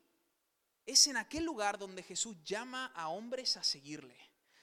es 0.86 1.06
en 1.06 1.18
aquel 1.18 1.44
lugar 1.44 1.76
donde 1.76 2.02
Jesús 2.02 2.42
llama 2.44 2.86
a 2.94 3.08
hombres 3.08 3.58
a 3.58 3.62
seguirle. 3.62 4.18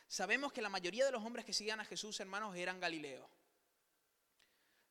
Sabemos 0.08 0.52
que 0.52 0.64
la 0.64 0.70
mayoría 0.70 1.06
de 1.06 1.12
los 1.12 1.24
hombres 1.24 1.46
que 1.46 1.54
seguían 1.54 1.82
a 1.82 1.86
Jesús, 1.86 2.20
hermanos, 2.20 2.56
eran 2.56 2.80
galileos. 2.80 3.35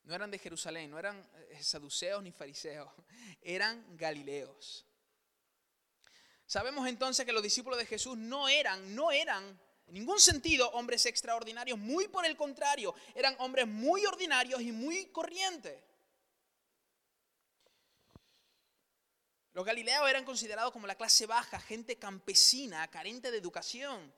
No 0.05 0.15
eran 0.15 0.31
de 0.31 0.39
Jerusalén, 0.39 0.89
no 0.91 0.99
eran 0.99 1.17
eh, 1.49 1.63
saduceos 1.63 2.23
ni 2.23 2.31
fariseos, 2.31 2.89
eran 3.41 3.97
galileos. 3.97 4.85
Sabemos 6.45 6.87
entonces 6.87 7.25
que 7.25 7.33
los 7.33 7.41
discípulos 7.41 7.79
de 7.79 7.85
Jesús 7.85 8.17
no 8.17 8.47
eran, 8.47 8.95
no 8.95 9.11
eran 9.11 9.59
en 9.87 9.93
ningún 9.93 10.19
sentido 10.19 10.69
hombres 10.71 11.05
extraordinarios, 11.05 11.77
muy 11.77 12.07
por 12.07 12.25
el 12.25 12.35
contrario, 12.35 12.95
eran 13.13 13.35
hombres 13.39 13.67
muy 13.67 14.05
ordinarios 14.05 14.61
y 14.61 14.71
muy 14.71 15.07
corrientes. 15.07 15.83
Los 19.53 19.65
galileos 19.65 20.09
eran 20.09 20.25
considerados 20.25 20.73
como 20.73 20.87
la 20.87 20.95
clase 20.95 21.25
baja, 21.25 21.59
gente 21.59 21.97
campesina, 21.97 22.87
carente 22.89 23.31
de 23.31 23.37
educación. 23.37 24.13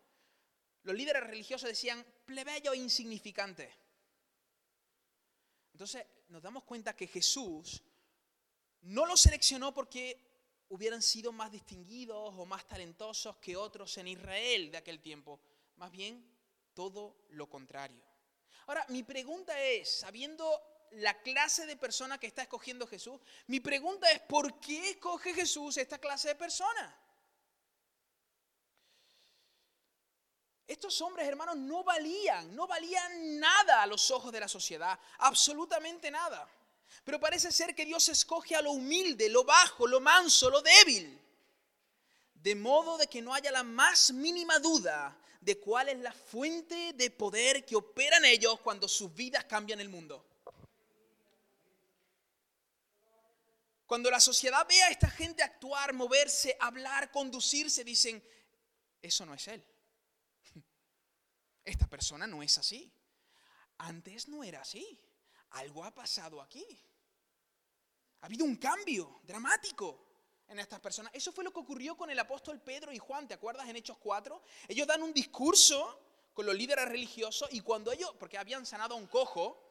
Los 0.83 0.95
líderes 0.95 1.23
religiosos 1.23 1.69
decían 1.69 2.03
plebeyo 2.25 2.73
insignificante. 2.73 3.86
Entonces 5.77 6.07
nos 6.29 6.41
damos 6.41 6.63
cuenta 6.63 6.95
que 6.95 7.05
Jesús 7.05 7.83
no 8.81 9.05
los 9.05 9.21
seleccionó 9.21 9.75
porque 9.75 10.65
hubieran 10.69 11.03
sido 11.03 11.31
más 11.31 11.51
distinguidos 11.51 12.33
o 12.35 12.47
más 12.47 12.67
talentosos 12.67 13.37
que 13.37 13.55
otros 13.55 13.95
en 13.99 14.07
Israel 14.07 14.71
de 14.71 14.77
aquel 14.79 14.99
tiempo. 14.99 15.39
Más 15.75 15.91
bien, 15.91 16.27
todo 16.73 17.27
lo 17.29 17.47
contrario. 17.47 18.01
Ahora, 18.65 18.87
mi 18.89 19.03
pregunta 19.03 19.61
es, 19.61 19.99
sabiendo 19.99 20.87
la 20.93 21.21
clase 21.21 21.67
de 21.67 21.77
persona 21.77 22.17
que 22.17 22.25
está 22.25 22.41
escogiendo 22.41 22.87
Jesús, 22.87 23.21
mi 23.45 23.59
pregunta 23.59 24.09
es, 24.09 24.19
¿por 24.21 24.59
qué 24.59 24.89
escoge 24.89 25.31
Jesús 25.35 25.77
esta 25.77 25.99
clase 25.99 26.29
de 26.29 26.35
personas? 26.35 26.91
Estos 30.67 30.99
hombres, 30.99 31.25
hermanos, 31.25 31.55
no 31.55 31.81
valían, 31.81 32.53
no 32.53 32.67
valían 32.67 33.39
nada 33.39 33.83
a 33.83 33.87
los 33.87 34.11
ojos 34.11 34.33
de 34.33 34.41
la 34.41 34.49
sociedad, 34.49 34.99
absolutamente 35.19 36.11
nada. 36.11 36.45
Pero 37.05 37.21
parece 37.21 37.53
ser 37.53 37.73
que 37.73 37.85
Dios 37.85 38.09
escoge 38.09 38.53
a 38.53 38.61
lo 38.61 38.71
humilde, 38.71 39.29
lo 39.29 39.45
bajo, 39.45 39.87
lo 39.87 40.01
manso, 40.01 40.49
lo 40.49 40.61
débil. 40.61 41.21
De 42.33 42.53
modo 42.53 42.97
de 42.97 43.07
que 43.07 43.21
no 43.21 43.33
haya 43.33 43.49
la 43.49 43.63
más 43.63 44.11
mínima 44.11 44.59
duda 44.59 45.17
de 45.39 45.57
cuál 45.57 45.87
es 45.87 45.99
la 45.99 46.11
fuente 46.11 46.91
de 46.93 47.11
poder 47.11 47.65
que 47.65 47.77
opera 47.77 48.17
en 48.17 48.25
ellos 48.25 48.59
cuando 48.59 48.89
sus 48.89 49.13
vidas 49.13 49.45
cambian 49.45 49.79
el 49.79 49.87
mundo. 49.87 50.25
Cuando 53.85 54.11
la 54.11 54.19
sociedad 54.19 54.67
ve 54.67 54.83
a 54.83 54.89
esta 54.89 55.09
gente 55.09 55.41
actuar, 55.41 55.93
moverse, 55.93 56.57
hablar, 56.59 57.09
conducirse, 57.09 57.85
dicen, 57.85 58.21
eso 59.01 59.25
no 59.25 59.33
es 59.33 59.47
Él. 59.47 59.63
Esta 61.67 61.85
persona 61.85 62.25
no 62.25 62.41
es 62.41 62.57
así. 62.57 62.89
Antes 63.79 64.29
no 64.29 64.41
era 64.41 64.61
así. 64.61 64.97
Algo 65.49 65.83
ha 65.83 65.93
pasado 65.93 66.41
aquí. 66.41 66.65
Ha 68.21 68.25
habido 68.27 68.45
un 68.45 68.55
cambio 68.55 69.19
dramático 69.25 70.07
en 70.47 70.59
estas 70.59 70.79
personas. 70.79 71.11
Eso 71.13 71.33
fue 71.33 71.43
lo 71.43 71.51
que 71.51 71.59
ocurrió 71.59 71.97
con 71.97 72.09
el 72.09 72.17
apóstol 72.19 72.61
Pedro 72.61 72.93
y 72.93 72.99
Juan, 72.99 73.27
¿te 73.27 73.33
acuerdas 73.33 73.67
en 73.67 73.75
Hechos 73.75 73.97
4? 73.97 74.41
Ellos 74.69 74.87
dan 74.87 75.03
un 75.03 75.13
discurso 75.13 75.99
con 76.33 76.45
los 76.45 76.55
líderes 76.55 76.87
religiosos 76.87 77.49
y 77.51 77.59
cuando 77.59 77.91
ellos, 77.91 78.15
porque 78.17 78.37
habían 78.37 78.65
sanado 78.65 78.95
a 78.95 78.97
un 78.97 79.07
cojo, 79.07 79.61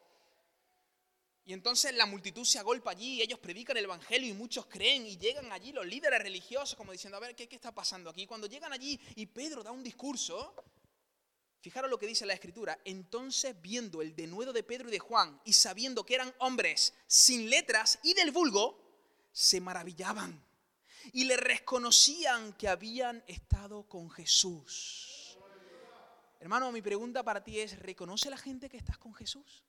y 1.45 1.53
entonces 1.53 1.95
la 1.95 2.05
multitud 2.05 2.45
se 2.45 2.59
agolpa 2.59 2.91
allí 2.91 3.15
y 3.15 3.21
ellos 3.23 3.39
predican 3.39 3.75
el 3.77 3.85
Evangelio 3.85 4.29
y 4.29 4.33
muchos 4.33 4.67
creen 4.67 5.07
y 5.07 5.17
llegan 5.17 5.51
allí 5.51 5.71
los 5.71 5.87
líderes 5.87 6.21
religiosos 6.21 6.77
como 6.77 6.91
diciendo, 6.91 7.17
a 7.17 7.21
ver, 7.21 7.35
¿qué, 7.35 7.47
qué 7.47 7.55
está 7.55 7.73
pasando 7.73 8.11
aquí? 8.11 8.27
Cuando 8.27 8.45
llegan 8.45 8.71
allí 8.71 8.99
y 9.15 9.25
Pedro 9.25 9.63
da 9.63 9.71
un 9.71 9.81
discurso, 9.81 10.53
Fijaros 11.59 11.89
lo 11.89 11.97
que 11.97 12.07
dice 12.07 12.25
la 12.25 12.33
escritura. 12.33 12.79
Entonces, 12.85 13.59
viendo 13.61 14.01
el 14.01 14.15
denuedo 14.15 14.53
de 14.53 14.63
Pedro 14.63 14.89
y 14.89 14.91
de 14.91 14.99
Juan 14.99 15.41
y 15.43 15.53
sabiendo 15.53 16.05
que 16.05 16.15
eran 16.15 16.33
hombres 16.39 16.93
sin 17.07 17.49
letras 17.49 17.99
y 18.03 18.13
del 18.13 18.31
vulgo, 18.31 18.87
se 19.31 19.59
maravillaban 19.59 20.43
y 21.13 21.25
le 21.25 21.37
reconocían 21.37 22.53
que 22.53 22.67
habían 22.67 23.23
estado 23.27 23.87
con 23.87 24.09
Jesús. 24.09 25.37
Hermano, 26.39 26.71
mi 26.71 26.81
pregunta 26.81 27.23
para 27.23 27.43
ti 27.43 27.59
es, 27.59 27.79
¿reconoce 27.79 28.29
la 28.29 28.37
gente 28.37 28.69
que 28.69 28.77
estás 28.77 28.97
con 28.97 29.13
Jesús? 29.13 29.63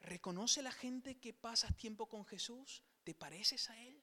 ¿Reconoce 0.00 0.62
la 0.62 0.72
gente 0.72 1.18
que 1.18 1.34
pasas 1.34 1.76
tiempo 1.76 2.08
con 2.08 2.24
Jesús? 2.24 2.82
¿Te 3.04 3.14
pareces 3.14 3.68
a 3.68 3.78
Él? 3.78 4.02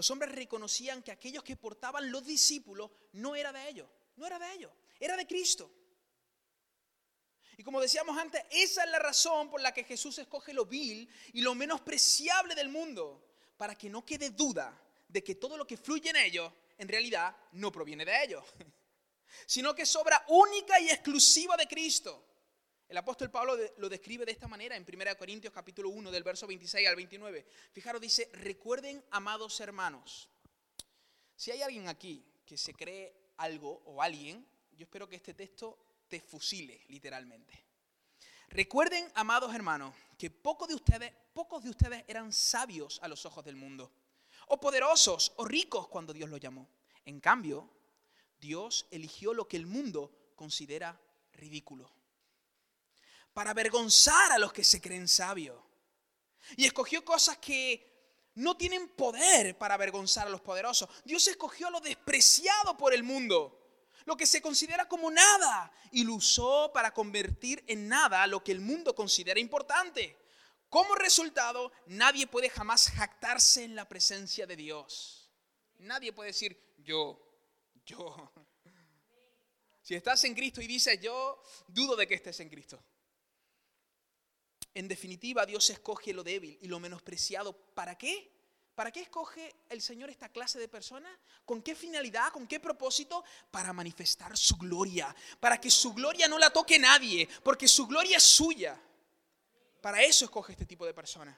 Los 0.00 0.10
hombres 0.10 0.32
reconocían 0.32 1.02
que 1.02 1.12
aquellos 1.12 1.44
que 1.44 1.56
portaban 1.56 2.10
los 2.10 2.24
discípulos 2.24 2.90
no 3.12 3.36
era 3.36 3.52
de 3.52 3.68
ellos, 3.68 3.86
no 4.16 4.26
era 4.26 4.38
de 4.38 4.50
ellos, 4.54 4.72
era 4.98 5.14
de 5.14 5.26
Cristo. 5.26 5.70
Y 7.58 7.62
como 7.62 7.82
decíamos 7.82 8.16
antes, 8.16 8.42
esa 8.48 8.82
es 8.84 8.90
la 8.90 8.98
razón 8.98 9.50
por 9.50 9.60
la 9.60 9.74
que 9.74 9.84
Jesús 9.84 10.18
escoge 10.18 10.54
lo 10.54 10.64
vil 10.64 11.06
y 11.34 11.42
lo 11.42 11.54
menospreciable 11.54 12.54
del 12.54 12.70
mundo, 12.70 13.34
para 13.58 13.74
que 13.74 13.90
no 13.90 14.06
quede 14.06 14.30
duda 14.30 14.74
de 15.06 15.22
que 15.22 15.34
todo 15.34 15.58
lo 15.58 15.66
que 15.66 15.76
fluye 15.76 16.08
en 16.08 16.16
ellos 16.16 16.50
en 16.78 16.88
realidad 16.88 17.36
no 17.52 17.70
proviene 17.70 18.06
de 18.06 18.24
ellos, 18.24 18.42
sino 19.44 19.74
que 19.74 19.84
sobra 19.84 20.24
única 20.28 20.80
y 20.80 20.88
exclusiva 20.88 21.58
de 21.58 21.68
Cristo. 21.68 22.24
El 22.90 22.98
apóstol 22.98 23.30
Pablo 23.30 23.56
lo 23.76 23.88
describe 23.88 24.26
de 24.26 24.32
esta 24.32 24.48
manera 24.48 24.74
en 24.74 24.84
1 24.84 25.16
Corintios 25.16 25.54
capítulo 25.54 25.90
1 25.90 26.10
del 26.10 26.24
verso 26.24 26.48
26 26.48 26.88
al 26.88 26.96
29. 26.96 27.46
Fijaros, 27.70 28.00
dice, 28.00 28.28
recuerden, 28.32 29.00
amados 29.12 29.60
hermanos, 29.60 30.28
si 31.36 31.52
hay 31.52 31.62
alguien 31.62 31.86
aquí 31.86 32.26
que 32.44 32.58
se 32.58 32.74
cree 32.74 33.14
algo 33.36 33.80
o 33.84 34.02
alguien, 34.02 34.44
yo 34.72 34.82
espero 34.82 35.08
que 35.08 35.14
este 35.14 35.34
texto 35.34 35.78
te 36.08 36.20
fusile 36.20 36.82
literalmente. 36.88 37.64
Recuerden, 38.48 39.08
amados 39.14 39.54
hermanos, 39.54 39.94
que 40.18 40.28
pocos 40.28 40.66
de 40.66 40.74
ustedes, 40.74 41.12
pocos 41.32 41.62
de 41.62 41.70
ustedes 41.70 42.04
eran 42.08 42.32
sabios 42.32 42.98
a 43.04 43.06
los 43.06 43.24
ojos 43.24 43.44
del 43.44 43.54
mundo, 43.54 43.92
o 44.48 44.58
poderosos 44.58 45.32
o 45.36 45.44
ricos 45.44 45.86
cuando 45.86 46.12
Dios 46.12 46.28
los 46.28 46.40
llamó. 46.40 46.68
En 47.04 47.20
cambio, 47.20 47.70
Dios 48.40 48.88
eligió 48.90 49.32
lo 49.32 49.46
que 49.46 49.58
el 49.58 49.66
mundo 49.66 50.32
considera 50.34 51.00
ridículo 51.34 51.99
para 53.32 53.50
avergonzar 53.50 54.32
a 54.32 54.38
los 54.38 54.52
que 54.52 54.64
se 54.64 54.80
creen 54.80 55.08
sabios. 55.08 55.60
Y 56.56 56.66
escogió 56.66 57.04
cosas 57.04 57.38
que 57.38 57.90
no 58.34 58.56
tienen 58.56 58.88
poder 58.88 59.56
para 59.58 59.74
avergonzar 59.74 60.26
a 60.26 60.30
los 60.30 60.40
poderosos. 60.40 60.88
Dios 61.04 61.26
escogió 61.26 61.70
lo 61.70 61.80
despreciado 61.80 62.76
por 62.76 62.94
el 62.94 63.02
mundo, 63.02 63.56
lo 64.04 64.16
que 64.16 64.26
se 64.26 64.40
considera 64.40 64.88
como 64.88 65.10
nada, 65.10 65.72
y 65.92 66.04
lo 66.04 66.14
usó 66.14 66.70
para 66.72 66.92
convertir 66.92 67.62
en 67.66 67.88
nada 67.88 68.26
lo 68.26 68.42
que 68.42 68.52
el 68.52 68.60
mundo 68.60 68.94
considera 68.94 69.38
importante. 69.40 70.16
Como 70.68 70.94
resultado, 70.94 71.72
nadie 71.86 72.26
puede 72.26 72.48
jamás 72.48 72.90
jactarse 72.90 73.64
en 73.64 73.74
la 73.74 73.88
presencia 73.88 74.46
de 74.46 74.56
Dios. 74.56 75.30
Nadie 75.78 76.12
puede 76.12 76.28
decir, 76.28 76.74
yo, 76.78 77.20
yo. 77.84 78.32
Si 79.82 79.94
estás 79.94 80.22
en 80.24 80.34
Cristo 80.34 80.60
y 80.60 80.68
dices, 80.68 81.00
yo, 81.00 81.42
dudo 81.66 81.96
de 81.96 82.06
que 82.06 82.14
estés 82.14 82.38
en 82.38 82.48
Cristo. 82.48 82.80
En 84.74 84.88
definitiva, 84.88 85.46
Dios 85.46 85.68
escoge 85.70 86.12
lo 86.12 86.22
débil 86.22 86.58
y 86.60 86.68
lo 86.68 86.78
menospreciado. 86.80 87.52
¿Para 87.52 87.96
qué? 87.98 88.30
¿Para 88.74 88.92
qué 88.92 89.00
escoge 89.00 89.54
el 89.68 89.82
Señor 89.82 90.10
esta 90.10 90.28
clase 90.28 90.58
de 90.58 90.68
personas? 90.68 91.12
¿Con 91.44 91.60
qué 91.60 91.74
finalidad? 91.74 92.32
¿Con 92.32 92.46
qué 92.46 92.60
propósito? 92.60 93.24
Para 93.50 93.72
manifestar 93.72 94.36
su 94.38 94.56
gloria. 94.56 95.14
Para 95.38 95.60
que 95.60 95.70
su 95.70 95.92
gloria 95.92 96.28
no 96.28 96.38
la 96.38 96.50
toque 96.50 96.78
nadie, 96.78 97.28
porque 97.42 97.68
su 97.68 97.86
gloria 97.86 98.16
es 98.16 98.22
suya. 98.22 98.80
Para 99.80 100.02
eso 100.02 100.24
escoge 100.24 100.52
este 100.52 100.66
tipo 100.66 100.86
de 100.86 100.94
personas. 100.94 101.36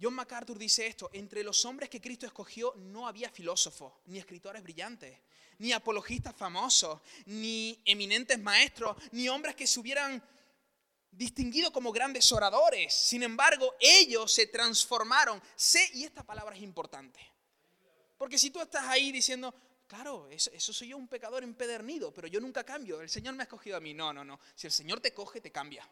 John 0.00 0.14
MacArthur 0.14 0.58
dice 0.58 0.86
esto, 0.86 1.10
entre 1.12 1.44
los 1.44 1.64
hombres 1.64 1.88
que 1.88 2.00
Cristo 2.00 2.26
escogió 2.26 2.74
no 2.76 3.06
había 3.06 3.30
filósofos, 3.30 3.92
ni 4.06 4.18
escritores 4.18 4.62
brillantes, 4.62 5.16
ni 5.58 5.72
apologistas 5.72 6.34
famosos, 6.34 7.00
ni 7.26 7.80
eminentes 7.84 8.36
maestros, 8.40 8.96
ni 9.12 9.28
hombres 9.28 9.54
que 9.54 9.66
se 9.66 9.78
hubieran 9.78 10.20
distinguido 11.12 11.72
como 11.72 11.92
grandes 11.92 12.32
oradores. 12.32 12.92
Sin 12.92 13.22
embargo, 13.22 13.74
ellos 13.78 14.32
se 14.32 14.46
transformaron. 14.46 15.40
Sé, 15.54 15.88
y 15.94 16.04
esta 16.04 16.24
palabra 16.24 16.56
es 16.56 16.62
importante. 16.62 17.20
Porque 18.18 18.38
si 18.38 18.50
tú 18.50 18.60
estás 18.60 18.86
ahí 18.86 19.12
diciendo, 19.12 19.54
claro, 19.86 20.28
eso, 20.30 20.50
eso, 20.52 20.72
soy 20.72 20.88
yo 20.88 20.96
un 20.96 21.08
pecador 21.08 21.44
empedernido, 21.44 22.12
pero 22.12 22.26
yo 22.26 22.40
nunca 22.40 22.64
cambio, 22.64 23.00
el 23.00 23.10
Señor 23.10 23.34
me 23.34 23.42
ha 23.42 23.44
escogido 23.44 23.76
a 23.76 23.80
mí. 23.80 23.94
No, 23.94 24.12
no, 24.12 24.24
no. 24.24 24.40
Si 24.54 24.66
el 24.66 24.72
Señor 24.72 25.00
te 25.00 25.12
coge, 25.12 25.40
te 25.40 25.52
cambia. 25.52 25.88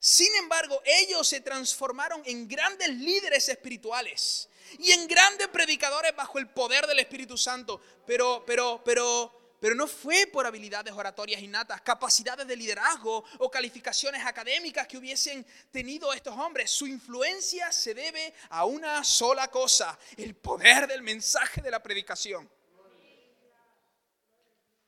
Sin 0.00 0.32
embargo, 0.36 0.80
ellos 0.84 1.26
se 1.26 1.40
transformaron 1.40 2.22
en 2.24 2.46
grandes 2.46 2.88
líderes 2.88 3.48
espirituales 3.48 4.48
y 4.78 4.92
en 4.92 5.08
grandes 5.08 5.48
predicadores 5.48 6.14
bajo 6.14 6.38
el 6.38 6.48
poder 6.48 6.86
del 6.86 7.00
Espíritu 7.00 7.36
Santo. 7.36 7.80
Pero, 8.06 8.44
pero, 8.46 8.80
pero, 8.84 9.37
pero 9.60 9.74
no 9.74 9.86
fue 9.86 10.26
por 10.26 10.46
habilidades 10.46 10.92
oratorias 10.92 11.42
innatas, 11.42 11.80
capacidades 11.80 12.46
de 12.46 12.56
liderazgo 12.56 13.24
o 13.38 13.50
calificaciones 13.50 14.24
académicas 14.24 14.86
que 14.86 14.98
hubiesen 14.98 15.44
tenido 15.70 16.12
estos 16.12 16.36
hombres. 16.36 16.70
Su 16.70 16.86
influencia 16.86 17.72
se 17.72 17.94
debe 17.94 18.34
a 18.50 18.64
una 18.64 19.02
sola 19.04 19.48
cosa, 19.48 19.98
el 20.16 20.34
poder 20.34 20.86
del 20.86 21.02
mensaje 21.02 21.60
de 21.60 21.70
la 21.70 21.82
predicación. 21.82 22.48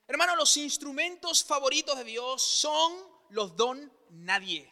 Hermano, 0.07 0.35
los 0.35 0.57
instrumentos 0.57 1.43
favoritos 1.43 1.97
de 1.97 2.03
Dios 2.03 2.41
son 2.41 2.93
los 3.29 3.55
don 3.55 3.91
nadie. 4.09 4.69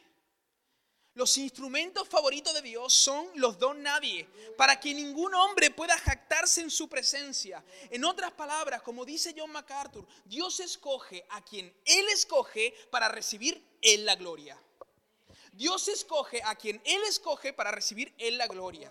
Los 1.20 1.38
instrumentos 1.38 2.08
favoritos 2.08 2.54
de 2.54 2.62
Dios 2.62 2.94
son 2.94 3.30
los 3.36 3.60
don 3.60 3.84
nadie, 3.84 4.26
para 4.58 4.80
que 4.80 4.94
ningún 4.94 5.36
hombre 5.36 5.70
pueda 5.70 5.98
jactarse 5.98 6.62
en 6.62 6.72
su 6.72 6.88
presencia. 6.88 7.62
En 7.90 8.06
otras 8.06 8.32
palabras, 8.32 8.82
como 8.82 9.04
dice 9.04 9.36
John 9.38 9.52
MacArthur, 9.52 10.08
Dios 10.24 10.62
escoge 10.62 11.26
a 11.32 11.44
quien 11.44 11.76
Él 11.84 12.06
escoge 12.14 12.74
para 12.90 13.10
recibir 13.10 13.62
Él 13.82 14.06
la 14.06 14.16
gloria. 14.16 14.58
Dios 15.52 15.90
escoge 15.90 16.42
a 16.42 16.56
quien 16.56 16.82
Él 16.86 17.02
escoge 17.06 17.52
para 17.52 17.72
recibir 17.72 18.16
Él 18.18 18.38
la 18.38 18.48
gloria. 18.48 18.90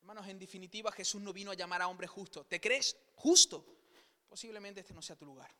Hermanos, 0.00 0.26
en 0.28 0.38
definitiva, 0.38 0.90
Jesús 0.92 1.20
no 1.20 1.34
vino 1.34 1.50
a 1.50 1.54
llamar 1.54 1.82
a 1.82 1.88
hombre 1.88 2.06
justo. 2.06 2.42
¿Te 2.46 2.58
crees 2.58 2.96
justo? 3.16 3.66
Posiblemente 4.30 4.80
este 4.80 4.94
no 4.94 5.02
sea 5.02 5.14
tu 5.14 5.26
lugar. 5.26 5.54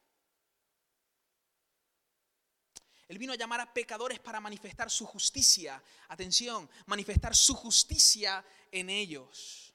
Él 3.13 3.19
vino 3.19 3.35
a 3.35 3.37
llamar 3.37 3.61
a 3.61 3.71
pecadores 3.71 4.19
para 4.21 4.41
manifestar 4.41 4.91
su 4.91 5.05
justicia. 5.05 5.83
Atención, 6.09 6.67
manifestar 6.87 7.37
su 7.37 7.55
justicia 7.55 8.43
en 8.71 8.89
ellos. 8.89 9.75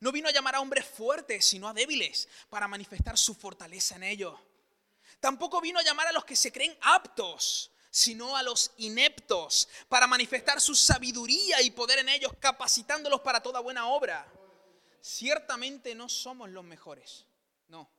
No 0.00 0.10
vino 0.10 0.26
a 0.26 0.32
llamar 0.32 0.54
a 0.54 0.60
hombres 0.60 0.86
fuertes, 0.86 1.44
sino 1.44 1.68
a 1.68 1.74
débiles, 1.74 2.30
para 2.48 2.66
manifestar 2.66 3.18
su 3.18 3.34
fortaleza 3.34 3.96
en 3.96 4.04
ellos. 4.04 4.40
Tampoco 5.20 5.60
vino 5.60 5.80
a 5.80 5.82
llamar 5.82 6.06
a 6.08 6.12
los 6.12 6.24
que 6.24 6.34
se 6.34 6.50
creen 6.50 6.74
aptos, 6.80 7.70
sino 7.90 8.38
a 8.38 8.42
los 8.42 8.72
ineptos, 8.78 9.68
para 9.90 10.06
manifestar 10.06 10.58
su 10.58 10.74
sabiduría 10.74 11.60
y 11.60 11.72
poder 11.72 11.98
en 11.98 12.08
ellos, 12.08 12.32
capacitándolos 12.40 13.20
para 13.20 13.42
toda 13.42 13.60
buena 13.60 13.88
obra. 13.88 14.26
Ciertamente 15.02 15.94
no 15.94 16.08
somos 16.08 16.48
los 16.48 16.64
mejores, 16.64 17.26
no. 17.68 17.90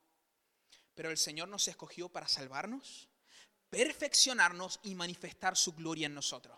Pero 0.95 1.11
el 1.11 1.17
Señor 1.19 1.47
nos 1.47 1.67
escogió 1.67 2.09
para 2.09 2.27
salvarnos 2.27 3.12
perfeccionarnos 3.73 4.79
y 4.83 4.93
manifestar 4.93 5.57
su 5.57 5.73
gloria 5.73 6.05
en 6.05 6.13
nosotros. 6.13 6.55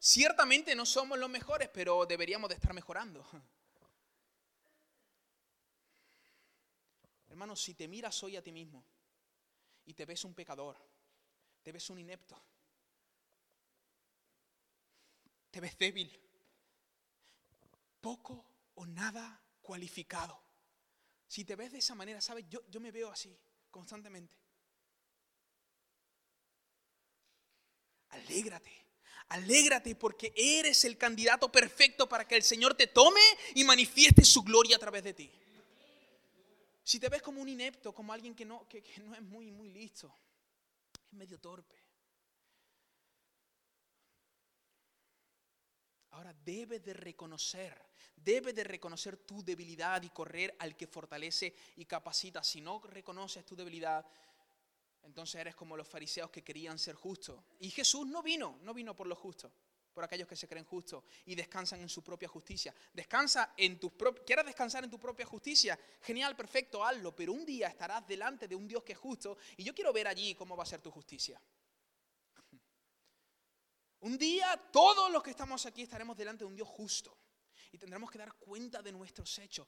Ciertamente 0.00 0.74
no 0.74 0.84
somos 0.84 1.16
los 1.16 1.30
mejores, 1.30 1.68
pero 1.68 2.04
deberíamos 2.06 2.48
de 2.48 2.56
estar 2.56 2.74
mejorando. 2.74 3.24
Hermano, 7.28 7.54
si 7.54 7.74
te 7.74 7.86
miras 7.86 8.20
hoy 8.24 8.34
a 8.34 8.42
ti 8.42 8.50
mismo 8.50 8.84
y 9.86 9.94
te 9.94 10.04
ves 10.06 10.24
un 10.24 10.34
pecador, 10.34 10.76
te 11.62 11.70
ves 11.70 11.88
un 11.88 12.00
inepto, 12.00 12.36
te 15.52 15.60
ves 15.60 15.78
débil, 15.78 16.20
poco 18.00 18.44
o 18.74 18.86
nada 18.86 19.40
cualificado. 19.62 20.42
Si 21.28 21.44
te 21.44 21.54
ves 21.54 21.70
de 21.70 21.78
esa 21.78 21.94
manera, 21.94 22.20
¿sabes? 22.20 22.44
Yo, 22.48 22.60
yo 22.68 22.80
me 22.80 22.90
veo 22.90 23.08
así 23.08 23.38
constantemente. 23.70 24.47
Alégrate. 28.10 28.72
Alégrate 29.28 29.94
porque 29.94 30.32
eres 30.34 30.84
el 30.84 30.96
candidato 30.96 31.52
perfecto 31.52 32.08
para 32.08 32.26
que 32.26 32.36
el 32.36 32.42
Señor 32.42 32.74
te 32.74 32.86
tome 32.86 33.20
y 33.54 33.64
manifieste 33.64 34.24
su 34.24 34.42
gloria 34.42 34.76
a 34.76 34.78
través 34.78 35.04
de 35.04 35.12
ti. 35.12 35.30
Si 36.82 36.98
te 36.98 37.10
ves 37.10 37.20
como 37.20 37.42
un 37.42 37.48
inepto, 37.50 37.94
como 37.94 38.14
alguien 38.14 38.34
que 38.34 38.46
no, 38.46 38.66
que, 38.66 38.82
no 39.04 39.14
es 39.14 39.20
muy, 39.20 39.50
muy 39.50 39.68
listo, 39.68 40.10
es 40.94 41.12
medio 41.12 41.38
torpe. 41.38 41.76
Ahora 46.12 46.32
debes 46.32 46.82
de 46.82 46.94
reconocer, 46.94 47.78
debes 48.16 48.54
de 48.54 48.64
reconocer 48.64 49.18
tu 49.18 49.44
debilidad 49.44 50.02
y 50.02 50.08
correr 50.08 50.56
al 50.58 50.74
que 50.74 50.86
fortalece 50.86 51.54
y 51.76 51.84
capacita. 51.84 52.42
Si 52.42 52.62
no 52.62 52.80
reconoces 52.80 53.44
tu 53.44 53.54
debilidad, 53.54 54.06
entonces 55.02 55.40
eres 55.40 55.54
como 55.54 55.76
los 55.76 55.88
fariseos 55.88 56.30
que 56.30 56.42
querían 56.42 56.78
ser 56.78 56.94
justos. 56.94 57.42
Y 57.60 57.70
Jesús 57.70 58.06
no 58.06 58.22
vino, 58.22 58.58
no 58.62 58.74
vino 58.74 58.94
por 58.94 59.06
los 59.06 59.18
justos, 59.18 59.52
por 59.92 60.04
aquellos 60.04 60.28
que 60.28 60.36
se 60.36 60.46
creen 60.46 60.64
justos 60.64 61.02
y 61.26 61.34
descansan 61.34 61.80
en 61.80 61.88
su 61.88 62.02
propia 62.02 62.28
justicia. 62.28 62.74
Descansa 62.92 63.52
en 63.56 63.80
tu 63.80 63.92
¿Quieres 64.24 64.46
descansar 64.46 64.84
en 64.84 64.90
tu 64.90 64.98
propia 64.98 65.26
justicia? 65.26 65.78
Genial, 66.02 66.36
perfecto, 66.36 66.84
hazlo. 66.84 67.14
Pero 67.14 67.32
un 67.32 67.44
día 67.44 67.68
estarás 67.68 68.06
delante 68.06 68.46
de 68.46 68.54
un 68.54 68.68
Dios 68.68 68.82
que 68.82 68.92
es 68.92 68.98
justo 68.98 69.38
y 69.56 69.64
yo 69.64 69.74
quiero 69.74 69.92
ver 69.92 70.08
allí 70.08 70.34
cómo 70.34 70.56
va 70.56 70.62
a 70.62 70.66
ser 70.66 70.80
tu 70.80 70.90
justicia. 70.90 71.40
Un 74.00 74.16
día 74.16 74.56
todos 74.70 75.10
los 75.10 75.22
que 75.24 75.30
estamos 75.30 75.66
aquí 75.66 75.82
estaremos 75.82 76.16
delante 76.16 76.44
de 76.44 76.48
un 76.48 76.54
Dios 76.54 76.68
justo 76.68 77.18
y 77.72 77.78
tendremos 77.78 78.08
que 78.10 78.18
dar 78.18 78.32
cuenta 78.34 78.80
de 78.80 78.92
nuestros 78.92 79.36
hechos. 79.40 79.66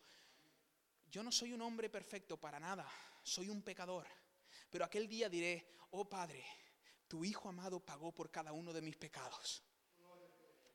Yo 1.10 1.24
no 1.24 1.32
soy 1.32 1.52
un 1.52 1.62
hombre 1.62 1.90
perfecto 1.90 2.36
para 2.36 2.60
nada, 2.60 2.88
soy 3.24 3.48
un 3.48 3.62
pecador. 3.62 4.06
Pero 4.70 4.84
aquel 4.84 5.08
día 5.08 5.28
diré, 5.28 5.66
oh 5.90 6.08
Padre, 6.08 6.44
tu 7.08 7.24
Hijo 7.24 7.48
amado 7.48 7.80
pagó 7.80 8.12
por 8.12 8.30
cada 8.30 8.52
uno 8.52 8.72
de 8.72 8.80
mis 8.80 8.96
pecados. 8.96 9.64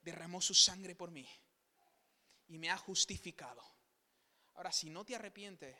Derramó 0.02 0.42
su 0.42 0.54
sangre 0.54 0.96
por 0.96 1.12
mí 1.12 1.28
y 2.48 2.58
me 2.58 2.70
ha 2.70 2.78
justificado. 2.78 3.64
Ahora, 4.56 4.72
si 4.72 4.90
no 4.90 5.04
te 5.04 5.16
arrepientes, 5.16 5.76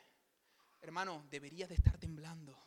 hermano, 0.80 1.26
deberías 1.30 1.68
de 1.68 1.76
estar 1.76 1.98
temblando. 1.98 2.58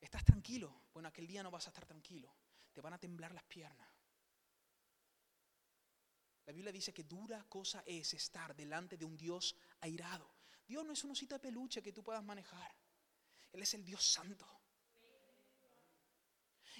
¿Estás 0.00 0.24
tranquilo? 0.24 0.82
Bueno, 0.92 1.08
aquel 1.08 1.26
día 1.26 1.42
no 1.42 1.50
vas 1.50 1.66
a 1.66 1.70
estar 1.70 1.86
tranquilo. 1.86 2.32
Te 2.72 2.80
van 2.80 2.92
a 2.92 2.98
temblar 2.98 3.34
las 3.34 3.44
piernas. 3.44 3.88
La 6.44 6.52
Biblia 6.52 6.70
dice 6.70 6.94
que 6.94 7.04
dura 7.04 7.44
cosa 7.48 7.82
es 7.84 8.14
estar 8.14 8.54
delante 8.54 8.96
de 8.96 9.04
un 9.04 9.16
Dios 9.16 9.56
airado. 9.80 10.30
Dios 10.66 10.84
no 10.84 10.92
es 10.92 11.02
un 11.02 11.10
osito 11.10 11.34
de 11.34 11.40
peluche 11.40 11.82
que 11.82 11.92
tú 11.92 12.04
puedas 12.04 12.22
manejar. 12.22 12.72
Él 13.56 13.62
es 13.62 13.72
el 13.72 13.86
Dios 13.86 14.04
santo. 14.04 14.46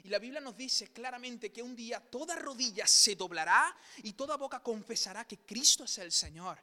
Y 0.05 0.11
la 0.11 0.19
Biblia 0.19 0.43
nos 0.43 0.55
dice 0.55 0.93
claramente 0.93 1.51
que 1.51 1.63
un 1.63 1.75
día 1.75 2.01
toda 2.01 2.37
rodilla 2.37 2.87
se 2.87 3.17
doblará 3.17 3.75
y 4.03 4.13
toda 4.13 4.37
boca 4.37 4.63
confesará 4.63 5.27
que 5.27 5.39
Cristo 5.39 5.85
es 5.85 5.97
el 5.97 6.13
Señor. 6.13 6.59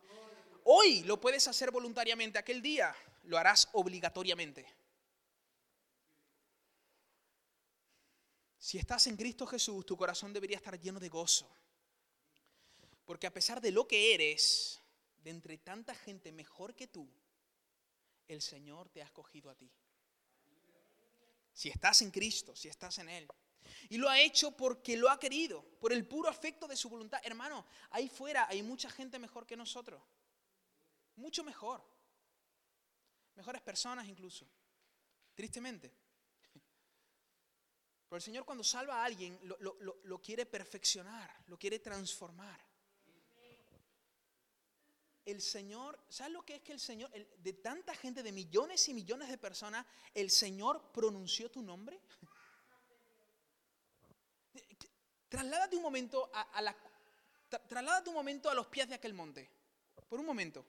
Hoy 0.66 1.02
lo 1.02 1.20
puedes 1.20 1.48
hacer 1.48 1.72
voluntariamente, 1.72 2.38
aquel 2.38 2.62
día 2.62 2.96
lo 3.24 3.40
harás 3.40 3.68
obligatoriamente. 3.74 4.68
Si 8.60 8.78
estás 8.78 9.08
en 9.08 9.18
Cristo 9.18 9.48
Jesús, 9.48 9.84
tu 9.84 9.98
corazón 9.98 10.32
debería 10.32 10.58
estar 10.58 10.80
lleno 10.80 11.00
de 11.00 11.10
gozo. 11.10 11.50
Porque 13.04 13.26
a 13.26 13.34
pesar 13.34 13.60
de 13.60 13.72
lo 13.72 13.88
que 13.88 14.14
eres, 14.14 14.80
de 15.18 15.32
entre 15.32 15.58
tanta 15.58 15.96
gente 15.96 16.32
mejor 16.32 16.76
que 16.76 16.86
tú, 16.86 17.10
el 18.28 18.44
Señor 18.44 18.90
te 18.90 19.02
ha 19.02 19.06
escogido 19.06 19.50
a 19.50 19.56
ti. 19.56 19.72
Si 21.54 21.70
estás 21.70 22.02
en 22.02 22.12
Cristo, 22.12 22.56
si 22.56 22.68
estás 22.68 22.98
en 22.98 23.10
Él. 23.10 23.28
Y 23.90 23.98
lo 23.98 24.10
ha 24.10 24.20
hecho 24.20 24.52
porque 24.52 24.98
lo 24.98 25.10
ha 25.10 25.20
querido, 25.20 25.64
por 25.80 25.94
el 25.94 26.06
puro 26.08 26.30
afecto 26.30 26.68
de 26.68 26.76
su 26.76 26.90
voluntad. 26.90 27.22
Hermano, 27.24 27.66
ahí 27.92 28.10
fuera 28.10 28.48
hay 28.48 28.64
mucha 28.64 28.90
gente 28.90 29.20
mejor 29.20 29.46
que 29.46 29.56
nosotros. 29.56 30.02
Mucho 31.16 31.44
mejor. 31.44 31.84
Mejores 33.36 33.62
personas 33.62 34.08
incluso. 34.08 34.48
Tristemente. 35.36 35.94
Pero 38.08 38.18
el 38.18 38.22
Señor 38.22 38.46
cuando 38.46 38.64
salva 38.64 39.02
a 39.02 39.06
alguien 39.06 39.40
lo, 39.44 40.22
quiere 40.22 40.46
perfeccionar, 40.46 41.44
lo 41.48 41.58
quiere 41.58 41.80
transformar. 41.80 42.60
El 45.26 45.42
Señor, 45.42 45.98
¿sabes 46.10 46.34
lo 46.34 46.44
que 46.44 46.56
es 46.56 46.62
que 46.62 46.74
el 46.74 46.80
Señor, 46.80 47.10
de 47.12 47.54
tanta 47.54 47.96
gente, 47.96 48.24
de 48.24 48.32
millones 48.32 48.90
y 48.90 48.94
millones 48.94 49.30
de 49.30 49.38
personas, 49.38 49.86
el 50.14 50.30
Señor 50.30 50.92
pronunció 50.92 51.50
tu 51.50 51.62
nombre? 51.62 52.00
Trasládate 55.30 55.78
un 55.78 55.82
momento 55.84 56.30
a, 56.34 56.62
los 58.54 58.68
pies 58.68 58.90
de 58.90 58.96
aquel 58.96 59.14
monte. 59.14 59.50
Por 60.10 60.20
un 60.20 60.26
momento. 60.26 60.66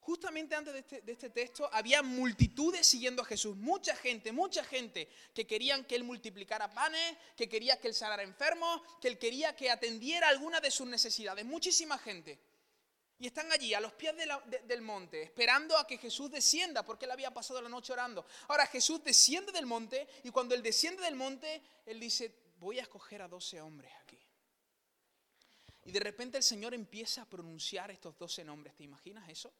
Justamente 0.00 0.56
antes 0.56 0.74
este, 0.74 1.00
de 1.00 1.12
este, 1.12 1.30
texto 1.30 1.72
había 1.72 2.02
multitudes 2.02 2.84
siguiendo 2.84 3.22
a 3.22 3.24
Jesús, 3.24 3.56
mucha 3.56 3.94
gente, 3.94 4.32
mucha 4.32 4.64
gente 4.64 5.08
que 5.32 5.46
querían 5.46 5.84
que 5.84 5.94
Él 5.94 6.02
multiplicara 6.02 6.74
panes, 6.74 7.16
que 7.36 7.48
quería 7.48 7.80
que 7.80 7.86
Él 7.86 7.94
sanara 7.94 8.24
enfermos, 8.24 8.82
que 9.00 9.06
Él 9.06 9.16
quería 9.16 9.54
que 9.54 9.70
atendiera 9.70 10.28
alguna 10.28 10.60
de 10.60 10.72
sus 10.72 10.88
necesidades, 10.88 11.44
muchísima 11.44 11.96
gente. 11.98 12.40
Y 13.22 13.28
están 13.28 13.52
allí, 13.52 13.72
a 13.72 13.78
los 13.78 13.92
pies 13.92 14.14
del 14.66 14.82
monte, 14.82 15.22
esperando 15.22 15.78
a 15.78 15.86
que 15.86 15.96
Jesús 15.96 16.28
descienda, 16.28 16.84
porque 16.84 17.04
Él 17.04 17.12
había 17.12 17.30
pasado 17.30 17.62
la 17.62 17.68
noche 17.68 17.92
orando. 17.92 18.26
Ahora 18.48 18.66
Jesús 18.66 19.00
desciende 19.04 19.52
del 19.52 19.64
monte 19.64 20.08
y 20.24 20.30
cuando 20.30 20.56
Él 20.56 20.62
desciende 20.62 21.04
del 21.04 21.14
monte, 21.14 21.62
Él 21.86 22.00
dice, 22.00 22.34
voy 22.58 22.80
a 22.80 22.82
escoger 22.82 23.22
a 23.22 23.28
12 23.28 23.60
hombres 23.60 23.92
aquí. 24.02 24.18
Y 25.84 25.92
de 25.92 26.00
repente 26.00 26.36
el 26.36 26.42
Señor 26.42 26.74
empieza 26.74 27.22
a 27.22 27.26
pronunciar 27.26 27.92
estos 27.92 28.18
12 28.18 28.42
nombres. 28.42 28.74
¿Te 28.74 28.82
imaginas 28.82 29.28
eso? 29.28 29.52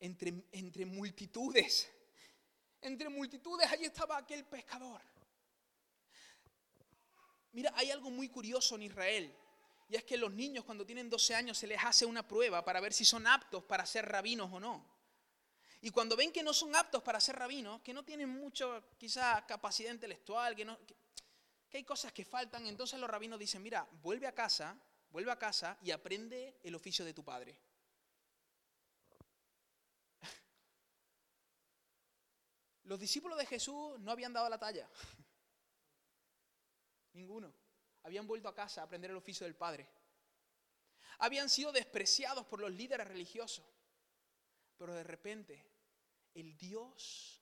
entre, 0.00 0.84
multitudes. 0.84 1.90
Entre 2.82 3.08
multitudes, 3.08 3.72
ahí 3.72 3.84
estaba 3.84 4.18
aquel 4.18 4.44
pescador. 4.44 5.00
Mira, 7.52 7.72
hay 7.74 7.90
algo 7.90 8.10
muy 8.10 8.28
curioso 8.28 8.74
en 8.74 8.82
Israel. 8.82 9.34
Y 9.94 9.96
es 9.96 10.02
que 10.02 10.16
los 10.16 10.32
niños 10.32 10.64
cuando 10.64 10.84
tienen 10.84 11.08
12 11.08 11.36
años 11.36 11.56
se 11.56 11.68
les 11.68 11.78
hace 11.84 12.04
una 12.04 12.26
prueba 12.26 12.64
para 12.64 12.80
ver 12.80 12.92
si 12.92 13.04
son 13.04 13.28
aptos 13.28 13.62
para 13.62 13.86
ser 13.86 14.04
rabinos 14.04 14.52
o 14.52 14.58
no. 14.58 14.84
Y 15.82 15.90
cuando 15.90 16.16
ven 16.16 16.32
que 16.32 16.42
no 16.42 16.52
son 16.52 16.74
aptos 16.74 17.00
para 17.00 17.20
ser 17.20 17.36
rabinos, 17.36 17.80
que 17.80 17.94
no 17.94 18.04
tienen 18.04 18.28
mucho, 18.28 18.82
quizá, 18.98 19.46
capacidad 19.46 19.92
intelectual, 19.92 20.56
que, 20.56 20.66
que 21.70 21.76
hay 21.76 21.84
cosas 21.84 22.12
que 22.12 22.24
faltan, 22.24 22.66
entonces 22.66 22.98
los 22.98 23.08
rabinos 23.08 23.38
dicen, 23.38 23.62
mira, 23.62 23.88
vuelve 24.02 24.26
a 24.26 24.34
casa, 24.34 24.76
vuelve 25.10 25.30
a 25.30 25.38
casa 25.38 25.78
y 25.80 25.92
aprende 25.92 26.58
el 26.64 26.74
oficio 26.74 27.04
de 27.04 27.14
tu 27.14 27.22
padre. 27.22 27.56
Los 32.82 32.98
discípulos 32.98 33.38
de 33.38 33.46
Jesús 33.46 34.00
no 34.00 34.10
habían 34.10 34.32
dado 34.32 34.48
la 34.48 34.58
talla. 34.58 34.90
Ninguno. 37.12 37.63
Habían 38.04 38.26
vuelto 38.26 38.48
a 38.48 38.54
casa 38.54 38.80
a 38.80 38.84
aprender 38.84 39.10
el 39.10 39.16
oficio 39.16 39.44
del 39.44 39.56
Padre. 39.56 39.88
Habían 41.18 41.48
sido 41.48 41.72
despreciados 41.72 42.46
por 42.46 42.60
los 42.60 42.70
líderes 42.70 43.06
religiosos. 43.06 43.64
Pero 44.76 44.94
de 44.94 45.04
repente, 45.04 45.64
el 46.34 46.56
Dios 46.56 47.40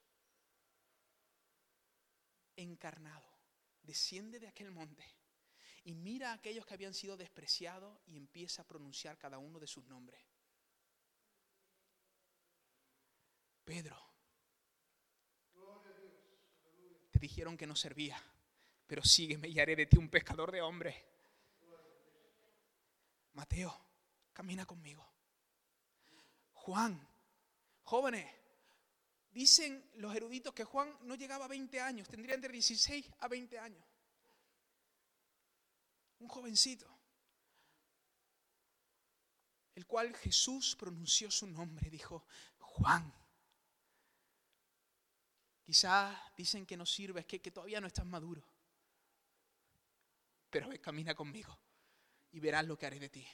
encarnado 2.56 3.26
desciende 3.82 4.38
de 4.38 4.46
aquel 4.46 4.70
monte 4.70 5.04
y 5.84 5.94
mira 5.94 6.30
a 6.30 6.34
aquellos 6.34 6.64
que 6.64 6.74
habían 6.74 6.94
sido 6.94 7.16
despreciados 7.16 7.98
y 8.06 8.16
empieza 8.16 8.62
a 8.62 8.66
pronunciar 8.66 9.18
cada 9.18 9.38
uno 9.38 9.58
de 9.58 9.66
sus 9.66 9.84
nombres. 9.86 10.22
Pedro, 13.64 13.96
dijeron 17.18 17.56
que 17.56 17.66
no 17.66 17.76
servía, 17.76 18.20
pero 18.92 19.02
sígueme 19.02 19.48
y 19.48 19.58
haré 19.58 19.74
de 19.74 19.86
ti 19.86 19.96
un 19.96 20.10
pescador 20.10 20.52
de 20.52 20.60
hombres. 20.60 20.94
Mateo, 23.32 23.74
camina 24.34 24.66
conmigo. 24.66 25.02
Juan, 26.52 27.08
jóvenes, 27.84 28.30
dicen 29.30 29.82
los 29.94 30.14
eruditos 30.14 30.52
que 30.52 30.64
Juan 30.64 30.94
no 31.04 31.14
llegaba 31.14 31.46
a 31.46 31.48
20 31.48 31.80
años, 31.80 32.06
tendría 32.06 32.34
entre 32.34 32.52
16 32.52 33.10
a 33.20 33.28
20 33.28 33.58
años. 33.58 33.82
Un 36.18 36.28
jovencito, 36.28 36.86
el 39.74 39.86
cual 39.86 40.14
Jesús 40.16 40.76
pronunció 40.76 41.30
su 41.30 41.46
nombre, 41.46 41.88
dijo, 41.88 42.26
Juan. 42.58 43.10
Quizás 45.64 46.14
dicen 46.36 46.66
que 46.66 46.76
no 46.76 46.84
sirves, 46.84 47.24
que, 47.24 47.40
que 47.40 47.50
todavía 47.50 47.80
no 47.80 47.86
estás 47.86 48.04
maduro. 48.04 48.51
Pero 50.52 50.68
ven, 50.68 50.78
camina 50.78 51.14
conmigo 51.14 51.58
y 52.30 52.38
verás 52.38 52.66
lo 52.66 52.76
que 52.76 52.84
haré 52.84 53.00
de 53.00 53.08
ti. 53.08 53.26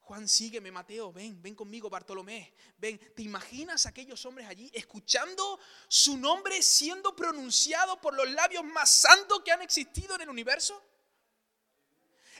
Juan, 0.00 0.26
sígueme, 0.26 0.70
Mateo, 0.70 1.12
ven, 1.12 1.42
ven 1.42 1.54
conmigo, 1.54 1.90
Bartolomé, 1.90 2.54
ven. 2.78 2.98
¿Te 3.14 3.22
imaginas 3.22 3.84
aquellos 3.84 4.24
hombres 4.24 4.48
allí 4.48 4.70
escuchando 4.72 5.60
su 5.86 6.16
nombre 6.16 6.62
siendo 6.62 7.14
pronunciado 7.14 8.00
por 8.00 8.14
los 8.14 8.30
labios 8.30 8.64
más 8.64 8.90
santos 8.90 9.42
que 9.44 9.52
han 9.52 9.60
existido 9.60 10.14
en 10.14 10.22
el 10.22 10.30
universo? 10.30 10.82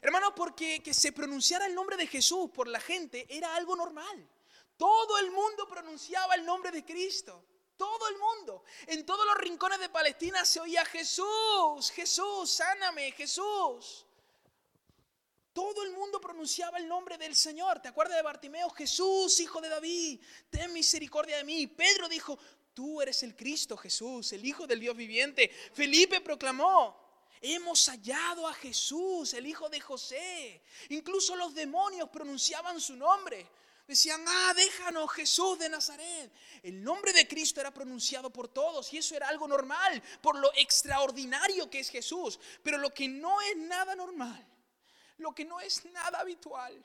Hermano, 0.01 0.35
porque 0.35 0.83
que 0.83 0.95
se 0.95 1.13
pronunciara 1.13 1.67
el 1.67 1.75
nombre 1.75 1.99
de 1.99 2.07
Jesús 2.07 2.51
por 2.55 2.69
la 2.69 2.81
gente 2.81 3.27
era 3.29 3.55
algo 3.55 3.77
normal. 3.77 4.31
Todo 4.79 5.19
el 5.19 5.31
mundo 5.31 5.69
pronunciaba 5.69 6.37
el 6.37 6.47
nombre 6.47 6.71
de 6.71 6.87
Cristo. 6.87 7.45
Todo 7.77 8.09
el 8.09 8.17
mundo, 8.17 8.65
en 8.87 9.05
todos 9.05 9.27
los 9.27 9.37
rincones 9.37 9.79
de 9.79 9.91
Palestina 9.91 10.47
se 10.47 10.61
oía 10.61 10.85
Jesús, 10.87 11.91
Jesús, 11.91 12.51
sáname, 12.51 13.13
Jesús. 13.13 14.06
Todo 15.57 15.85
el 15.85 15.93
mundo 15.93 16.21
pronunciaba 16.21 16.77
el 16.77 16.87
nombre 16.87 17.17
del 17.17 17.35
Señor. 17.35 17.81
¿Te 17.81 17.89
acuerdas 17.89 18.19
de 18.19 18.23
Bartimeo? 18.23 18.69
Jesús, 18.69 19.41
hijo 19.41 19.59
de 19.63 19.71
David, 19.71 20.21
ten 20.51 20.71
misericordia 20.71 21.39
de 21.39 21.45
mí. 21.45 21.67
Pedro 21.67 22.11
dijo, 22.11 22.39
tú 22.75 23.01
eres 23.01 23.23
el 23.23 23.35
Cristo, 23.35 23.75
Jesús, 23.75 24.35
el 24.35 24.45
Hijo 24.45 24.67
del 24.67 24.81
Dios 24.81 24.95
viviente. 24.95 25.51
Felipe 25.73 26.21
proclamó, 26.21 26.95
hemos 27.41 27.89
hallado 27.89 28.47
a 28.47 28.53
Jesús, 28.53 29.33
el 29.33 29.47
Hijo 29.47 29.71
de 29.71 29.81
José. 29.81 30.61
Incluso 30.91 31.35
los 31.35 31.55
demonios 31.55 32.11
pronunciaban 32.11 32.79
su 32.79 32.95
nombre. 32.95 33.49
Decían, 33.89 34.23
ah, 34.29 34.53
déjanos 34.55 35.11
Jesús 35.11 35.59
de 35.59 35.71
Nazaret. 35.71 36.33
El 36.63 36.85
nombre 36.85 37.15
de 37.15 37.27
Cristo 37.27 37.63
era 37.63 37.73
pronunciado 37.73 38.29
por 38.29 38.49
todos 38.49 38.93
y 38.93 38.99
eso 38.99 39.17
era 39.17 39.29
algo 39.29 39.49
normal 39.49 40.03
por 40.21 40.39
lo 40.39 40.53
extraordinario 40.57 41.71
que 41.71 41.81
es 41.81 41.89
Jesús. 41.89 42.39
Pero 42.63 42.77
lo 42.77 42.93
que 42.93 43.09
no 43.09 43.41
es 43.41 43.57
nada 43.57 43.97
normal, 43.97 44.47
lo 45.19 45.35
que 45.35 45.45
no 45.45 45.61
es 45.61 45.85
nada 45.87 46.21
habitual, 46.21 46.85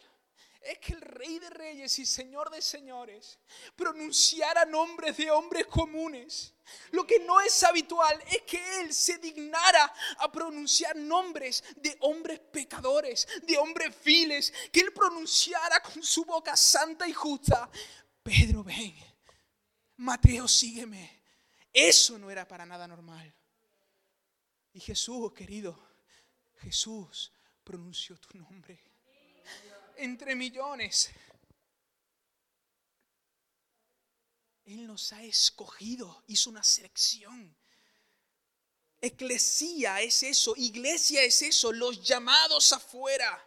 es 0.61 0.77
que 0.77 0.93
el 0.93 1.01
Rey 1.01 1.39
de 1.39 1.49
Reyes 1.49 1.97
y 1.97 2.05
Señor 2.05 2.51
de 2.51 2.61
Señores 2.61 3.39
pronunciara 3.75 4.63
nombres 4.65 5.17
de 5.17 5.31
hombres 5.31 5.65
comunes. 5.65 6.53
Lo 6.91 7.05
que 7.05 7.19
no 7.19 7.41
es 7.41 7.63
habitual 7.63 8.21
es 8.27 8.43
que 8.43 8.81
Él 8.81 8.93
se 8.93 9.17
dignara 9.17 9.91
a 10.19 10.31
pronunciar 10.31 10.95
nombres 10.95 11.63
de 11.77 11.97
hombres 12.01 12.39
pecadores, 12.39 13.27
de 13.43 13.57
hombres 13.57 13.95
files, 13.95 14.53
que 14.71 14.81
Él 14.81 14.93
pronunciara 14.93 15.81
con 15.81 16.03
su 16.03 16.25
boca 16.25 16.55
santa 16.55 17.07
y 17.07 17.13
justa. 17.13 17.69
Pedro, 18.21 18.63
ven. 18.63 18.95
Mateo, 19.97 20.47
sígueme. 20.47 21.23
Eso 21.73 22.19
no 22.19 22.29
era 22.29 22.47
para 22.47 22.67
nada 22.67 22.87
normal. 22.87 23.33
Y 24.73 24.79
Jesús, 24.79 25.33
querido, 25.33 25.77
Jesús 26.59 27.31
pronunció 27.71 28.17
tu 28.17 28.37
nombre 28.37 28.77
entre 29.95 30.35
millones. 30.35 31.09
Él 34.65 34.85
nos 34.85 35.13
ha 35.13 35.23
escogido, 35.23 36.21
hizo 36.27 36.49
una 36.49 36.63
selección. 36.63 37.55
Eclesía 38.99 40.01
es 40.01 40.21
eso, 40.21 40.53
iglesia 40.57 41.23
es 41.23 41.41
eso, 41.41 41.71
los 41.71 42.03
llamados 42.03 42.73
afuera. 42.73 43.41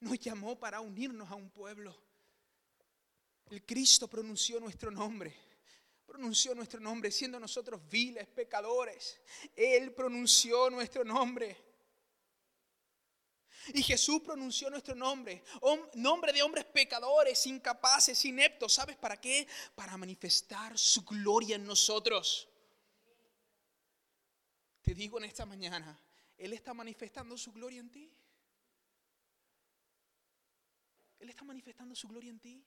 Nos 0.00 0.18
llamó 0.20 0.58
para 0.58 0.80
unirnos 0.80 1.30
a 1.30 1.34
un 1.34 1.50
pueblo. 1.50 1.94
El 3.50 3.62
Cristo 3.66 4.08
pronunció 4.08 4.58
nuestro 4.58 4.90
nombre. 4.90 5.51
Pronunció 6.12 6.54
nuestro 6.54 6.78
nombre 6.78 7.10
siendo 7.10 7.40
nosotros 7.40 7.80
viles 7.88 8.28
pecadores. 8.28 9.18
Él 9.56 9.94
pronunció 9.94 10.68
nuestro 10.68 11.04
nombre. 11.04 11.56
Y 13.72 13.82
Jesús 13.82 14.20
pronunció 14.20 14.68
nuestro 14.68 14.94
nombre, 14.94 15.42
nombre 15.94 16.34
de 16.34 16.42
hombres 16.42 16.66
pecadores, 16.66 17.46
incapaces, 17.46 18.22
ineptos. 18.26 18.74
¿Sabes 18.74 18.98
para 18.98 19.18
qué? 19.18 19.48
Para 19.74 19.96
manifestar 19.96 20.76
su 20.76 21.02
gloria 21.02 21.56
en 21.56 21.64
nosotros. 21.64 22.46
Te 24.82 24.92
digo 24.94 25.16
en 25.16 25.24
esta 25.24 25.46
mañana, 25.46 25.98
Él 26.36 26.52
está 26.52 26.74
manifestando 26.74 27.38
su 27.38 27.52
gloria 27.52 27.80
en 27.80 27.90
ti. 27.90 28.12
Él 31.20 31.30
está 31.30 31.42
manifestando 31.44 31.94
su 31.94 32.06
gloria 32.06 32.28
en 32.28 32.38
ti. 32.38 32.62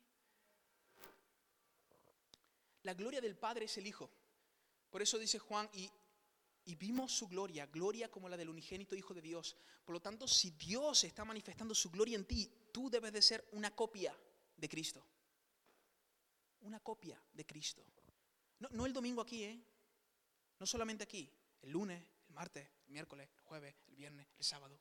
La 2.86 2.94
gloria 2.94 3.22
del 3.22 3.36
Padre 3.36 3.66
es 3.66 3.78
el 3.78 3.86
Hijo. 3.86 4.10
Por 4.90 5.02
eso 5.02 5.20
dice 5.20 5.38
Juan, 5.38 5.70
y 5.74 5.90
y 6.66 6.76
vimos 6.76 7.12
su 7.12 7.28
gloria, 7.28 7.68
gloria 7.68 8.10
como 8.10 8.28
la 8.28 8.38
del 8.38 8.50
unigénito 8.50 8.96
Hijo 8.96 9.14
de 9.14 9.22
Dios. 9.22 9.56
Por 9.86 9.94
lo 9.94 10.02
tanto, 10.02 10.28
si 10.28 10.52
Dios 10.52 11.04
está 11.04 11.24
manifestando 11.24 11.76
su 11.76 11.92
gloria 11.92 12.16
en 12.16 12.26
ti, 12.26 12.52
tú 12.72 12.90
debes 12.90 13.14
de 13.14 13.22
ser 13.22 13.48
una 13.52 13.76
copia 13.76 14.18
de 14.58 14.68
Cristo. 14.68 15.06
Una 16.62 16.80
copia 16.80 17.22
de 17.34 17.46
Cristo. 17.46 17.86
No, 18.72 18.86
el 18.88 18.94
domingo 18.94 19.22
aquí, 19.22 19.44
¿eh? 19.44 19.64
No 20.60 20.66
solamente 20.66 21.04
aquí, 21.04 21.32
el 21.62 21.70
lunes, 21.70 22.04
el 22.28 22.34
martes, 22.34 22.68
el 22.88 22.92
miércoles, 22.92 23.30
el 23.36 23.42
jueves, 23.42 23.76
el 23.90 23.96
viernes, 23.96 24.28
el 24.40 24.44
sábado. 24.44 24.80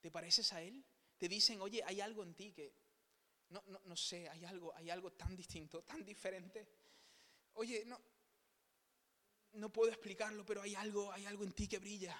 ¿Te 0.00 0.10
pareces 0.10 0.52
a 0.52 0.60
Él? 0.60 0.84
Te 1.16 1.28
dicen, 1.28 1.62
oye, 1.62 1.82
hay 1.84 2.02
algo 2.02 2.22
en 2.22 2.34
ti 2.34 2.52
que, 2.52 2.74
no, 3.50 3.62
no, 3.66 3.80
no 3.84 3.96
sé, 3.96 4.28
hay 4.28 4.44
algo, 4.44 4.74
hay 4.74 4.90
algo 4.90 5.12
tan 5.12 5.36
distinto, 5.36 5.82
tan 5.82 6.04
diferente. 6.04 6.66
Oye, 7.54 7.84
no, 7.84 8.00
no 9.54 9.72
puedo 9.72 9.90
explicarlo, 9.90 10.46
pero 10.46 10.62
hay 10.62 10.74
algo, 10.74 11.12
hay 11.12 11.26
algo 11.26 11.44
en 11.44 11.52
ti 11.52 11.68
que 11.68 11.78
brilla. 11.78 12.16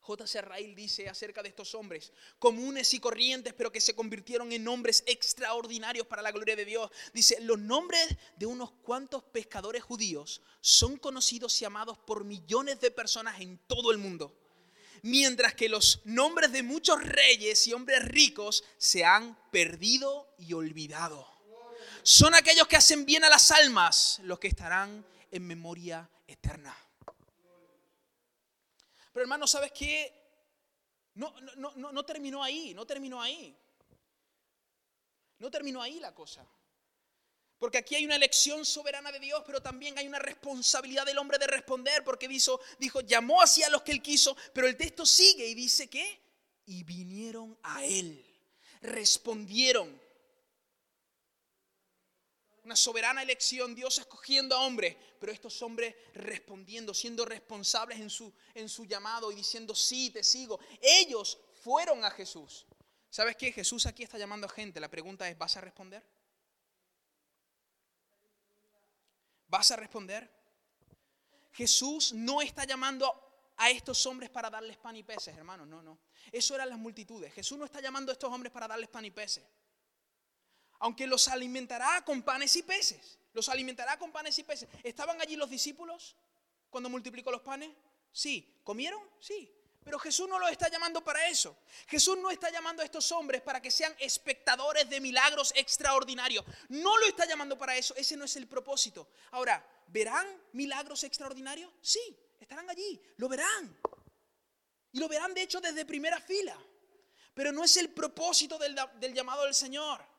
J.C. 0.00 0.42
Rail 0.42 0.74
dice 0.74 1.08
acerca 1.08 1.42
de 1.44 1.50
estos 1.50 1.76
hombres, 1.76 2.12
comunes 2.40 2.92
y 2.92 2.98
corrientes, 2.98 3.54
pero 3.54 3.70
que 3.70 3.80
se 3.80 3.94
convirtieron 3.94 4.50
en 4.50 4.64
nombres 4.64 5.04
extraordinarios 5.06 6.08
para 6.08 6.22
la 6.22 6.32
gloria 6.32 6.56
de 6.56 6.64
Dios. 6.64 6.90
Dice, 7.14 7.40
los 7.40 7.58
nombres 7.58 8.16
de 8.36 8.46
unos 8.46 8.72
cuantos 8.72 9.22
pescadores 9.22 9.84
judíos 9.84 10.42
son 10.60 10.96
conocidos 10.96 11.62
y 11.62 11.66
amados 11.66 11.98
por 11.98 12.24
millones 12.24 12.80
de 12.80 12.90
personas 12.90 13.40
en 13.40 13.58
todo 13.58 13.92
el 13.92 13.98
mundo, 13.98 14.36
mientras 15.02 15.54
que 15.54 15.68
los 15.68 16.00
nombres 16.04 16.52
de 16.52 16.62
muchos 16.62 17.02
reyes 17.02 17.66
y 17.66 17.72
hombres 17.72 18.04
ricos 18.04 18.64
se 18.78 19.04
han 19.04 19.36
perdido 19.50 20.34
y 20.38 20.52
olvidado 20.54 21.32
son 22.02 22.34
aquellos 22.34 22.66
que 22.66 22.76
hacen 22.76 23.06
bien 23.06 23.24
a 23.24 23.28
las 23.28 23.50
almas, 23.50 24.20
los 24.24 24.38
que 24.38 24.48
estarán 24.48 25.04
en 25.30 25.46
memoria 25.46 26.08
eterna. 26.26 26.76
Pero 29.12 29.22
hermano, 29.22 29.46
¿sabes 29.46 29.72
qué? 29.72 30.12
No, 31.14 31.32
no, 31.56 31.72
no, 31.76 31.92
no 31.92 32.04
terminó 32.04 32.42
ahí, 32.42 32.74
no 32.74 32.86
terminó 32.86 33.20
ahí. 33.20 33.56
No 35.38 35.50
terminó 35.50 35.82
ahí 35.82 36.00
la 36.00 36.14
cosa. 36.14 36.46
Porque 37.62 37.78
aquí 37.78 37.94
hay 37.94 38.04
una 38.04 38.16
elección 38.16 38.64
soberana 38.64 39.12
de 39.12 39.20
Dios, 39.20 39.40
pero 39.46 39.62
también 39.62 39.96
hay 39.96 40.08
una 40.08 40.18
responsabilidad 40.18 41.06
del 41.06 41.16
hombre 41.18 41.38
de 41.38 41.46
responder, 41.46 42.02
porque 42.02 42.26
dijo, 42.26 42.60
dijo 42.80 43.02
llamó 43.02 43.40
hacia 43.40 43.70
los 43.70 43.82
que 43.82 43.92
él 43.92 44.02
quiso, 44.02 44.36
pero 44.52 44.66
el 44.66 44.76
texto 44.76 45.06
sigue 45.06 45.46
y 45.46 45.54
dice 45.54 45.88
que, 45.88 46.20
y 46.66 46.82
vinieron 46.82 47.56
a 47.62 47.84
él, 47.84 48.20
respondieron 48.80 49.96
una 52.64 52.74
soberana 52.74 53.22
elección, 53.22 53.76
Dios 53.76 53.96
escogiendo 53.96 54.56
a 54.56 54.66
hombres, 54.66 54.96
pero 55.20 55.30
estos 55.30 55.62
hombres 55.62 55.94
respondiendo, 56.14 56.92
siendo 56.92 57.24
responsables 57.24 58.00
en 58.00 58.10
su, 58.10 58.32
en 58.54 58.68
su 58.68 58.86
llamado 58.86 59.30
y 59.30 59.36
diciendo, 59.36 59.72
sí, 59.76 60.10
te 60.10 60.24
sigo. 60.24 60.58
Ellos 60.80 61.38
fueron 61.62 62.04
a 62.04 62.10
Jesús. 62.10 62.66
¿Sabes 63.08 63.36
qué? 63.36 63.52
Jesús 63.52 63.86
aquí 63.86 64.02
está 64.02 64.18
llamando 64.18 64.48
a 64.48 64.50
gente. 64.50 64.80
La 64.80 64.90
pregunta 64.90 65.28
es, 65.28 65.38
¿vas 65.38 65.56
a 65.56 65.60
responder? 65.60 66.02
¿Vas 69.52 69.70
a 69.70 69.76
responder? 69.76 70.28
Jesús 71.52 72.14
no 72.14 72.40
está 72.40 72.64
llamando 72.64 73.06
a 73.58 73.68
estos 73.68 74.06
hombres 74.06 74.30
para 74.30 74.48
darles 74.48 74.78
pan 74.78 74.96
y 74.96 75.02
peces, 75.02 75.36
hermanos. 75.36 75.68
No, 75.68 75.82
no. 75.82 75.98
Eso 76.32 76.54
eran 76.54 76.70
las 76.70 76.78
multitudes. 76.78 77.32
Jesús 77.34 77.58
no 77.58 77.66
está 77.66 77.80
llamando 77.80 78.10
a 78.10 78.14
estos 78.14 78.32
hombres 78.32 78.50
para 78.50 78.66
darles 78.66 78.88
pan 78.88 79.04
y 79.04 79.10
peces 79.10 79.44
aunque 80.82 81.06
los 81.06 81.28
alimentará 81.28 82.04
con 82.04 82.22
panes 82.22 82.56
y 82.56 82.62
peces. 82.64 83.16
Los 83.34 83.48
alimentará 83.48 83.96
con 84.00 84.10
panes 84.10 84.36
y 84.40 84.42
peces. 84.42 84.68
¿Estaban 84.82 85.20
allí 85.20 85.36
los 85.36 85.48
discípulos 85.48 86.16
cuando 86.70 86.90
multiplicó 86.90 87.30
los 87.30 87.40
panes? 87.40 87.70
Sí. 88.10 88.60
¿Comieron? 88.64 89.00
Sí. 89.20 89.48
Pero 89.84 89.98
Jesús 89.98 90.28
no 90.28 90.38
los 90.38 90.50
está 90.50 90.68
llamando 90.68 91.02
para 91.02 91.26
eso. 91.28 91.56
Jesús 91.88 92.16
no 92.18 92.30
está 92.30 92.50
llamando 92.50 92.82
a 92.82 92.84
estos 92.84 93.10
hombres 93.12 93.42
para 93.42 93.60
que 93.60 93.70
sean 93.70 93.94
espectadores 93.98 94.88
de 94.88 95.00
milagros 95.00 95.52
extraordinarios. 95.56 96.44
No 96.68 96.96
lo 96.98 97.06
está 97.06 97.26
llamando 97.26 97.58
para 97.58 97.76
eso. 97.76 97.94
Ese 97.96 98.16
no 98.16 98.24
es 98.24 98.36
el 98.36 98.46
propósito. 98.46 99.08
Ahora, 99.32 99.64
¿verán 99.88 100.26
milagros 100.52 101.02
extraordinarios? 101.02 101.72
Sí, 101.80 102.00
estarán 102.38 102.70
allí. 102.70 103.00
Lo 103.16 103.28
verán. 103.28 103.76
Y 104.92 105.00
lo 105.00 105.08
verán, 105.08 105.34
de 105.34 105.42
hecho, 105.42 105.60
desde 105.60 105.84
primera 105.84 106.20
fila. 106.20 106.56
Pero 107.34 107.50
no 107.50 107.64
es 107.64 107.76
el 107.76 107.90
propósito 107.90 108.58
del, 108.58 108.76
del 109.00 109.14
llamado 109.14 109.44
del 109.44 109.54
Señor. 109.54 110.11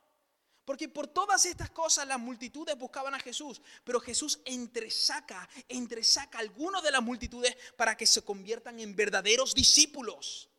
Porque 0.66 0.88
por 0.88 1.08
todas 1.08 1.46
estas 1.46 1.70
cosas 1.70 2.08
las 2.08 2.20
multitudes 2.20 2.78
buscaban 2.78 3.14
a 3.14 3.20
Jesús, 3.20 3.62
pero 3.84 4.00
Jesús 4.00 4.40
entresaca, 4.46 5.50
entresaca 5.68 6.38
a 6.38 6.42
algunos 6.42 6.82
de 6.82 6.92
las 6.92 7.04
multitudes 7.04 7.56
para 7.76 7.98
que 7.98 8.06
se 8.06 8.22
conviertan 8.22 8.80
en 8.80 8.96
verdaderos 8.96 9.54
discípulos, 9.54 10.50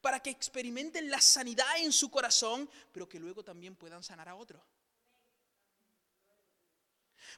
para 0.00 0.20
que 0.20 0.30
experimenten 0.30 1.08
la 1.10 1.20
sanidad 1.20 1.78
en 1.78 1.92
su 1.92 2.10
corazón, 2.10 2.68
pero 2.90 3.08
que 3.08 3.20
luego 3.20 3.44
también 3.44 3.76
puedan 3.76 4.02
sanar 4.02 4.28
a 4.28 4.34
otros. 4.34 4.60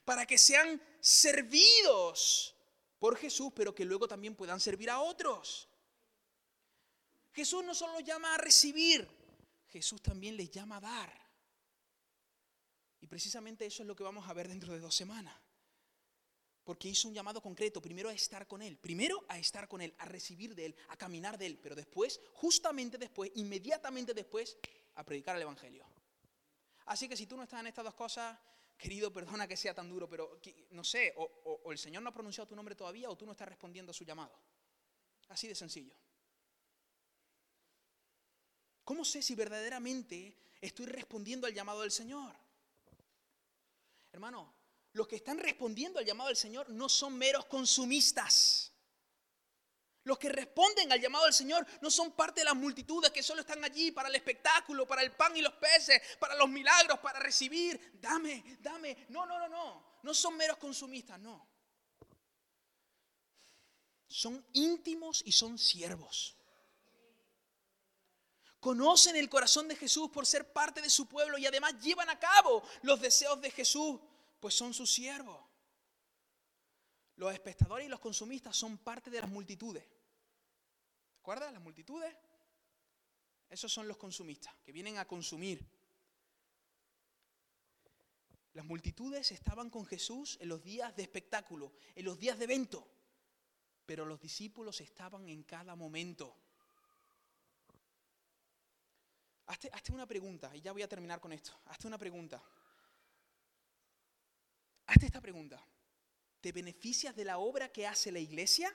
Para 0.07 0.27
que 0.27 0.39
sean 0.39 0.81
servidos 1.01 2.55
por 2.99 3.19
Jesús, 3.19 3.53
pero 3.55 3.75
que 3.75 3.85
luego 3.85 4.09
también 4.09 4.35
puedan 4.35 4.61
servir 4.61 4.89
a 4.89 5.01
otros. 5.01 5.69
Jesús 7.35 7.63
no 7.65 7.75
solo 7.75 8.01
llama 8.01 8.35
a 8.35 8.39
recibir, 8.39 9.07
Jesús 9.69 10.01
también 10.01 10.37
les 10.39 10.51
llama 10.51 10.79
a 10.79 10.81
dar. 10.81 11.24
Y 13.05 13.07
precisamente 13.07 13.67
eso 13.67 13.83
es 13.83 13.87
lo 13.87 13.95
que 13.95 14.03
vamos 14.03 14.27
a 14.27 14.33
ver 14.33 14.49
dentro 14.49 14.73
de 14.73 14.81
dos 14.81 14.95
semanas. 14.95 15.37
Porque 16.65 16.89
hizo 16.89 17.07
un 17.07 17.13
llamado 17.13 17.43
concreto, 17.43 17.83
primero 17.83 18.09
a 18.09 18.15
estar 18.15 18.47
con 18.47 18.63
Él, 18.63 18.79
primero 18.79 19.23
a 19.29 19.39
estar 19.39 19.69
con 19.69 19.83
Él, 19.83 19.95
a 19.99 20.07
recibir 20.07 20.55
de 20.55 20.65
Él, 20.65 20.77
a 20.89 20.97
caminar 20.97 21.37
de 21.37 21.45
Él, 21.45 21.59
pero 21.63 21.75
después, 21.75 22.19
justamente 22.33 22.97
después, 22.97 23.31
inmediatamente 23.35 24.15
después, 24.15 24.57
a 24.95 25.05
predicar 25.05 25.37
el 25.37 25.43
Evangelio. 25.43 25.85
Así 26.87 27.07
que 27.07 27.15
si 27.15 27.27
tú 27.27 27.37
no 27.37 27.43
estás 27.43 27.61
en 27.61 27.67
estas 27.67 27.85
dos 27.85 27.93
cosas, 27.93 28.39
querido, 28.79 29.13
perdona 29.13 29.47
que 29.47 29.59
sea 29.59 29.75
tan 29.75 29.91
duro, 29.91 30.09
pero 30.09 30.41
no 30.71 30.83
sé, 30.83 31.13
o, 31.19 31.61
o 31.63 31.73
el 31.73 31.77
Señor 31.77 32.03
no 32.03 32.09
ha 32.09 32.15
pronunciado 32.15 32.49
tu 32.49 32.57
nombre 32.57 32.75
todavía 32.75 33.11
o 33.11 33.19
tú 33.19 33.27
no 33.27 33.33
estás 33.33 33.49
respondiendo 33.49 33.91
a 33.91 33.95
su 33.95 34.05
llamado. 34.05 34.35
Así 35.29 35.47
de 35.47 35.55
sencillo. 35.55 35.95
¿Cómo 38.83 39.05
sé 39.05 39.21
si 39.21 39.35
verdaderamente 39.35 40.39
estoy 40.63 40.87
respondiendo 40.87 41.47
al 41.47 41.53
llamado 41.53 41.83
del 41.83 41.91
Señor? 41.91 42.44
Hermano, 44.15 44.55
los 44.93 45.09
que 45.09 45.17
están 45.17 45.39
respondiendo 45.39 45.99
al 45.99 46.05
llamado 46.05 46.29
del 46.29 46.37
Señor 46.37 46.71
no 46.71 46.89
son 46.89 47.19
meros 47.19 47.47
consumistas. 47.47 48.73
Los 50.05 50.21
que 50.21 50.29
responden 50.29 50.93
al 50.93 51.01
llamado 51.01 51.25
del 51.25 51.35
Señor 51.35 51.67
no 51.81 51.91
son 51.91 52.13
parte 52.13 52.43
de 52.43 52.45
las 52.45 52.55
multitudes 52.55 53.11
que 53.11 53.25
solo 53.25 53.41
están 53.41 53.65
allí 53.65 53.91
para 53.91 54.09
el 54.09 54.15
espectáculo, 54.15 54.87
para 54.87 55.03
el 55.03 55.11
pan 55.11 55.37
y 55.37 55.43
los 55.43 55.55
peces, 55.55 56.01
para 56.21 56.37
los 56.37 56.49
milagros, 56.49 57.01
para 57.01 57.19
recibir. 57.19 57.99
Dame, 58.01 58.59
dame. 58.61 59.07
No, 59.09 59.27
no, 59.27 59.37
no, 59.37 59.49
no. 59.49 59.99
No 60.05 60.15
son 60.15 60.37
meros 60.37 60.59
consumistas, 60.59 61.19
no. 61.19 61.49
Son 64.07 64.47
íntimos 64.53 65.23
y 65.27 65.33
son 65.33 65.59
siervos. 65.59 66.37
Conocen 68.65 69.15
el 69.17 69.29
corazón 69.29 69.69
de 69.69 69.77
Jesús 69.77 70.09
por 70.09 70.25
ser 70.25 70.51
parte 70.51 70.81
de 70.81 70.89
su 70.89 71.07
pueblo 71.07 71.37
y 71.37 71.45
además 71.45 71.79
llevan 71.83 72.09
a 72.09 72.19
cabo 72.19 72.63
los 72.81 72.99
deseos 72.99 73.39
de 73.39 73.51
Jesús, 73.51 74.01
pues 74.41 74.55
son 74.55 74.73
sus 74.73 74.91
siervos. 74.91 75.39
Los 77.17 77.35
espectadores 77.35 77.85
y 77.85 77.91
los 77.91 78.01
consumistas 78.01 78.57
son 78.57 78.79
parte 78.79 79.11
de 79.11 79.21
las 79.21 79.29
multitudes. 79.29 79.85
¿Te 79.85 81.19
acuerdas? 81.19 81.53
Las 81.53 81.61
multitudes. 81.61 82.17
Esos 83.51 83.71
son 83.71 83.87
los 83.87 83.99
consumistas, 83.99 84.55
que 84.65 84.73
vienen 84.73 84.97
a 84.97 85.07
consumir. 85.07 85.63
Las 88.55 88.65
multitudes 88.65 89.31
estaban 89.31 89.69
con 89.69 89.85
Jesús 89.85 90.39
en 90.41 90.49
los 90.49 90.65
días 90.65 90.97
de 90.97 91.03
espectáculo, 91.03 91.75
en 91.95 92.07
los 92.07 92.19
días 92.19 92.39
de 92.39 92.45
evento, 92.45 92.89
pero 93.85 94.07
los 94.07 94.23
discípulos 94.23 94.81
estaban 94.81 95.29
en 95.29 95.43
cada 95.43 95.77
momento. 95.77 96.44
Hazte, 99.47 99.93
una 99.93 100.07
pregunta, 100.07 100.51
y 100.55 100.63
ya 100.63 100.73
voy 100.73 100.83
a 100.83 100.89
terminar 100.89 101.21
con 101.21 101.33
esto. 101.33 101.53
Hazte 101.67 101.87
una 101.87 101.99
pregunta. 101.99 102.43
Hazte 104.87 105.07
esta 105.07 105.21
pregunta. 105.21 105.63
¿Te 106.41 106.53
beneficias 106.53 107.15
de 107.15 107.25
la 107.25 107.39
obra 107.39 107.71
que 107.71 107.87
hace 107.87 108.11
la 108.11 108.19
iglesia 108.19 108.75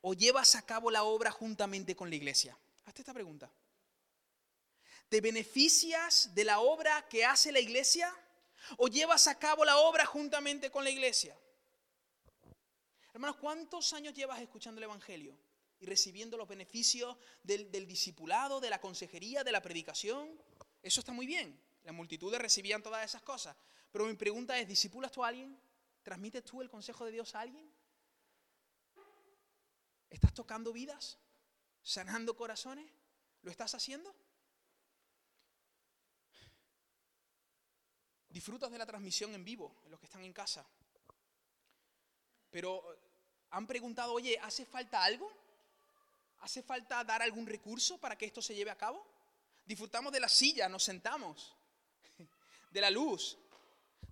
o 0.00 0.14
llevas 0.14 0.54
a 0.54 0.62
cabo 0.62 0.90
la 0.90 1.04
obra 1.04 1.30
juntamente 1.30 1.94
con 1.94 2.10
la 2.10 2.16
iglesia? 2.16 2.56
Hazte 2.86 3.02
esta 3.02 3.14
pregunta. 3.14 3.50
¿Te 5.08 5.20
beneficias 5.20 6.34
de 6.34 6.44
la 6.44 6.60
obra 6.60 7.08
que 7.08 7.24
hace 7.24 7.52
la 7.52 7.60
iglesia 7.60 8.12
o 8.76 8.88
llevas 8.88 9.26
a 9.28 9.38
cabo 9.38 9.64
la 9.64 9.78
obra 9.78 10.04
juntamente 10.06 10.70
con 10.70 10.84
la 10.84 10.90
iglesia? 10.90 11.36
Hermanos, 13.12 13.36
¿cuántos 13.36 13.92
años 13.92 14.12
llevas 14.14 14.40
escuchando 14.40 14.78
el 14.78 14.84
Evangelio 14.84 15.38
y 15.80 15.86
recibiendo 15.86 16.36
los 16.36 16.48
beneficios 16.48 17.16
del, 17.42 17.70
discipulado, 17.86 18.60
de 18.60 18.70
la 18.70 18.80
consejería, 18.80 19.44
de 19.44 19.52
la 19.52 19.62
predicación? 19.62 20.40
Eso 20.82 21.00
está 21.00 21.12
muy 21.12 21.26
bien. 21.26 21.60
Las 21.84 21.94
multitudes 21.94 22.40
recibían 22.40 22.82
todas 22.82 23.04
esas 23.04 23.22
cosas. 23.22 23.56
Pero 23.92 24.06
mi 24.06 24.14
pregunta 24.14 24.58
es, 24.58 24.68
¿discipulas 24.68 25.12
tú 25.12 25.24
a 25.24 25.28
alguien? 25.28 25.58
¿Transmites 26.02 26.44
tú 26.44 26.60
el 26.62 26.68
consejo 26.68 27.04
de 27.04 27.12
Dios 27.12 27.34
a 27.34 27.40
alguien? 27.40 27.70
¿Estás 30.10 30.34
tocando 30.34 30.72
vidas? 30.72 31.18
¿Sanando 31.82 32.36
corazones? 32.36 32.90
¿Lo 33.42 33.50
estás 33.50 33.74
haciendo? 33.74 34.14
Disfrutas 38.28 38.70
de 38.70 38.78
la 38.78 38.86
transmisión 38.86 39.34
en 39.34 39.44
vivo, 39.44 39.80
en 39.84 39.90
los 39.90 40.00
que 40.00 40.06
están 40.06 40.22
en 40.22 40.32
casa. 40.32 40.66
Pero 42.50 42.84
han 43.50 43.66
preguntado, 43.66 44.12
oye, 44.12 44.38
¿hace 44.40 44.64
falta 44.64 45.02
algo? 45.02 45.30
¿Hace 46.40 46.62
falta 46.62 47.02
dar 47.04 47.22
algún 47.22 47.46
recurso 47.46 47.98
para 47.98 48.16
que 48.16 48.26
esto 48.26 48.40
se 48.40 48.54
lleve 48.54 48.70
a 48.70 48.78
cabo? 48.78 49.06
Disfrutamos 49.64 50.12
de 50.12 50.20
la 50.20 50.28
silla, 50.28 50.68
nos 50.68 50.84
sentamos, 50.84 51.54
de 52.70 52.80
la 52.80 52.90
luz. 52.90 53.36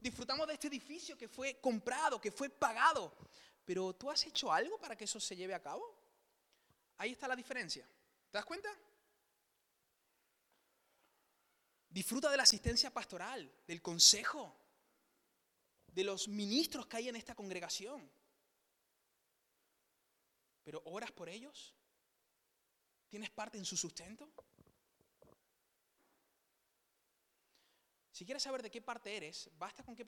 Disfrutamos 0.00 0.46
de 0.46 0.54
este 0.54 0.68
edificio 0.68 1.16
que 1.16 1.28
fue 1.28 1.60
comprado, 1.60 2.20
que 2.20 2.32
fue 2.32 2.50
pagado. 2.50 3.16
Pero 3.64 3.94
¿tú 3.94 4.10
has 4.10 4.24
hecho 4.26 4.52
algo 4.52 4.78
para 4.78 4.96
que 4.96 5.04
eso 5.04 5.18
se 5.18 5.36
lleve 5.36 5.54
a 5.54 5.62
cabo? 5.62 5.96
Ahí 6.98 7.12
está 7.12 7.28
la 7.28 7.36
diferencia. 7.36 7.86
¿Te 8.30 8.38
das 8.38 8.44
cuenta? 8.44 8.68
Disfruta 11.88 12.30
de 12.30 12.36
la 12.36 12.42
asistencia 12.42 12.92
pastoral, 12.92 13.50
del 13.66 13.80
consejo, 13.80 14.54
de 15.86 16.04
los 16.04 16.28
ministros 16.28 16.86
que 16.86 16.98
hay 16.98 17.08
en 17.08 17.16
esta 17.16 17.34
congregación. 17.34 18.10
Pero 20.62 20.82
¿oras 20.84 21.12
por 21.12 21.28
ellos? 21.28 21.75
¿Tienes 23.08 23.30
parte 23.30 23.58
en 23.58 23.64
su 23.64 23.76
sustento? 23.76 24.30
Si 28.10 28.24
quieres 28.24 28.42
saber 28.42 28.62
de 28.62 28.70
qué 28.70 28.80
parte 28.80 29.14
eres, 29.14 29.50
basta 29.58 29.84
con 29.84 29.94
que 29.94 30.04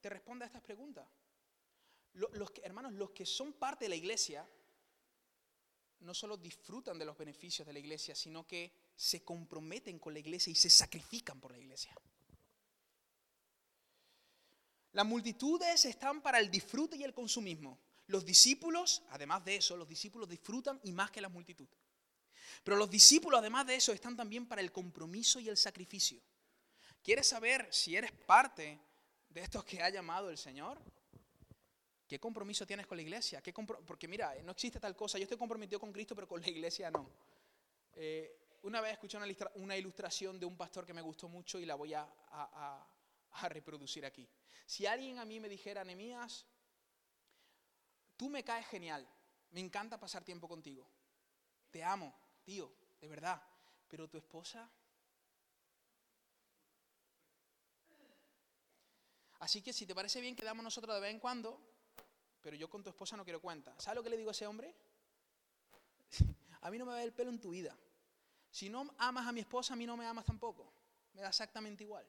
te 0.00 0.08
responda 0.08 0.44
a 0.44 0.46
estas 0.46 0.62
preguntas. 0.62 1.06
Los 2.12 2.52
hermanos, 2.62 2.92
los 2.92 3.10
que 3.10 3.26
son 3.26 3.52
parte 3.54 3.86
de 3.86 3.88
la 3.88 3.96
iglesia, 3.96 4.48
no 6.00 6.14
solo 6.14 6.36
disfrutan 6.36 6.98
de 6.98 7.04
los 7.04 7.16
beneficios 7.16 7.66
de 7.66 7.72
la 7.72 7.78
iglesia, 7.78 8.14
sino 8.14 8.46
que 8.46 8.72
se 8.96 9.22
comprometen 9.24 9.98
con 9.98 10.12
la 10.12 10.20
iglesia 10.20 10.50
y 10.50 10.54
se 10.54 10.70
sacrifican 10.70 11.40
por 11.40 11.52
la 11.52 11.58
iglesia. 11.58 11.94
Las 14.92 15.06
multitudes 15.06 15.84
están 15.84 16.20
para 16.20 16.38
el 16.38 16.50
disfrute 16.50 16.96
y 16.96 17.04
el 17.04 17.14
consumismo. 17.14 17.78
Los 18.06 18.24
discípulos, 18.24 19.02
además 19.10 19.44
de 19.44 19.56
eso, 19.56 19.76
los 19.76 19.88
discípulos 19.88 20.28
disfrutan 20.28 20.80
y 20.82 20.92
más 20.92 21.10
que 21.10 21.20
la 21.20 21.28
multitud. 21.28 21.68
Pero 22.62 22.76
los 22.76 22.90
discípulos, 22.90 23.38
además 23.38 23.66
de 23.66 23.76
eso, 23.76 23.92
están 23.92 24.16
también 24.16 24.46
para 24.46 24.60
el 24.60 24.72
compromiso 24.72 25.40
y 25.40 25.48
el 25.48 25.56
sacrificio. 25.56 26.20
¿Quieres 27.02 27.26
saber 27.26 27.68
si 27.70 27.96
eres 27.96 28.12
parte 28.12 28.78
de 29.28 29.40
estos 29.40 29.64
que 29.64 29.82
ha 29.82 29.88
llamado 29.88 30.30
el 30.30 30.36
Señor? 30.36 30.78
¿Qué 32.06 32.18
compromiso 32.18 32.66
tienes 32.66 32.86
con 32.86 32.96
la 32.96 33.02
iglesia? 33.02 33.42
Porque 33.86 34.08
mira, 34.08 34.34
no 34.42 34.52
existe 34.52 34.80
tal 34.80 34.96
cosa. 34.96 35.18
Yo 35.18 35.24
estoy 35.24 35.38
comprometido 35.38 35.78
con 35.78 35.92
Cristo, 35.92 36.14
pero 36.14 36.26
con 36.26 36.40
la 36.40 36.48
iglesia 36.48 36.90
no. 36.90 37.08
Eh, 37.94 38.58
una 38.62 38.80
vez 38.80 38.92
escuché 38.92 39.16
una, 39.54 39.76
ilustración 39.76 40.38
de 40.38 40.44
un 40.44 40.56
pastor 40.56 40.84
que 40.84 40.92
me 40.92 41.00
gustó 41.00 41.28
mucho 41.28 41.58
y 41.58 41.64
la 41.64 41.76
voy 41.76 41.94
a, 41.94 42.02
a 42.02 43.48
reproducir 43.48 44.04
aquí. 44.04 44.28
Si 44.66 44.86
alguien 44.86 45.18
a 45.18 45.24
mí 45.24 45.40
me 45.40 45.48
dijera, 45.48 45.82
Nemías, 45.84 46.46
tú 48.16 48.28
me 48.28 48.44
caes 48.44 48.66
genial, 48.66 49.08
me 49.50 49.60
encanta 49.60 49.98
pasar 49.98 50.24
tiempo 50.24 50.46
contigo, 50.46 50.86
te 51.70 51.82
amo, 51.82 52.14
tío, 52.50 52.72
de 53.00 53.08
verdad, 53.08 53.40
pero 53.88 54.08
tu 54.08 54.18
esposa... 54.18 54.68
Así 59.38 59.62
que 59.62 59.72
si 59.72 59.86
te 59.86 59.94
parece 59.94 60.20
bien, 60.20 60.36
quedamos 60.36 60.62
nosotros 60.62 60.94
de 60.94 61.00
vez 61.00 61.10
en 61.12 61.20
cuando 61.20 61.58
pero 62.40 62.56
yo 62.56 62.68
con 62.70 62.82
tu 62.82 62.90
esposa 62.90 63.16
no 63.16 63.24
quiero 63.24 63.40
cuenta. 63.40 63.74
¿Sabes 63.78 63.96
lo 63.96 64.02
que 64.02 64.10
le 64.10 64.16
digo 64.16 64.30
a 64.30 64.32
ese 64.32 64.46
hombre? 64.46 64.74
a 66.62 66.70
mí 66.70 66.78
no 66.78 66.86
me 66.86 66.92
va 66.92 67.02
el 67.02 67.12
pelo 67.12 67.30
en 67.30 67.40
tu 67.40 67.50
vida. 67.50 67.76
Si 68.50 68.68
no 68.68 68.94
amas 68.98 69.26
a 69.26 69.32
mi 69.32 69.40
esposa, 69.40 69.74
a 69.74 69.76
mí 69.76 69.86
no 69.86 69.96
me 69.96 70.06
amas 70.06 70.24
tampoco. 70.24 70.72
Me 71.12 71.22
da 71.22 71.28
exactamente 71.28 71.84
igual. 71.84 72.06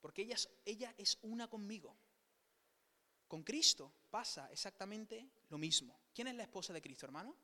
Porque 0.00 0.22
ella 0.22 0.34
es, 0.34 0.48
ella 0.64 0.94
es 0.98 1.18
una 1.22 1.48
conmigo. 1.48 1.96
Con 3.28 3.42
Cristo 3.42 3.92
pasa 4.10 4.50
exactamente 4.52 5.28
lo 5.48 5.58
mismo. 5.58 5.98
¿Quién 6.14 6.28
es 6.28 6.34
la 6.34 6.42
esposa 6.42 6.72
de 6.72 6.82
Cristo, 6.82 7.06
hermano? 7.06 7.34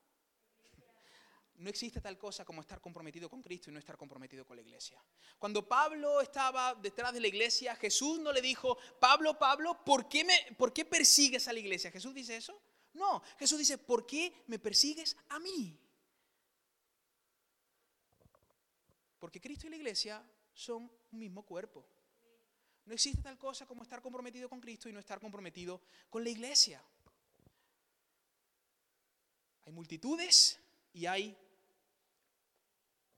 No 1.57 1.71
existe 1.71 2.01
tal 2.01 2.19
cosa 2.19 2.45
como 2.45 2.61
estar 2.61 2.81
comprometido 2.81 3.29
con 3.29 3.43
Cristo 3.43 3.71
y 3.71 3.73
no 3.73 3.79
estar 3.79 3.97
comprometido 3.97 4.45
con 4.45 4.57
la 4.57 4.63
iglesia. 4.63 5.03
Cuando 5.39 5.67
Pablo 5.67 6.21
estaba 6.21 6.75
detrás 6.75 7.13
de 7.13 7.21
la 7.21 7.29
iglesia, 7.29 7.77
Jesús 7.77 8.19
no 8.19 8.33
le 8.33 8.41
dijo, 8.41 8.77
Pablo, 9.01 9.39
Pablo, 9.39 9.85
¿por 9.85 10.09
qué, 10.09 10.25
me, 10.25 10.35
¿por 10.57 10.73
qué 10.73 10.85
persigues 10.85 11.47
a 11.49 11.53
la 11.53 11.61
iglesia? 11.61 11.91
¿Jesús 11.91 12.15
dice 12.15 12.37
eso? 12.37 12.61
No, 12.95 13.23
Jesús 13.39 13.59
dice, 13.59 13.79
¿por 13.79 14.07
qué 14.07 14.45
me 14.47 14.59
persigues 14.59 15.17
a 15.29 15.39
mí? 15.39 15.79
Porque 19.19 19.41
Cristo 19.41 19.67
y 19.67 19.71
la 19.71 19.77
iglesia 19.77 20.29
son 20.53 20.91
un 21.13 21.19
mismo 21.19 21.45
cuerpo. 21.45 21.87
No 22.85 22.95
existe 22.95 23.23
tal 23.23 23.39
cosa 23.39 23.67
como 23.67 23.83
estar 23.83 24.03
comprometido 24.03 24.49
con 24.49 24.61
Cristo 24.61 24.89
y 24.89 24.93
no 24.93 24.99
estar 24.99 25.21
comprometido 25.21 25.81
con 26.11 26.25
la 26.25 26.31
iglesia. 26.31 26.83
Hay 29.65 29.73
multitudes 29.73 30.59
y 30.93 31.07
hay 31.07 31.37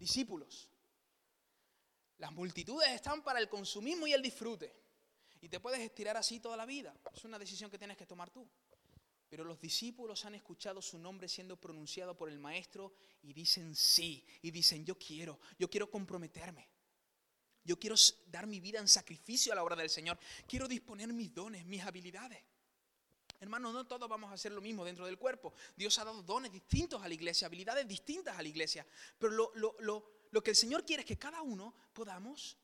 discípulos. 0.04 0.68
Las 2.18 2.30
multitudes 2.32 2.88
están 2.90 3.22
para 3.22 3.40
el 3.40 3.48
consumismo 3.48 4.06
y 4.06 4.12
el 4.12 4.20
disfrute. 4.20 4.70
Y 5.40 5.48
te 5.48 5.60
puedes 5.60 5.80
estirar 5.80 6.16
así 6.16 6.40
toda 6.40 6.56
la 6.56 6.66
vida. 6.66 6.94
Es 7.14 7.24
una 7.24 7.38
decisión 7.38 7.70
que 7.70 7.78
tienes 7.78 7.96
que 7.96 8.06
tomar 8.06 8.30
tú. 8.30 8.46
Pero 9.30 9.44
los 9.44 9.58
discípulos 9.60 10.24
han 10.26 10.34
escuchado 10.34 10.82
su 10.82 10.98
nombre 10.98 11.26
siendo 11.26 11.58
pronunciado 11.58 12.14
por 12.16 12.28
el 12.28 12.38
maestro 12.38 12.92
y 13.22 13.32
dicen 13.32 13.74
sí. 13.74 14.24
Y 14.42 14.50
dicen 14.50 14.84
yo 14.84 14.98
quiero, 14.98 15.40
yo 15.58 15.68
quiero 15.70 15.90
comprometerme. 15.90 16.68
Yo 17.64 17.78
quiero 17.78 17.96
dar 18.26 18.46
mi 18.46 18.60
vida 18.60 18.78
en 18.78 18.88
sacrificio 18.88 19.52
a 19.52 19.56
la 19.56 19.62
obra 19.62 19.74
del 19.74 19.88
Señor. 19.88 20.18
Quiero 20.46 20.68
disponer 20.68 21.10
mis 21.14 21.32
dones, 21.32 21.64
mis 21.64 21.82
habilidades. 21.82 22.44
Hermanos, 23.40 23.72
no 23.74 23.86
todos 23.86 24.08
vamos 24.08 24.30
a 24.30 24.34
hacer 24.34 24.52
lo 24.52 24.60
mismo 24.60 24.84
dentro 24.84 25.06
del 25.06 25.18
cuerpo. 25.18 25.52
Dios 25.76 25.98
ha 25.98 26.04
dado 26.04 26.22
dones 26.22 26.52
distintos 26.52 27.02
a 27.02 27.08
la 27.08 27.14
iglesia, 27.14 27.46
habilidades 27.46 27.86
distintas 27.86 28.38
a 28.38 28.42
la 28.42 28.48
iglesia. 28.48 28.86
Pero 29.18 29.32
lo, 29.54 30.42
que 30.42 30.50
el 30.50 30.56
Señor 30.56 30.84
quiere 30.84 31.02
es 31.02 31.06
que 31.06 31.18
cada 31.18 31.42
uno 31.42 31.74
podamos 31.92 32.56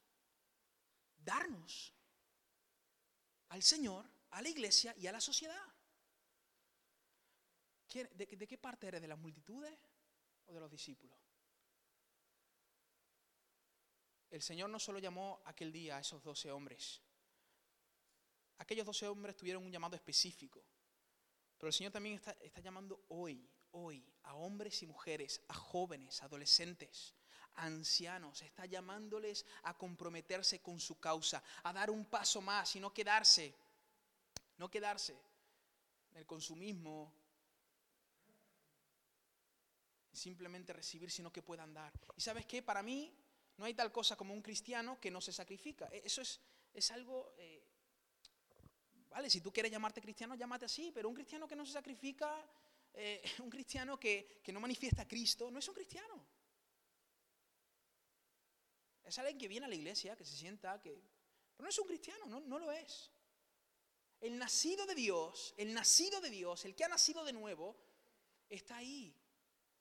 darnos 1.19 1.93
al 3.49 3.63
Señor, 3.63 4.07
a 4.31 4.43
la 4.43 4.49
iglesia 4.49 4.95
y 4.97 5.07
a 5.07 5.13
la 5.13 5.21
sociedad. 5.21 5.61
¿De, 7.93 8.27
de 8.27 8.47
qué 8.47 8.57
parte 8.57 8.87
eres? 8.87 9.03
¿De 9.03 9.09
las 9.09 9.19
multitudes 9.19 9.77
o 10.47 10.53
de 10.53 10.61
los 10.61 10.71
discípulos? 10.71 11.19
El 14.31 14.43
Señor 14.43 14.71
no 14.71 14.79
solo 14.79 15.01
llamó 15.01 15.43
aquel 15.45 15.73
día 15.73 15.97
a 15.97 16.01
esos 16.01 16.23
doce 16.23 16.53
hombres, 16.53 17.03
Aquellos 18.61 18.85
doce 18.85 19.09
hombres 19.09 19.37
tuvieron 19.37 19.65
un 19.65 19.73
llamado 19.73 19.97
específico. 19.97 20.63
Pero 21.57 21.69
el 21.69 21.73
Señor 21.73 21.93
también 21.93 22.21
está, 22.43 22.61
llamando 22.61 23.05
hoy, 23.09 23.49
hoy, 23.73 24.05
a 24.25 24.35
hombres 24.35 24.83
y 24.83 24.87
mujeres, 24.87 25.41
a 25.49 25.55
jóvenes, 25.55 26.23
adolescentes, 26.23 27.15
ancianos. 27.55 28.43
Está 28.43 28.67
llamándoles 28.67 29.47
a 29.63 29.77
comprometerse 29.77 30.61
con 30.61 30.79
su 30.79 31.01
causa, 31.01 31.43
a 31.63 31.73
dar 31.73 31.91
un 31.91 32.05
paso 32.05 32.43
más 32.43 32.77
y 32.77 32.81
no 32.81 32.93
quedarse, 32.93 33.55
no 34.59 34.71
quedarse 34.71 35.19
en 36.11 36.19
el 36.19 36.27
consumismo, 36.27 37.15
simplemente 40.13 40.75
recibir, 40.75 41.11
sino 41.11 41.33
que 41.33 41.41
puedan 41.41 41.73
dar. 41.73 41.93
Y 42.15 42.21
sabes 42.21 42.45
qué, 42.45 42.63
para 42.63 42.83
mí 42.83 43.11
no 43.57 43.65
hay 43.65 43.73
tal 43.73 43.91
cosa 43.91 44.17
como 44.17 44.35
un 44.35 44.43
cristiano 44.43 45.01
que 45.01 45.11
no 45.11 45.23
se 45.23 45.33
sacrifica. 45.33 45.89
E, 45.93 46.03
eso 46.05 46.21
es, 46.21 46.41
es 46.75 46.91
algo... 46.91 47.35
eh, 47.39 47.70
vale, 49.11 49.29
si 49.29 49.41
tú 49.41 49.53
quieres 49.53 49.71
llamarte 49.71 50.01
cristiano, 50.01 50.35
llámate 50.35 50.65
así, 50.65 50.91
pero 50.93 51.09
un 51.09 51.15
cristiano 51.15 51.47
que 51.47 51.57
no 51.57 51.67
se 51.67 51.73
sacrifica, 51.73 52.47
eh, 52.95 53.23
un 53.41 53.51
cristiano 53.51 53.99
que, 53.99 54.41
que 54.43 54.53
no 54.53 54.61
manifiesta 54.61 55.03
a 55.03 55.09
Cristo, 55.09 55.51
no 55.51 55.59
es 55.59 55.69
un 55.69 55.75
cristiano. 55.75 56.27
Es 59.05 59.19
alguien 59.19 59.39
que 59.39 59.49
viene 59.49 59.67
a 59.67 59.69
la 59.69 59.75
iglesia, 59.75 60.17
que 60.17 60.25
se 60.25 60.37
sienta, 60.37 60.81
que... 60.81 60.91
Pero 60.91 61.65
no 61.65 61.69
es 61.69 61.79
un 61.79 61.87
cristiano, 61.87 62.27
no, 62.27 62.41
no 62.41 62.59
lo 62.59 62.71
es. 62.71 63.11
El 64.21 64.39
nacido 64.39 64.87
de 64.87 64.95
Dios, 64.95 65.55
el 65.57 65.75
nacido 65.75 66.21
de 66.21 66.31
Dios, 66.31 66.65
el 66.65 66.77
que 66.77 66.85
ha 66.85 66.89
nacido 66.89 67.25
de 67.25 67.33
nuevo, 67.33 67.77
está 68.49 68.77
ahí, 68.77 69.15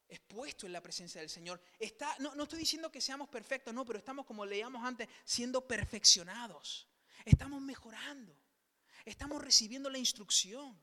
expuesto 0.07 0.65
en 0.65 0.73
la 0.73 0.81
presencia 0.81 1.21
del 1.21 1.29
Señor. 1.29 1.61
Está, 1.77 2.15
no, 2.19 2.33
no 2.35 2.43
estoy 2.43 2.59
diciendo 2.59 2.91
que 2.91 3.01
seamos 3.01 3.29
perfectos, 3.29 3.73
no, 3.73 3.85
pero 3.85 3.99
estamos, 3.99 4.25
como 4.25 4.45
leíamos 4.45 4.83
antes, 4.83 5.07
siendo 5.23 5.67
perfeccionados. 5.67 6.87
Estamos 7.23 7.61
mejorando. 7.61 8.35
Estamos 9.05 9.41
recibiendo 9.41 9.89
la 9.89 9.97
instrucción. 9.97 10.79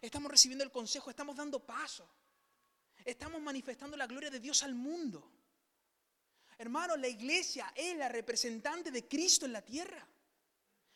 Estamos 0.00 0.30
recibiendo 0.30 0.64
el 0.64 0.70
consejo. 0.70 1.10
Estamos 1.10 1.36
dando 1.36 1.64
paso. 1.64 2.08
Estamos 3.04 3.40
manifestando 3.40 3.96
la 3.96 4.06
gloria 4.06 4.30
de 4.30 4.40
Dios 4.40 4.62
al 4.62 4.74
mundo. 4.74 5.30
Hermano, 6.58 6.96
la 6.96 7.08
iglesia 7.08 7.72
es 7.74 7.96
la 7.96 8.08
representante 8.08 8.90
de 8.90 9.06
Cristo 9.06 9.46
en 9.46 9.52
la 9.52 9.62
tierra. 9.62 10.06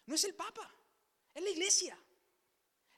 No 0.06 0.14
es 0.14 0.24
el 0.24 0.34
Papa, 0.34 0.68
es 1.34 1.42
la 1.42 1.50
iglesia. 1.50 1.96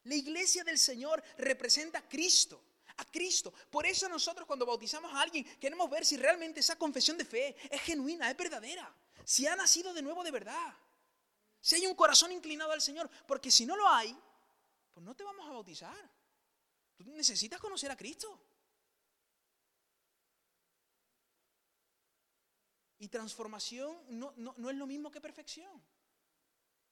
La 0.04 0.14
iglesia 0.14 0.64
del 0.64 0.78
Señor 0.78 1.22
representa 1.38 1.98
a 1.98 2.08
Cristo, 2.08 2.62
a 2.96 3.04
Cristo. 3.04 3.52
Por 3.70 3.84
eso 3.86 4.08
nosotros 4.08 4.46
cuando 4.46 4.64
bautizamos 4.64 5.12
a 5.12 5.20
alguien 5.20 5.44
queremos 5.58 5.90
ver 5.90 6.04
si 6.04 6.16
realmente 6.16 6.60
esa 6.60 6.76
confesión 6.76 7.18
de 7.18 7.24
fe 7.24 7.56
es 7.70 7.80
genuina, 7.82 8.30
es 8.30 8.36
verdadera. 8.36 8.92
Si 9.24 9.46
ha 9.46 9.54
nacido 9.54 9.92
de 9.92 10.02
nuevo 10.02 10.24
de 10.24 10.30
verdad. 10.30 10.74
Si 11.62 11.76
hay 11.76 11.86
un 11.86 11.94
corazón 11.94 12.32
inclinado 12.32 12.72
al 12.72 12.82
Señor. 12.82 13.08
Porque 13.26 13.50
si 13.50 13.64
no 13.64 13.76
lo 13.76 13.88
hay, 13.88 14.14
pues 14.92 15.06
no 15.06 15.14
te 15.14 15.22
vamos 15.22 15.48
a 15.48 15.52
bautizar. 15.52 16.10
Tú 16.96 17.04
necesitas 17.04 17.60
conocer 17.60 17.90
a 17.90 17.96
Cristo. 17.96 18.38
Y 22.98 23.08
transformación 23.08 23.96
no, 24.10 24.34
no, 24.36 24.54
no, 24.58 24.70
es 24.70 24.76
lo 24.76 24.86
mismo 24.86 25.10
que 25.10 25.20
perfección. 25.20 25.82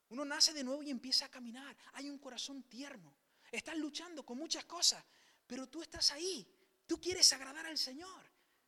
Uno 0.09 0.25
nace 0.25 0.53
de 0.53 0.65
nuevo 0.65 0.83
y 0.83 0.91
empieza 0.91 1.27
a 1.27 1.31
caminar. 1.31 1.77
Hay 1.93 2.09
un 2.09 2.19
corazón 2.19 2.63
tierno. 2.65 3.15
Estás 3.51 3.77
luchando 3.77 4.25
con 4.25 4.39
muchas 4.39 4.65
cosas, 4.65 5.05
pero 5.47 5.69
tú 5.69 5.83
estás 5.83 6.13
ahí. 6.13 6.47
Tú 6.87 7.01
quieres 7.01 7.33
agradar 7.33 7.67
al 7.67 7.79
Señor. 7.79 8.25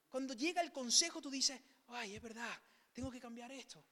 Cuando 0.08 0.34
llega 0.34 0.62
el 0.62 0.72
consejo, 0.72 1.20
tú 1.20 1.30
dices, 1.30 1.60
ay, 1.88 2.16
es 2.16 2.22
verdad, 2.22 2.60
tengo 2.92 3.10
que 3.10 3.20
cambiar 3.20 3.50
esto. 3.52 3.84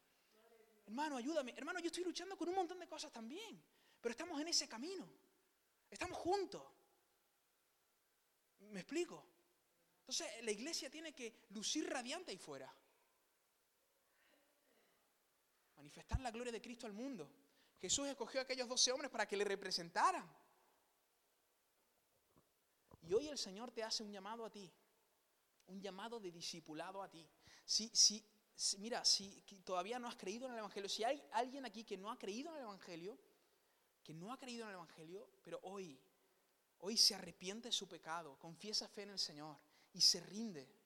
Hermano, 0.90 1.16
ayúdame. 1.16 1.54
Hermano, 1.56 1.78
yo 1.78 1.86
estoy 1.86 2.02
luchando 2.02 2.36
con 2.36 2.48
un 2.48 2.56
montón 2.56 2.80
de 2.80 2.88
cosas 2.88 3.12
también, 3.12 3.62
pero 4.00 4.10
estamos 4.10 4.40
en 4.40 4.48
ese 4.48 4.68
camino. 4.68 5.08
Estamos 5.88 6.18
juntos. 6.18 6.62
¿Me 8.58 8.80
explico? 8.80 9.24
Entonces, 10.00 10.26
la 10.42 10.50
iglesia 10.50 10.90
tiene 10.90 11.14
que 11.14 11.46
lucir 11.50 11.88
radiante 11.88 12.32
ahí 12.32 12.38
fuera 12.38 12.74
manifestar 15.76 16.20
la 16.20 16.30
gloria 16.30 16.52
de 16.52 16.60
Cristo 16.60 16.86
al 16.86 16.92
mundo. 16.92 17.30
Jesús 17.80 18.06
escogió 18.06 18.40
a 18.40 18.42
aquellos 18.42 18.68
doce 18.68 18.92
hombres 18.92 19.10
para 19.10 19.26
que 19.26 19.36
le 19.36 19.44
representaran. 19.44 20.28
Y 23.02 23.14
hoy 23.14 23.28
el 23.28 23.38
Señor 23.38 23.70
te 23.70 23.82
hace 23.82 24.02
un 24.02 24.12
llamado 24.12 24.44
a 24.44 24.50
ti, 24.50 24.70
un 25.68 25.80
llamado 25.80 26.20
de 26.20 26.30
discipulado 26.30 27.00
a 27.00 27.08
ti. 27.08 27.26
Si, 27.64 27.88
si, 27.94 28.22
mira, 28.78 29.04
si 29.04 29.42
todavía 29.64 29.98
no 29.98 30.08
has 30.08 30.16
creído 30.16 30.46
en 30.46 30.52
el 30.52 30.58
Evangelio, 30.58 30.88
si 30.88 31.04
hay 31.04 31.22
alguien 31.32 31.64
aquí 31.64 31.84
que 31.84 31.96
no 31.96 32.10
ha 32.10 32.18
creído 32.18 32.50
en 32.50 32.56
el 32.56 32.62
Evangelio, 32.62 33.18
que 34.02 34.14
no 34.14 34.32
ha 34.32 34.38
creído 34.38 34.64
en 34.64 34.70
el 34.70 34.74
Evangelio, 34.74 35.28
pero 35.42 35.60
hoy, 35.62 35.98
hoy 36.78 36.96
se 36.96 37.14
arrepiente 37.14 37.68
de 37.68 37.72
su 37.72 37.88
pecado, 37.88 38.38
confiesa 38.38 38.88
fe 38.88 39.02
en 39.02 39.10
el 39.10 39.18
Señor 39.18 39.56
y 39.92 40.00
se 40.00 40.20
rinde 40.20 40.80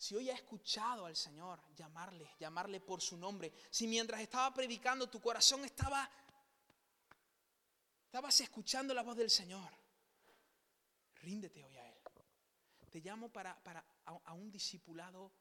si 0.00 0.14
hoy 0.14 0.30
has 0.30 0.38
escuchado 0.38 1.04
al 1.04 1.14
Señor 1.14 1.60
llamarle, 1.76 2.30
llamarle 2.38 2.80
por 2.80 3.02
su 3.02 3.18
nombre, 3.18 3.52
si 3.70 3.86
mientras 3.86 4.18
estaba 4.22 4.54
predicando 4.54 5.10
tu 5.10 5.20
corazón 5.20 5.62
estaba, 5.62 6.10
estabas 8.06 8.40
escuchando 8.40 8.94
la 8.94 9.02
voz 9.02 9.18
del 9.18 9.28
Señor, 9.28 9.70
ríndete 11.16 11.62
hoy 11.62 11.76
a 11.76 11.86
Él. 11.86 11.98
Te 12.88 13.00
llamo 13.00 13.28
para, 13.28 13.62
para 13.62 13.84
a, 14.06 14.12
a 14.24 14.32
un 14.32 14.50
discipulado 14.50 15.32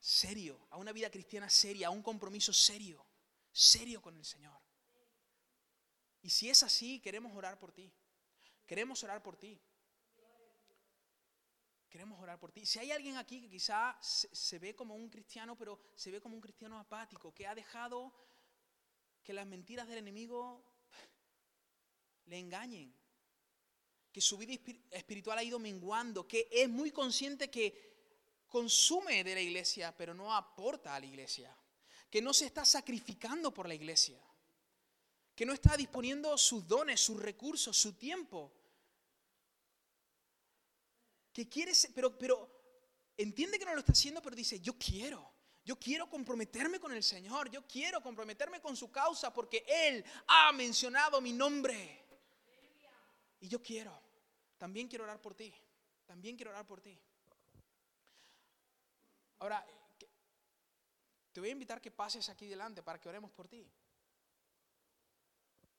serio, 0.00 0.66
a 0.70 0.78
una 0.78 0.92
vida 0.92 1.10
cristiana 1.10 1.48
seria, 1.48 1.88
a 1.88 1.90
un 1.90 2.02
compromiso 2.02 2.52
serio, 2.52 3.06
serio 3.52 4.00
con 4.00 4.16
el 4.16 4.24
Señor. 4.24 4.58
Y 6.22 6.30
si 6.30 6.50
es 6.50 6.62
así, 6.62 7.00
queremos 7.00 7.34
orar 7.36 7.58
por 7.58 7.72
ti. 7.72 7.92
Queremos 8.66 9.02
orar 9.04 9.22
por 9.22 9.36
ti. 9.36 9.60
Queremos 11.88 12.20
orar 12.20 12.38
por 12.38 12.52
ti. 12.52 12.64
Si 12.66 12.78
hay 12.78 12.92
alguien 12.92 13.16
aquí 13.16 13.40
que 13.40 13.50
quizá 13.50 13.98
se, 14.00 14.58
ve 14.58 14.74
como 14.76 14.94
un 14.94 15.08
cristiano, 15.10 15.56
pero 15.56 15.80
se 15.96 16.10
ve 16.10 16.20
como 16.20 16.36
un 16.36 16.40
cristiano 16.40 16.78
apático, 16.78 17.34
que 17.34 17.46
ha 17.46 17.54
dejado 17.54 18.12
que 19.22 19.32
las 19.32 19.46
mentiras 19.46 19.88
del 19.88 19.98
enemigo 19.98 20.64
le 22.26 22.38
engañen, 22.38 22.94
que 24.12 24.20
su 24.20 24.38
vida 24.38 24.54
espiritual 24.92 25.38
ha 25.38 25.42
ido 25.42 25.58
menguando, 25.58 26.28
que 26.28 26.48
es 26.50 26.68
muy 26.68 26.92
consciente 26.92 27.50
que 27.50 27.89
consume 28.50 29.24
de 29.24 29.34
la 29.34 29.40
iglesia, 29.40 29.96
pero 29.96 30.12
no 30.12 30.34
aporta 30.34 30.94
a 30.94 31.00
la 31.00 31.06
iglesia, 31.06 31.56
que 32.10 32.20
no 32.20 32.34
se 32.34 32.46
está 32.46 32.64
sacrificando 32.64 33.54
por 33.54 33.66
la 33.66 33.74
iglesia, 33.74 34.20
que 35.34 35.46
no 35.46 35.54
está 35.54 35.76
disponiendo 35.76 36.36
sus 36.36 36.66
dones, 36.66 37.00
sus 37.00 37.22
recursos, 37.22 37.76
su 37.76 37.94
tiempo 37.94 38.52
que 41.32 41.48
quiere, 41.48 41.72
pero, 41.94 42.18
pero 42.18 42.50
entiende 43.16 43.58
que 43.58 43.64
no 43.64 43.72
lo 43.72 43.80
está 43.80 43.92
haciendo, 43.92 44.20
pero 44.20 44.36
dice, 44.36 44.60
yo 44.60 44.74
quiero. 44.74 45.30
Yo 45.62 45.78
quiero 45.78 46.08
comprometerme 46.08 46.80
con 46.80 46.90
el 46.90 47.02
Señor, 47.02 47.50
yo 47.50 47.66
quiero 47.66 48.02
comprometerme 48.02 48.60
con 48.60 48.76
su 48.76 48.90
causa 48.90 49.32
porque 49.32 49.64
Él 49.68 50.04
ha 50.26 50.50
mencionado 50.52 51.20
mi 51.20 51.32
nombre. 51.32 52.06
Y 53.40 53.48
yo 53.48 53.62
quiero, 53.62 53.96
también 54.58 54.88
quiero 54.88 55.04
orar 55.04 55.20
por 55.20 55.34
ti, 55.34 55.54
también 56.06 56.34
quiero 56.34 56.50
orar 56.50 56.66
por 56.66 56.80
ti. 56.80 56.98
Ahora, 59.40 59.66
te 61.32 61.40
voy 61.40 61.50
a 61.50 61.52
invitar 61.52 61.80
que 61.80 61.90
pases 61.90 62.28
aquí 62.28 62.46
delante 62.46 62.82
para 62.82 63.00
que 63.00 63.08
oremos 63.08 63.30
por 63.30 63.48
ti. 63.48 63.70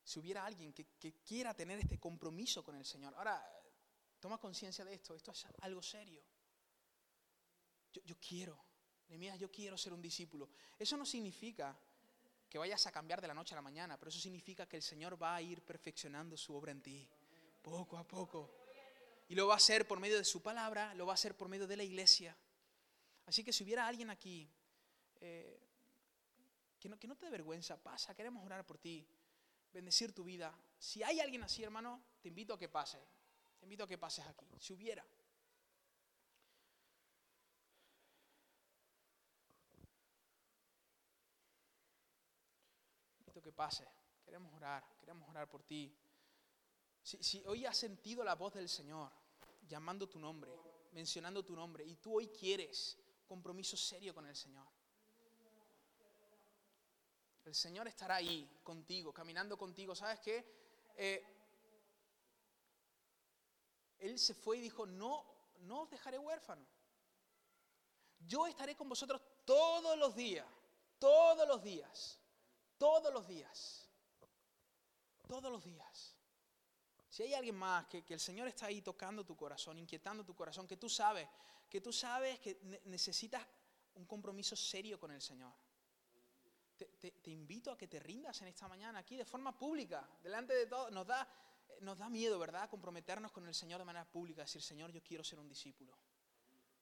Si 0.03 0.19
hubiera 0.19 0.45
alguien 0.45 0.73
que, 0.73 0.85
quiera 1.23 1.53
tener 1.53 1.79
este 1.79 1.99
compromiso 1.99 2.63
con 2.63 2.75
el 2.75 2.85
Señor. 2.85 3.13
Ahora, 3.15 3.41
Toma 4.21 4.37
conciencia 4.37 4.85
de 4.85 4.93
esto, 4.93 5.15
esto 5.15 5.31
es 5.31 5.47
algo 5.61 5.81
serio. 5.81 6.21
Yo, 7.91 8.03
yo 8.03 8.15
quiero, 8.19 8.55
Nehemías, 9.09 9.39
yo 9.39 9.51
quiero 9.51 9.75
ser 9.79 9.93
un 9.93 10.01
discípulo. 10.01 10.47
Eso 10.77 10.95
no 10.95 11.07
significa 11.07 11.75
que 12.47 12.59
vayas 12.59 12.85
a 12.85 12.91
cambiar 12.91 13.19
de 13.19 13.27
la 13.27 13.33
noche 13.33 13.55
a 13.55 13.57
la 13.57 13.63
mañana, 13.63 13.97
pero 13.97 14.09
eso 14.09 14.19
significa 14.19 14.67
que 14.67 14.77
el 14.77 14.83
Señor 14.83 15.19
va 15.19 15.35
a 15.35 15.41
ir 15.41 15.63
perfeccionando 15.63 16.37
su 16.37 16.53
obra 16.53 16.71
en 16.71 16.83
ti, 16.83 17.09
poco 17.63 17.97
a 17.97 18.07
poco. 18.07 18.51
Y 19.27 19.33
lo 19.33 19.47
va 19.47 19.55
a 19.55 19.57
hacer 19.57 19.87
por 19.87 19.99
medio 19.99 20.19
de 20.19 20.23
su 20.23 20.43
palabra, 20.43 20.93
lo 20.93 21.07
va 21.07 21.13
a 21.13 21.15
hacer 21.15 21.35
por 21.35 21.49
medio 21.49 21.65
de 21.65 21.77
la 21.77 21.83
iglesia. 21.83 22.37
Así 23.25 23.43
que 23.43 23.53
si 23.53 23.63
hubiera 23.63 23.87
alguien 23.87 24.09
aquí 24.09 24.49
eh, 25.21 25.59
que, 26.79 26.89
no, 26.89 26.97
que 26.97 27.07
no 27.07 27.15
te 27.15 27.25
dé 27.25 27.31
vergüenza, 27.31 27.81
pasa, 27.81 28.15
queremos 28.15 28.43
orar 28.43 28.65
por 28.65 28.79
ti, 28.79 29.07
bendecir 29.71 30.13
tu 30.13 30.23
vida. 30.23 30.53
Si 30.79 31.03
hay 31.03 31.19
alguien 31.19 31.43
así, 31.43 31.63
hermano, 31.63 32.01
te 32.21 32.27
invito 32.27 32.53
a 32.55 32.59
que 32.59 32.67
pase. 32.67 32.99
Te 33.59 33.65
invito 33.65 33.83
a 33.83 33.87
que 33.87 33.99
pases 33.99 34.25
aquí, 34.25 34.47
si 34.59 34.73
hubiera. 34.73 35.05
Invito 43.19 43.39
a 43.39 43.43
que 43.43 43.53
pases. 43.53 43.87
Queremos 44.25 44.51
orar, 44.55 44.83
queremos 44.99 45.29
orar 45.29 45.47
por 45.47 45.61
ti. 45.61 45.95
Si, 47.03 47.21
si 47.21 47.43
hoy 47.45 47.67
has 47.67 47.77
sentido 47.77 48.23
la 48.23 48.33
voz 48.33 48.55
del 48.55 48.67
Señor 48.67 49.11
llamando 49.67 50.09
tu 50.09 50.17
nombre, 50.17 50.51
mencionando 50.93 51.45
tu 51.45 51.55
nombre, 51.55 51.85
y 51.85 51.95
tú 51.97 52.17
hoy 52.17 52.27
quieres 52.29 52.97
compromiso 53.31 53.77
serio 53.77 54.13
con 54.13 54.25
el 54.27 54.35
Señor. 54.35 54.67
El 57.45 57.55
Señor 57.55 57.87
estará 57.87 58.15
ahí 58.15 58.59
contigo, 58.61 59.13
caminando 59.13 59.57
contigo. 59.57 59.95
¿Sabes 59.95 60.19
qué? 60.19 60.35
Eh, 60.97 61.23
él 63.99 64.19
se 64.19 64.33
fue 64.33 64.57
y 64.57 64.61
dijo, 64.61 64.85
no, 64.85 65.23
no 65.59 65.83
os 65.83 65.89
dejaré 65.89 66.19
huérfano. 66.19 66.67
Yo 68.19 68.47
estaré 68.47 68.75
con 68.75 68.89
vosotros 68.89 69.21
todos 69.45 69.97
los 69.97 70.13
días, 70.13 70.45
todos 70.99 71.47
los 71.47 71.63
días, 71.63 72.19
todos 72.77 73.13
los 73.13 73.25
días, 73.29 73.89
todos 75.25 75.49
los 75.49 75.63
días. 75.63 76.17
Si 77.07 77.23
hay 77.23 77.33
alguien 77.33 77.55
más 77.55 77.87
que, 77.87 78.03
que 78.03 78.13
el 78.13 78.19
Señor 78.19 78.49
está 78.49 78.65
ahí 78.65 78.81
tocando 78.81 79.25
tu 79.25 79.37
corazón, 79.37 79.77
inquietando 79.77 80.25
tu 80.25 80.35
corazón, 80.35 80.67
que 80.67 80.75
tú 80.75 80.89
sabes, 80.89 81.29
que 81.71 81.79
tú 81.79 81.93
sabes 81.93 82.37
que 82.41 82.59
necesitas 82.83 83.47
un 83.95 84.05
compromiso 84.05 84.57
serio 84.57 84.99
con 84.99 85.09
el 85.11 85.21
Señor. 85.21 85.53
te, 86.77 87.31
invito 87.31 87.71
a 87.71 87.77
que 87.77 87.87
te 87.87 87.97
rindas 87.99 88.41
en 88.41 88.49
esta 88.49 88.67
mañana 88.67 88.99
aquí 88.99 89.15
de 89.15 89.23
forma 89.23 89.57
pública, 89.57 90.05
delante 90.21 90.53
de 90.53 90.65
todos. 90.65 90.91
Nos 90.91 91.07
da, 91.07 91.25
nos 91.79 91.97
da 91.97 92.09
miedo, 92.09 92.37
¿verdad?, 92.37 92.69
comprometernos 92.69 93.31
con 93.31 93.47
el 93.47 93.55
Señor 93.55 93.79
de 93.79 93.85
manera 93.85 94.03
pública, 94.03 94.41
decir, 94.41 94.61
Señor, 94.61 94.91
yo 94.91 95.01
quiero 95.01 95.23
ser 95.23 95.39
un 95.39 95.47
discípulo. 95.47 95.97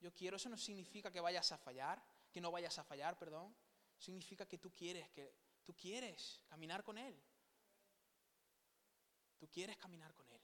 Yo 0.01 0.11
quiero, 0.11 0.37
eso 0.37 0.49
no 0.49 0.57
significa 0.57 1.11
que 1.11 1.19
vayas 1.19 1.51
a 1.51 1.57
fallar, 1.59 2.01
que 2.31 2.41
no 2.41 2.49
vayas 2.49 2.79
a 2.79 2.83
fallar, 2.83 3.19
perdón. 3.19 3.55
Significa 3.99 4.47
que 4.47 4.57
tú 4.57 4.73
quieres, 4.73 5.07
que 5.11 5.31
tú 5.63 5.75
quieres 5.75 6.41
caminar 6.47 6.83
con 6.83 6.97
Él. 6.97 7.15
Tú 9.37 9.47
quieres 9.49 9.77
caminar 9.77 10.15
con 10.15 10.31
Él. 10.31 10.38